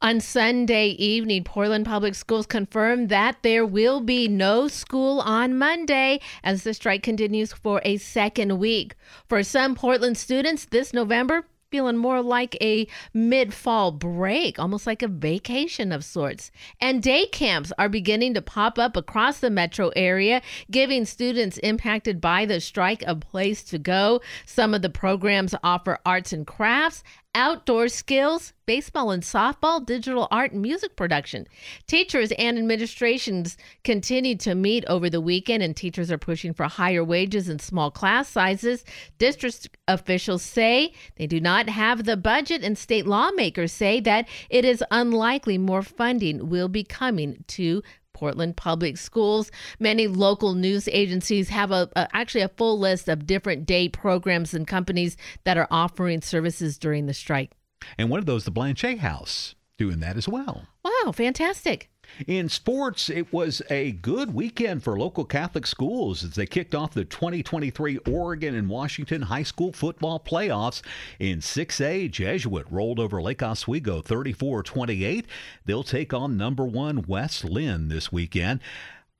[0.03, 6.19] On Sunday evening, Portland Public Schools confirmed that there will be no school on Monday
[6.43, 8.95] as the strike continues for a second week.
[9.29, 15.01] For some Portland students, this November feeling more like a mid fall break, almost like
[15.01, 16.51] a vacation of sorts.
[16.79, 22.21] And day camps are beginning to pop up across the metro area, giving students impacted
[22.21, 24.21] by the strike a place to go.
[24.45, 27.03] Some of the programs offer arts and crafts,
[27.35, 31.47] outdoor skills, baseball and softball, digital art, and music production.
[31.87, 37.03] Teachers and administrations continue to meet over the weekend, and teachers are pushing for higher
[37.03, 38.85] wages and small class sizes.
[39.17, 44.65] District officials say they do not have the budget, and state lawmakers say that it
[44.65, 47.81] is unlikely more funding will be coming to
[48.13, 49.51] Portland Public Schools.
[49.79, 54.53] Many local news agencies have a, a, actually a full list of different day programs
[54.53, 57.51] and companies that are offering services during the strike.
[57.97, 60.67] And one of those, the Blanchet House, doing that as well.
[60.83, 61.89] Wow, fantastic.
[62.27, 66.93] In sports, it was a good weekend for local Catholic schools as they kicked off
[66.93, 70.81] the 2023 Oregon and Washington high school football playoffs.
[71.19, 75.25] In 6A, Jesuit rolled over Lake Oswego 34 28.
[75.65, 78.59] They'll take on number one West Linn this weekend.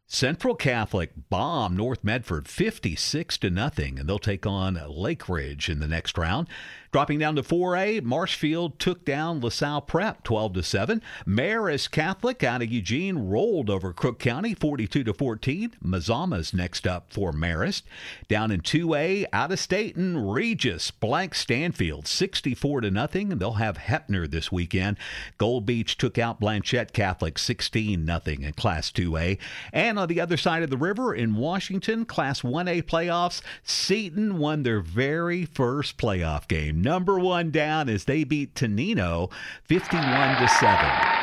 [0.06, 5.88] Central Catholic bomb North Medford 56 to nothing, and they'll take on Lakeridge in the
[5.88, 6.48] next round.
[6.94, 11.02] Dropping down to 4A, Marshfield took down LaSalle Prep 12 to 7.
[11.26, 15.72] Marist Catholic out of Eugene rolled over Crook County 42 to 14.
[15.84, 17.82] Mazama's next up for Marist.
[18.28, 24.30] Down in 2A, out of Stayton, Regis blank Stanfield 64 to nothing, they'll have Heppner
[24.30, 24.98] this weekend.
[25.40, 29.40] Gold Beach took out Blanchet Catholic 16 nothing in Class 2A.
[29.74, 34.62] And on the other side of the river in Washington, Class 1A playoffs, Seton won
[34.62, 39.32] their very first playoff game number one down as they beat Tenino
[39.64, 40.70] 51 to 7.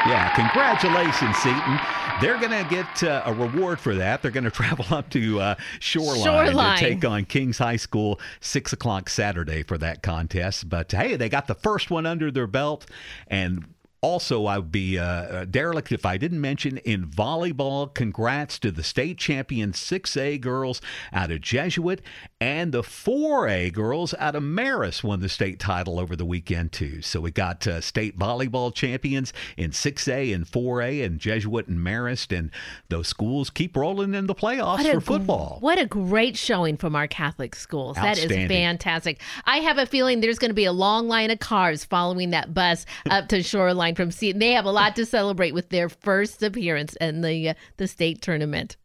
[0.06, 1.78] Yeah, congratulations, Seton.
[2.20, 4.22] They're going to get uh, a reward for that.
[4.22, 8.18] They're going to travel up to uh, Shoreline, Shoreline, to take on Kings High School
[8.40, 10.68] 6 o'clock Saturday for that contest.
[10.68, 12.86] But hey, they got the first one under their belt.
[13.28, 13.66] And
[14.02, 18.82] also, I would be uh, derelict if I didn't mention in volleyball, congrats to the
[18.82, 20.80] state champion 6A girls
[21.12, 22.00] out of Jesuit
[22.40, 27.02] and the 4A girls out of Marist won the state title over the weekend, too.
[27.02, 32.36] So we got uh, state volleyball champions in 6A and 4A and Jesuit and Marist,
[32.36, 32.50] and
[32.88, 35.58] those schools keep rolling in the playoffs for football.
[35.60, 37.96] What a great showing from our Catholic schools.
[37.96, 39.20] That is fantastic.
[39.44, 42.54] I have a feeling there's going to be a long line of cars following that
[42.54, 44.38] bus up to Shoreline from Seton.
[44.38, 48.22] They have a lot to celebrate with their first appearance in the uh, the state
[48.22, 48.76] tournament.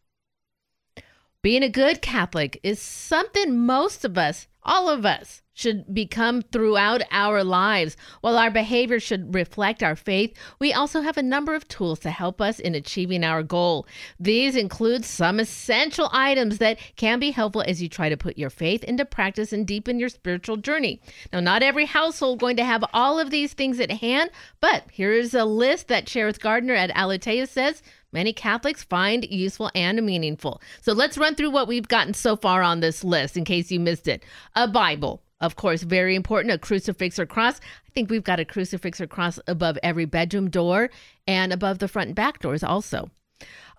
[1.45, 7.03] Being a good Catholic is something most of us, all of us, should become throughout
[7.11, 7.95] our lives.
[8.21, 12.09] While our behavior should reflect our faith, we also have a number of tools to
[12.09, 13.85] help us in achieving our goal.
[14.19, 18.49] These include some essential items that can be helpful as you try to put your
[18.49, 20.99] faith into practice and deepen your spiritual journey.
[21.31, 24.31] Now, not every household going to have all of these things at hand,
[24.61, 27.83] but here is a list that Cerith Gardiner at Aleteia says
[28.15, 30.61] many Catholics find useful and meaningful.
[30.81, 33.79] So let's run through what we've gotten so far on this list in case you
[33.79, 34.23] missed it.
[34.55, 37.59] A Bible, of course, very important, a crucifix or cross.
[37.59, 40.89] I think we've got a crucifix or cross above every bedroom door
[41.27, 43.11] and above the front and back doors also.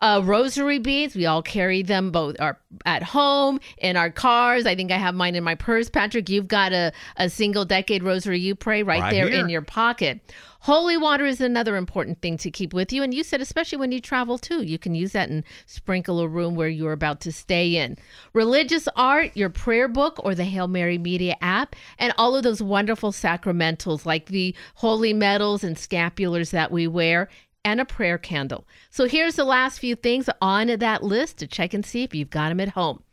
[0.03, 4.67] Uh, rosary beads, we all carry them both are at home, in our cars.
[4.67, 5.89] I think I have mine in my purse.
[5.89, 9.41] Patrick, you've got a, a single decade rosary you pray right, Right there here.
[9.41, 10.21] in your pocket.
[10.67, 13.05] Holy water is another important thing to keep with you.
[13.05, 16.27] And you said, especially when you travel too, you can use that and sprinkle a
[16.27, 17.97] room where you're about to stay in.
[18.33, 22.61] Religious art, your prayer book, or the Hail Mary Media app, and all of those
[22.61, 27.29] wonderful sacramentals like the holy medals and scapulars that we wear.
[27.65, 28.67] And a prayer candle.
[28.91, 32.31] So here's the last few things on that list to check and see if you've
[32.31, 33.05] got them at home.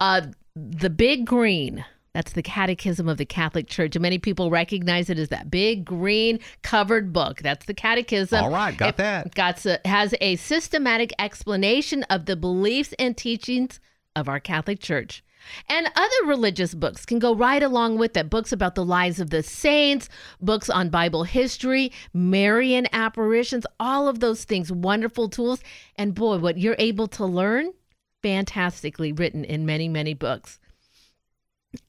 [0.00, 0.22] Uh,
[0.56, 1.84] the big green.
[2.14, 3.94] That's the Catechism of the Catholic Church.
[3.94, 7.38] And many people recognize it as that big green covered book.
[7.42, 8.42] That's the Catechism.
[8.42, 9.34] All right, got It that.
[9.34, 13.80] Got a, has a systematic explanation of the beliefs and teachings
[14.16, 15.22] of our Catholic Church.
[15.68, 18.28] And other religious books can go right along with it.
[18.30, 20.08] Books about the lives of the saints,
[20.40, 25.60] books on Bible history, Marian apparitions, all of those things, wonderful tools.
[25.96, 27.72] And boy, what you're able to learn,
[28.22, 30.58] fantastically written in many, many books.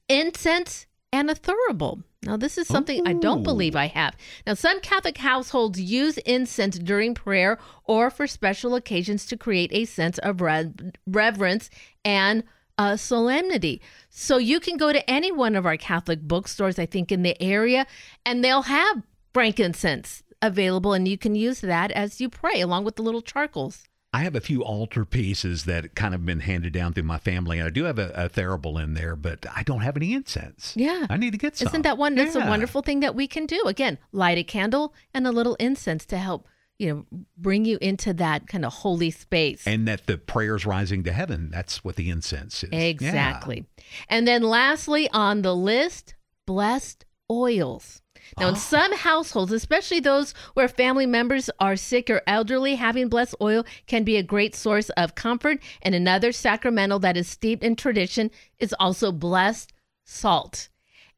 [0.08, 2.04] Incense and a thurible.
[2.24, 4.16] Now, this is something I don't believe I have.
[4.46, 9.86] Now, some Catholic households use incense during prayer or for special occasions to create a
[9.86, 10.74] sense of re-
[11.08, 11.70] reverence
[12.04, 12.44] and
[12.78, 13.82] uh, solemnity.
[14.10, 17.42] So you can go to any one of our Catholic bookstores, I think, in the
[17.42, 17.88] area,
[18.26, 19.04] and they'll have
[19.34, 23.84] frankincense available, and you can use that as you pray, along with the little charcoals.
[24.12, 27.60] I have a few altar pieces that kind of been handed down through my family,
[27.60, 30.74] and I do have a, a thurible in there, but I don't have any incense.
[30.76, 31.06] Yeah.
[31.10, 31.68] I need to get some.
[31.68, 32.16] Isn't that one?
[32.16, 33.62] That's a wonderful thing that we can do.
[33.68, 36.48] Again, light a candle and a little incense to help,
[36.80, 39.68] you know, bring you into that kind of holy space.
[39.68, 42.70] And that the prayers rising to heaven, that's what the incense is.
[42.72, 42.80] Yeah.
[42.80, 43.68] Exactly.
[44.08, 46.16] And then lastly on the list,
[46.48, 48.02] blessed oils.
[48.38, 53.36] Now, in some households, especially those where family members are sick or elderly, having blessed
[53.42, 55.60] oil can be a great source of comfort.
[55.82, 59.74] And another sacramental that is steeped in tradition is also blessed
[60.04, 60.70] salt.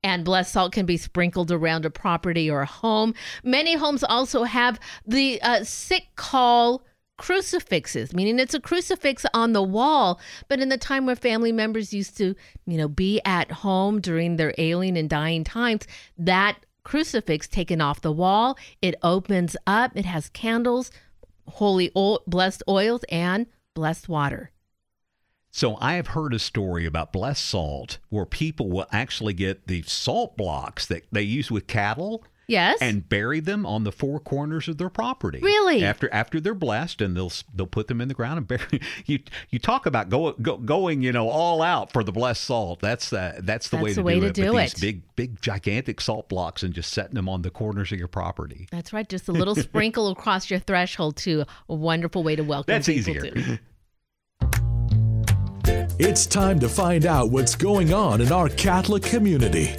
[0.03, 3.13] And blessed salt can be sprinkled around a property or a home.
[3.43, 6.83] Many homes also have the uh, sick call
[7.17, 10.19] crucifixes, meaning it's a crucifix on the wall.
[10.47, 12.35] But in the time where family members used to,
[12.65, 15.85] you know, be at home during their ailing and dying times,
[16.17, 20.91] that crucifix taken off the wall, it opens up, it has candles,
[21.47, 24.51] holy oil, blessed oils, and blessed water.
[25.51, 29.81] So I have heard a story about blessed salt where people will actually get the
[29.81, 32.23] salt blocks that they use with cattle.
[32.51, 32.79] Yes.
[32.81, 35.39] And bury them on the four corners of their property.
[35.41, 35.83] Really?
[35.83, 38.81] After after they're blessed, and they'll they'll put them in the ground and bury.
[39.05, 39.19] You
[39.49, 42.79] you talk about go, go, going you know all out for the blessed salt.
[42.81, 44.33] That's uh, that's the That's way the to way do to it.
[44.33, 44.71] do with it.
[44.75, 48.07] These big big gigantic salt blocks and just setting them on the corners of your
[48.07, 48.67] property.
[48.71, 49.07] That's right.
[49.07, 53.15] Just a little sprinkle across your threshold to a wonderful way to welcome That's people
[53.15, 53.31] easier.
[53.31, 53.59] to.
[55.99, 59.75] It's time to find out what's going on in our Catholic community.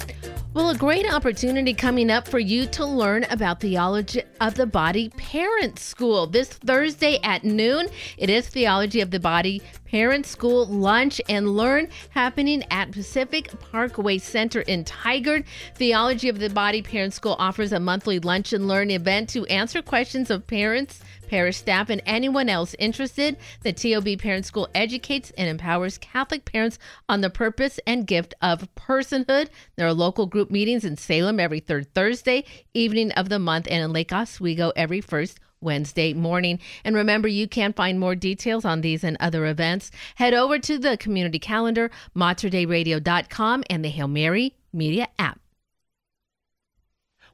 [0.53, 5.09] Well, a great opportunity coming up for you to learn about Theology of the Body
[5.09, 7.87] Parent School this Thursday at noon.
[8.19, 14.19] It is Theology of the Body Parent School Lunch and Learn happening at Pacific Parkway
[14.19, 15.45] Center in Tigard.
[15.73, 19.81] Theology of the Body Parent School offers a monthly lunch and learn event to answer
[19.81, 23.37] questions of parents parish staff, and anyone else interested.
[23.61, 26.79] The TOB Parent School educates and empowers Catholic parents
[27.09, 29.49] on the purpose and gift of personhood.
[29.75, 33.83] There are local group meetings in Salem every third Thursday evening of the month and
[33.83, 36.59] in Lake Oswego every first Wednesday morning.
[36.83, 39.89] And remember, you can find more details on these and other events.
[40.15, 45.39] Head over to the community calendar, materdeiradio.com, and the Hail Mary Media app.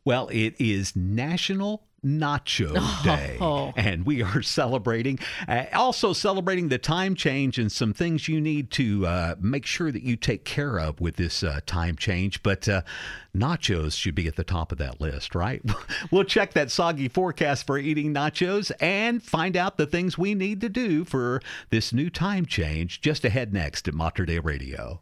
[0.06, 2.74] Well, it is National Nacho
[3.04, 3.74] Day, Oh.
[3.76, 5.20] and we are celebrating.
[5.48, 9.92] Uh, also celebrating the time change and some things you need to uh, make sure
[9.92, 12.42] that you take care of with this uh, time change.
[12.44, 12.82] But uh,
[13.36, 15.62] nachos should be at the top of that list, right?
[16.12, 20.62] we'll check that soggy forecast for eating nachos and find out the things we need
[20.62, 23.02] to do for this new time change.
[23.02, 25.02] Just ahead next at Mater Dei Radio.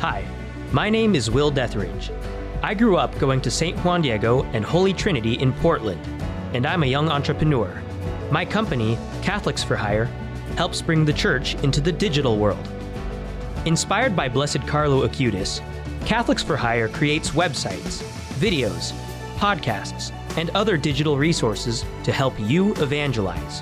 [0.00, 0.24] Hi,
[0.72, 2.10] my name is Will Detheridge.
[2.62, 3.76] I grew up going to St.
[3.80, 6.00] Juan Diego and Holy Trinity in Portland,
[6.54, 7.82] and I'm a young entrepreneur.
[8.30, 10.06] My company, Catholics for Hire,
[10.56, 12.66] helps bring the church into the digital world.
[13.66, 15.60] Inspired by Blessed Carlo Acutis,
[16.06, 18.02] Catholics for Hire creates websites,
[18.40, 18.92] videos,
[19.36, 23.60] podcasts, and other digital resources to help you evangelize.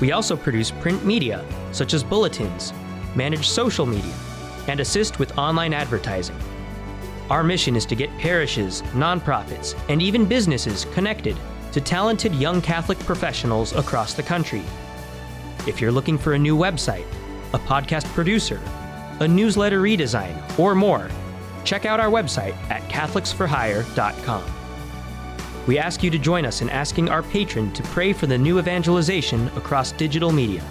[0.00, 2.72] We also produce print media, such as bulletins,
[3.14, 4.16] manage social media,
[4.68, 6.36] and assist with online advertising.
[7.30, 11.36] Our mission is to get parishes, nonprofits, and even businesses connected
[11.72, 14.62] to talented young Catholic professionals across the country.
[15.66, 17.06] If you're looking for a new website,
[17.52, 18.60] a podcast producer,
[19.20, 21.08] a newsletter redesign, or more,
[21.64, 24.42] check out our website at CatholicsForHire.com.
[25.66, 28.58] We ask you to join us in asking our patron to pray for the new
[28.58, 30.64] evangelization across digital media.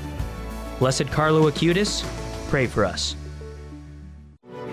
[0.80, 2.03] Blessed Carlo Acutis,
[2.49, 3.16] pray for us.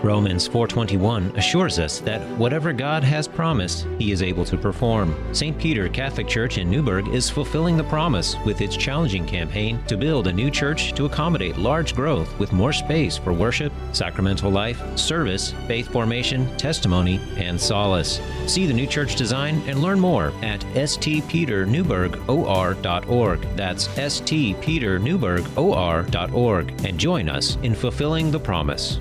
[0.07, 5.17] Romans 4:21 assures us that whatever God has promised, he is able to perform.
[5.33, 5.59] St.
[5.59, 10.29] Peter Catholic Church in Newberg is fulfilling the promise with its challenging campaign to build
[10.29, 15.53] a new church to accommodate large growth with more space for worship, sacramental life, service,
[15.67, 18.21] faith formation, testimony, and solace.
[18.47, 23.57] See the new church design and learn more at stpeternewburghor.org.
[23.57, 29.01] That's stpeternewburghor.org and join us in fulfilling the promise.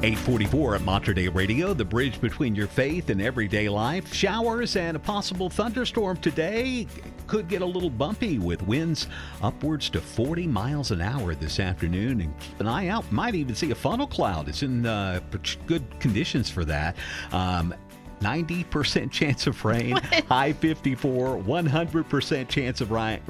[0.00, 4.14] 844 at Mater Dei Radio, the bridge between your faith and everyday life.
[4.14, 6.86] Showers and a possible thunderstorm today
[7.26, 9.08] could get a little bumpy with winds
[9.42, 12.20] upwards to 40 miles an hour this afternoon.
[12.20, 13.10] And keep an eye out.
[13.10, 14.48] Might even see a funnel cloud.
[14.48, 15.18] It's in uh,
[15.66, 16.96] good conditions for that.
[17.32, 17.74] Um,
[18.20, 19.96] 90% chance of rain,
[20.28, 23.20] high 54, 100% chance of rain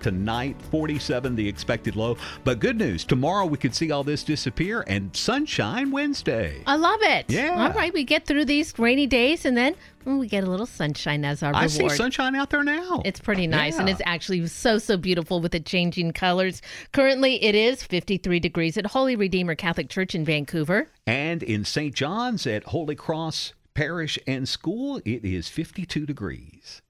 [0.00, 4.84] tonight 47 the expected low but good news tomorrow we could see all this disappear
[4.86, 7.26] and sunshine wednesday I love it.
[7.30, 7.54] Yeah.
[7.68, 11.24] All right, we get through these rainy days and then we get a little sunshine
[11.24, 11.70] as our i reward.
[11.70, 15.52] see sunshine out there now It's pretty nice and it's actually so, so beautiful with
[15.52, 16.62] the changing colors.
[16.92, 20.88] Currently, it is 53 degrees at Holy Redeemer Catholic Church in Vancouver.
[21.06, 26.82] and in st john's at holy cross parish and school it is 52 degrees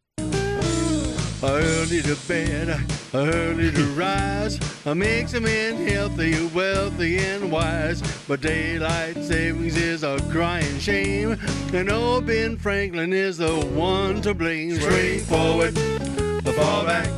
[1.41, 2.81] Early to bed,
[3.15, 8.03] early to rise, makes a man healthy, wealthy, and wise.
[8.27, 11.39] But daylight savings is a crying shame,
[11.73, 14.81] and old Ben Franklin is the one to blame.
[14.81, 15.79] Spring forward,
[16.57, 17.09] fall back.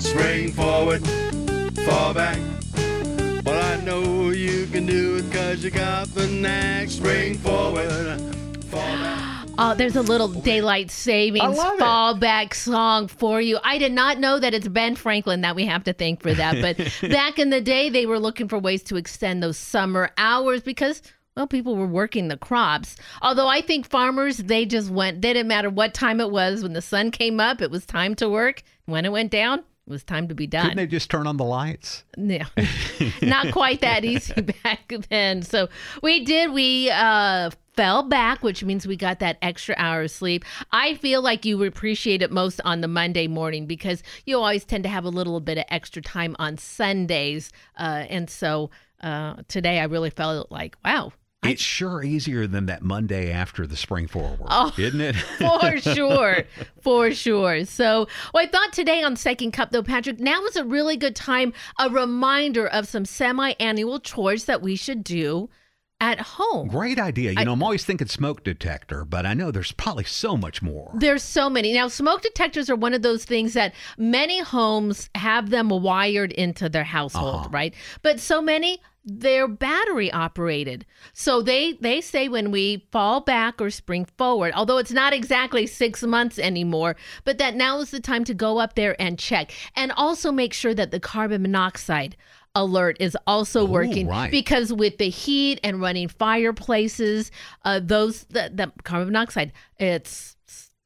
[0.00, 1.02] Spring forward,
[1.86, 2.38] fall back.
[3.42, 6.90] But I know you can do it cause you got the knack.
[6.90, 8.20] Spring forward,
[8.70, 9.33] fall back.
[9.56, 12.54] Oh, there's a little daylight savings love it.
[12.54, 13.58] song for you.
[13.62, 16.60] I did not know that it's Ben Franklin that we have to thank for that.
[16.60, 16.76] But
[17.10, 21.02] back in the day, they were looking for ways to extend those summer hours because,
[21.36, 22.96] well, people were working the crops.
[23.22, 26.62] Although I think farmers, they just went, they didn't matter what time it was.
[26.62, 28.62] When the sun came up, it was time to work.
[28.86, 30.62] When it went down, it was time to be done.
[30.62, 32.40] couldn't they just turn on the lights No,
[33.22, 34.32] not quite that easy
[34.64, 35.42] back then.
[35.42, 35.68] So
[36.02, 36.52] we did.
[36.52, 40.44] We uh, fell back, which means we got that extra hour of sleep.
[40.72, 44.84] I feel like you appreciate it most on the Monday morning because you always tend
[44.84, 47.50] to have a little bit of extra time on Sundays.
[47.78, 48.70] Uh, and so
[49.02, 51.12] uh, today I really felt like, wow,
[51.44, 54.72] it's sure easier than that monday after the spring forward Oh.
[54.78, 56.42] isn't it for sure
[56.82, 60.64] for sure so well i thought today on second cup though patrick now is a
[60.64, 65.48] really good time a reminder of some semi-annual chores that we should do
[66.00, 67.30] at home Great idea.
[67.32, 70.90] You know, I'm always thinking smoke detector, but I know there's probably so much more.
[70.94, 71.72] There's so many.
[71.72, 76.68] Now, smoke detectors are one of those things that many homes have them wired into
[76.68, 77.48] their household, Uh-huh.
[77.52, 77.74] right?
[78.02, 80.86] But so many they're battery operated.
[81.12, 85.66] So they they say when we fall back or spring forward, although it's not exactly
[85.66, 89.52] 6 months anymore, but that now is the time to go up there and check.
[89.76, 92.16] And also make sure that the carbon monoxide
[92.54, 94.30] alert is also working right.
[94.30, 97.32] because with the heat and running fireplaces
[97.64, 100.36] uh those the, the carbon monoxide it's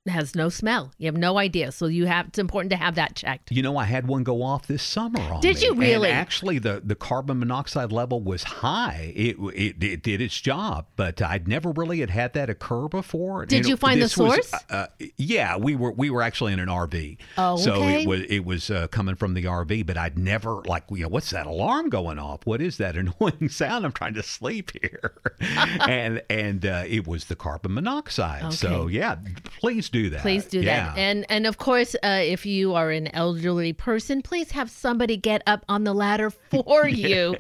[0.08, 3.14] has no smell you have no idea so you have it's important to have that
[3.14, 6.10] checked You know, I had one go off this summer on Did me, you really?
[6.10, 9.12] actually, the, the carbon monoxide level was high.
[9.14, 13.46] It, it it did its job, but I'd never really had had that occur before.
[13.46, 14.62] Did you it- find the this was, source?
[14.70, 14.86] uh,
[15.16, 17.18] yeah, we were we were actually in an RV.
[17.36, 20.84] Oh, so it was it was uh, coming from the RV, but I'd never like
[20.90, 22.40] you know what's that alarm going off?
[22.44, 23.84] What is that annoying sound?
[23.86, 28.52] I'm trying to sleep here, and and uh, it was the carbon monoxide.
[28.52, 29.16] So yeah,
[29.60, 30.20] please do that.
[30.20, 30.90] Please do Yeah.
[30.90, 30.98] that.
[30.98, 35.42] And and of course, uh, if you are an elderly person, please have somebody get
[35.46, 37.36] up on the ladder for you.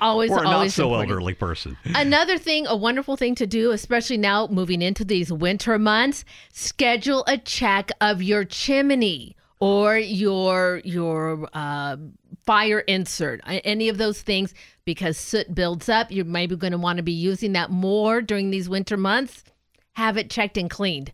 [0.00, 1.10] Always, or a not always so important.
[1.10, 1.76] elderly person.
[1.96, 7.24] Another thing, a wonderful thing to do, especially now moving into these winter months, schedule
[7.26, 11.96] a check of your chimney or your your uh,
[12.46, 14.54] fire insert, any of those things,
[14.84, 16.12] because soot builds up.
[16.12, 19.42] You're maybe going to want to be using that more during these winter months.
[19.94, 21.12] Have it checked and cleaned.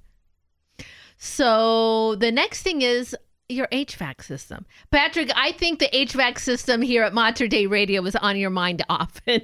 [1.22, 3.14] So the next thing is
[3.50, 4.64] your HVAC system.
[4.90, 8.82] Patrick, I think the HVAC system here at Mater Dei Radio is on your mind
[8.88, 9.42] often.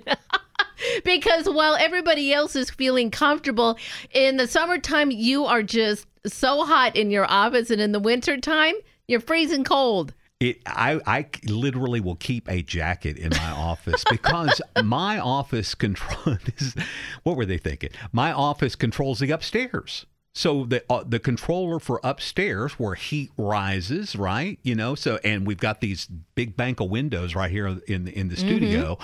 [1.05, 3.79] because while everybody else is feeling comfortable
[4.13, 8.75] in the summertime, you are just so hot in your office, and in the wintertime,
[9.07, 10.15] you're freezing cold.
[10.41, 16.39] It, I, I literally will keep a jacket in my office because my office control.
[16.45, 16.75] This is,
[17.23, 17.91] what were they thinking?
[18.13, 20.07] My office controls the upstairs.
[20.37, 24.59] So the uh, the controller for upstairs where heat rises, right?
[24.63, 28.29] You know, so and we've got these big bank of windows right here in in
[28.29, 28.99] the studio.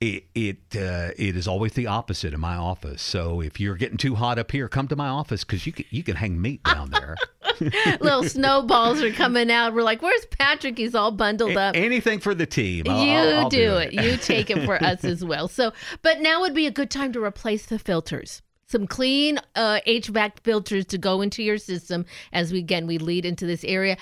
[0.00, 3.00] it it uh, it is always the opposite in my office.
[3.00, 5.86] So if you're getting too hot up here, come to my office because you can
[5.88, 7.16] you can hang meat down there.
[8.00, 9.72] Little snowballs are coming out.
[9.72, 10.76] We're like, "Where's Patrick?
[10.76, 12.84] He's all bundled up." Anything for the team.
[12.88, 13.94] I'll- you I'll- I'll do, it.
[13.94, 15.48] You take it for us as well.
[15.48, 15.72] So,
[16.02, 18.42] but now would be a good time to replace the filters.
[18.68, 23.24] Some clean uh, HVAC filters to go into your system as we again we lead
[23.24, 23.96] into this area.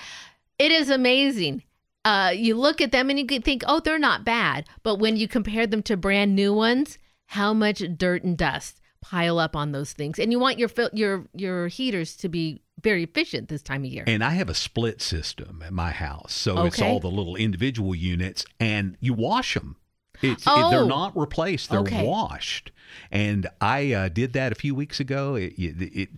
[0.59, 1.63] It is amazing.
[2.03, 4.65] Uh, you look at them and you can think, oh, they're not bad.
[4.83, 9.39] But when you compare them to brand new ones, how much dirt and dust pile
[9.39, 10.19] up on those things?
[10.19, 13.89] And you want your fil- your your heaters to be very efficient this time of
[13.89, 14.03] year.
[14.05, 17.95] And I have a split system at my house, so it's all the little individual
[17.95, 19.77] units, and you wash them.
[20.21, 20.69] It's it- Oh.
[20.69, 22.05] they're not replaced; they're Okay.
[22.05, 22.71] washed.
[23.11, 25.35] And I uh, did that a few weeks ago.
[25.35, 26.09] It, it it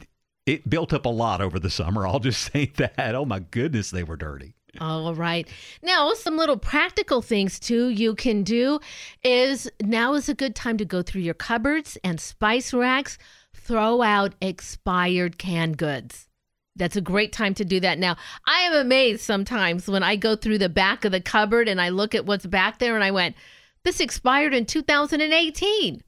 [0.45, 2.07] it built up a lot over the summer.
[2.07, 3.15] I'll just say that.
[3.15, 4.53] Oh my goodness, they were dirty.
[4.79, 5.47] All right.
[5.81, 8.79] Now, some little practical things too you can do
[9.23, 13.17] is now is a good time to go through your cupboards and spice racks,
[13.55, 16.27] throw out expired canned goods.
[16.75, 18.15] That's a great time to do that now.
[18.45, 21.89] I am amazed sometimes when I go through the back of the cupboard and I
[21.89, 23.35] look at what's back there and I went,
[23.83, 26.01] this expired in 2018.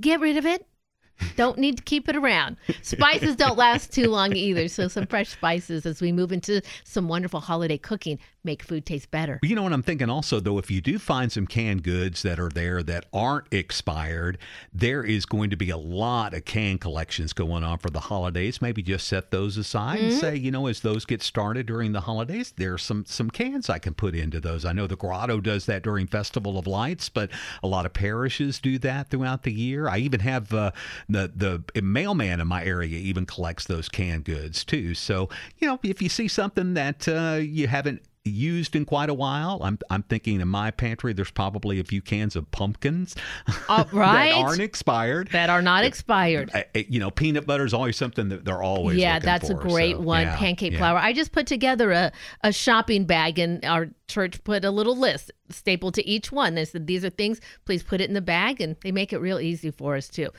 [0.00, 0.66] Get rid of it.
[1.36, 2.56] Don't need to keep it around.
[2.82, 4.68] Spices don't last too long either.
[4.68, 9.10] So, some fresh spices as we move into some wonderful holiday cooking make food taste
[9.10, 9.38] better.
[9.42, 12.38] You know what I'm thinking also though if you do find some canned goods that
[12.40, 14.38] are there that aren't expired,
[14.72, 18.60] there is going to be a lot of can collections going on for the holidays.
[18.60, 20.20] Maybe just set those aside and Mhm.
[20.20, 23.78] say, you know, as those get started during the holidays, there's some some cans I
[23.78, 24.64] can put into those.
[24.64, 27.30] I know the Grotto does that during Festival of Lights, but
[27.62, 29.88] a lot of parishes do that throughout the year.
[29.88, 30.72] I even have uh,
[31.08, 34.94] the the mailman in my area even collects those canned goods too.
[34.94, 35.28] So,
[35.58, 39.60] you know, if you see something that uh, you haven't used in quite a while.
[39.62, 43.16] I'm I'm thinking in my pantry there's probably a few cans of pumpkins
[43.68, 44.30] All right.
[44.32, 45.28] that aren't expired.
[45.32, 46.50] That are not expired.
[46.54, 49.54] Uh, uh, you know, peanut butter is always something that they're always yeah, that's a
[49.54, 50.22] great so, one.
[50.22, 50.78] yeah, Pancake yeah.
[50.78, 50.98] flour.
[50.98, 52.12] I just put together a,
[52.42, 56.54] a shopping bag, and our church put a little list stapled to each one.
[56.54, 59.18] They said, These are things, please put it in the bag, and they make it
[59.18, 60.30] real easy for us, too.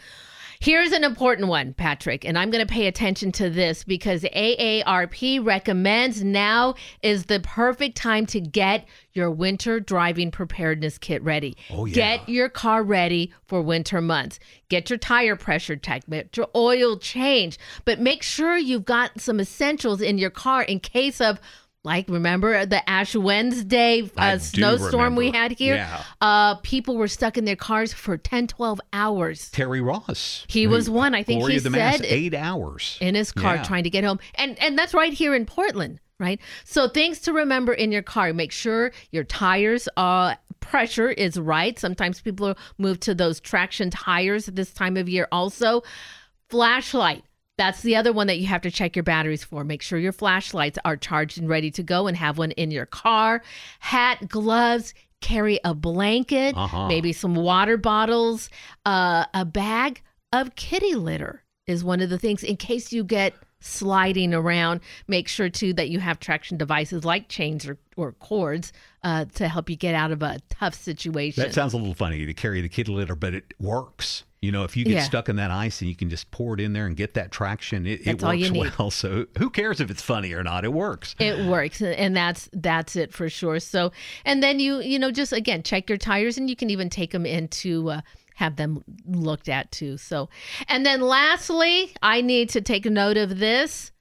[0.64, 5.46] Here's an important one, Patrick, and I'm going to pay attention to this because AARP
[5.46, 11.58] recommends now is the perfect time to get your winter driving preparedness kit ready.
[11.70, 11.94] Oh, yeah.
[11.94, 14.40] Get your car ready for winter months.
[14.70, 19.42] Get your tire pressure checked, get your oil change, but make sure you've got some
[19.42, 21.42] essentials in your car in case of
[21.84, 25.76] like remember the Ash Wednesday uh, snowstorm we had here?
[25.76, 26.04] Yeah.
[26.22, 29.50] Uh, people were stuck in their cars for 10, 12 hours.
[29.52, 30.46] Terry Ross.
[30.48, 31.14] He was one.
[31.14, 33.64] I think Gloria he the Mass, said eight hours in his car Yeah.
[33.64, 34.20] trying to get home.
[34.36, 36.40] And and that's right here in Portland, right?
[36.64, 38.32] So things to remember in your car.
[38.34, 41.78] Make sure your tires uh pressure is right.
[41.78, 45.84] Sometimes people move to those traction tires at this time of year also.
[46.50, 47.24] Flashlight.
[47.58, 49.64] That's the other one that you have to check your batteries for.
[49.64, 52.88] Make sure your flashlights are charged and ready to go and have one in your
[52.88, 53.44] car.
[53.80, 56.88] Hat, gloves, carry a blanket, Uh-huh.
[56.88, 58.50] maybe some water bottles,
[58.86, 60.02] uh, a bag
[60.32, 64.82] of kitty litter is one of the things in case you get sliding around.
[65.08, 68.74] Make sure too that you have traction devices like chains or, or cords
[69.04, 71.44] uh, to help you get out of a tough situation.
[71.44, 74.24] That sounds a little funny to carry the kitty litter, but it works.
[74.44, 75.04] You know, if you get Yeah.
[75.04, 77.32] stuck in that ice and you can just pour it in there and get that
[77.32, 78.92] traction, it, it works well.
[78.92, 80.66] So who cares if it's funny or not?
[80.66, 81.16] It works.
[81.18, 83.62] It works, and that's that's it for sure.
[83.62, 83.94] So,
[84.26, 87.12] and then you you know just again check your tires, and you can even take
[87.12, 88.02] them in to uh,
[88.36, 89.96] have them looked at too.
[89.96, 90.28] So,
[90.68, 93.94] and then lastly, I need to take note of this: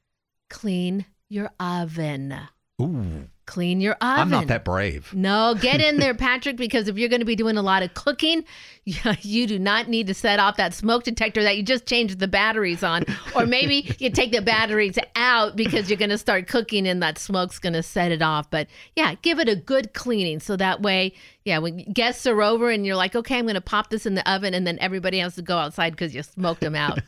[0.51, 2.37] clean your oven.
[2.81, 4.19] Ooh, Clean your oven.
[4.19, 5.13] I'm not that brave.
[5.13, 7.93] No, get in there, Patrick, because if you're going to be doing a lot of
[7.93, 8.47] cooking,
[8.87, 12.27] you, do not need to set off that smoke detector that you just changed the
[12.27, 13.05] batteries on.
[13.37, 17.19] Or maybe you take the batteries out because you're going to start cooking and that
[17.19, 18.49] smoke's going to set it off.
[18.49, 21.13] But yeah, give it a good cleaning so that way,
[21.45, 24.15] yeah, when guests are over and you're like, okay, I'm going to pop this in
[24.15, 27.01] the oven, and then everybody has to go outside because you smoked them out.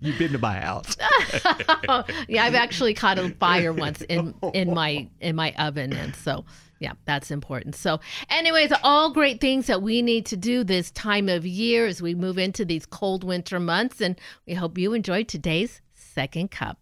[0.00, 0.96] You've been to my house.
[2.28, 6.44] yeah, I've actually caught a fire once in in my in my oven, and so
[6.78, 7.76] yeah, that's important.
[7.76, 8.00] So,
[8.30, 12.14] anyways, all great things that we need to do this time of year as we
[12.14, 16.78] move into these cold winter months, and we hope you enjoyed today's second cup.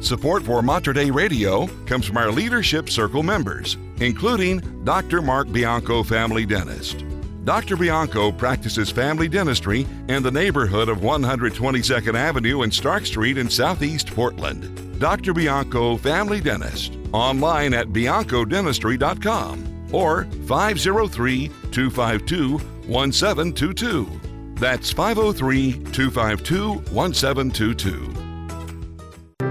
[0.00, 5.22] Support for Mater Dei Radio comes from our Leadership Circle members, including Dr.
[5.22, 7.02] Mark Bianco, family dentist.
[7.46, 7.76] Dr.
[7.76, 14.08] Bianco practices family dentistry in the neighborhood of 122nd Avenue and Stark Street in Southeast
[14.08, 14.98] Portland.
[14.98, 15.32] Dr.
[15.32, 19.94] Bianco, family dentist, online at biancodentistry.com.
[19.94, 22.58] or 503 252
[22.88, 24.20] 1722.
[24.56, 28.26] That's 503 252 1722.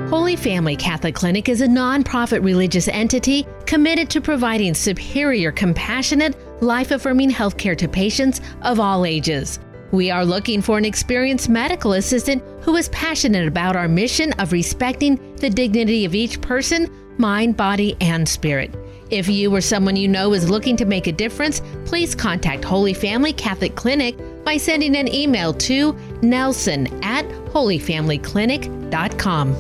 [0.10, 6.91] Holy Family Catholic Clinic is a nonprofit religious entity committed to providing superior, compassionate, life
[6.91, 9.60] affirming healthcare to patients of all ages.
[9.91, 14.52] We are looking for an experienced medical assistant who is passionate about our mission of
[14.52, 18.76] respecting the dignity of each person, mind, body, and spirit.
[19.11, 22.94] If you or someone you know is looking to make a difference, please contact Holy
[22.94, 29.56] Family Catholic Clinic by sending an email to nelson at holyfamilyclinic.com.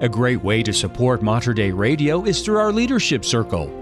[0.00, 3.81] A great way to support Mater Dei Radio is through our Leadership Circle.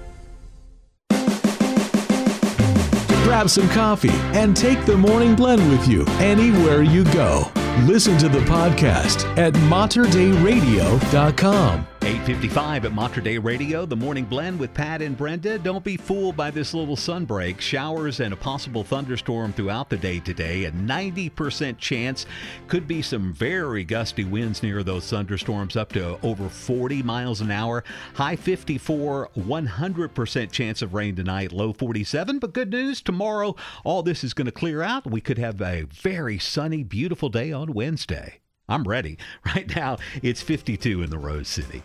[3.31, 7.49] Grab some coffee and take the morning blend with you anywhere you go.
[7.85, 11.87] Listen to the podcast at materdeiradio.com.
[12.03, 15.59] 855 at Mater Dei Radio, the morning blend with Pat and Brenda.
[15.59, 17.61] Don't be fooled by this little sunbreak.
[17.61, 20.65] Showers and a possible thunderstorm throughout the day today.
[20.65, 22.25] A 90% chance.
[22.67, 27.51] Could be some very gusty winds near those thunderstorms up to over 40 miles an
[27.51, 27.83] hour.
[28.15, 32.39] High 54, 100% chance of rain tonight, low 47.
[32.39, 35.09] But good news, tomorrow all this is going to clear out.
[35.09, 38.40] We could have a very sunny, beautiful day on Wednesday.
[38.71, 39.17] I'm ready.
[39.53, 41.83] Right now, it's 52 in the Rose City.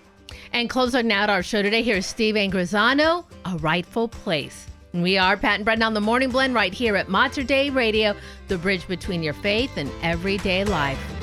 [0.52, 4.66] And closing out our show today, here's Steve Angrisano, A Rightful Place.
[4.92, 7.70] And we are Pat and Brenda on the Morning Blend right here at Mater Dei
[7.70, 8.14] Radio,
[8.48, 11.15] the bridge between your faith and everyday life.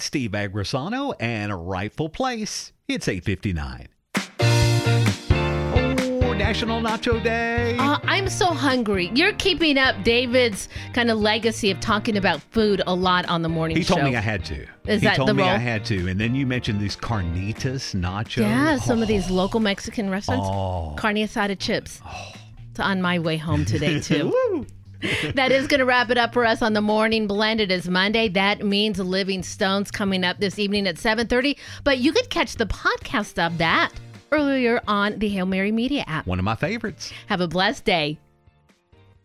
[0.00, 2.72] That's Steve Angrisano and a rightful place.
[2.88, 3.88] It's 859.
[6.38, 7.76] National Nacho Day.
[7.78, 9.10] Uh, I'm so hungry.
[9.14, 13.50] You're keeping up David's kind of legacy of talking about food a lot on the
[13.50, 13.96] morning he show.
[13.96, 14.66] He told me I had to.
[14.86, 16.08] Is he that told the me I had to.
[16.08, 18.38] And then you mentioned these carnitas nachos.
[18.38, 20.48] Yeah, some of these local Mexican restaurants.
[20.50, 20.94] Oh.
[20.96, 22.00] Carne asada chips.
[22.70, 24.66] It's on my way home today, too.
[25.34, 27.60] that is going to wrap it up for us on the morning blend.
[27.60, 28.28] It is Monday.
[28.28, 31.56] That means Living Stones coming up this evening at 7.30.
[31.84, 33.92] But you could catch the podcast of that
[34.30, 36.26] earlier on the Hail Mary Media app.
[36.26, 37.12] One of my favorites.
[37.28, 38.18] Have a blessed day.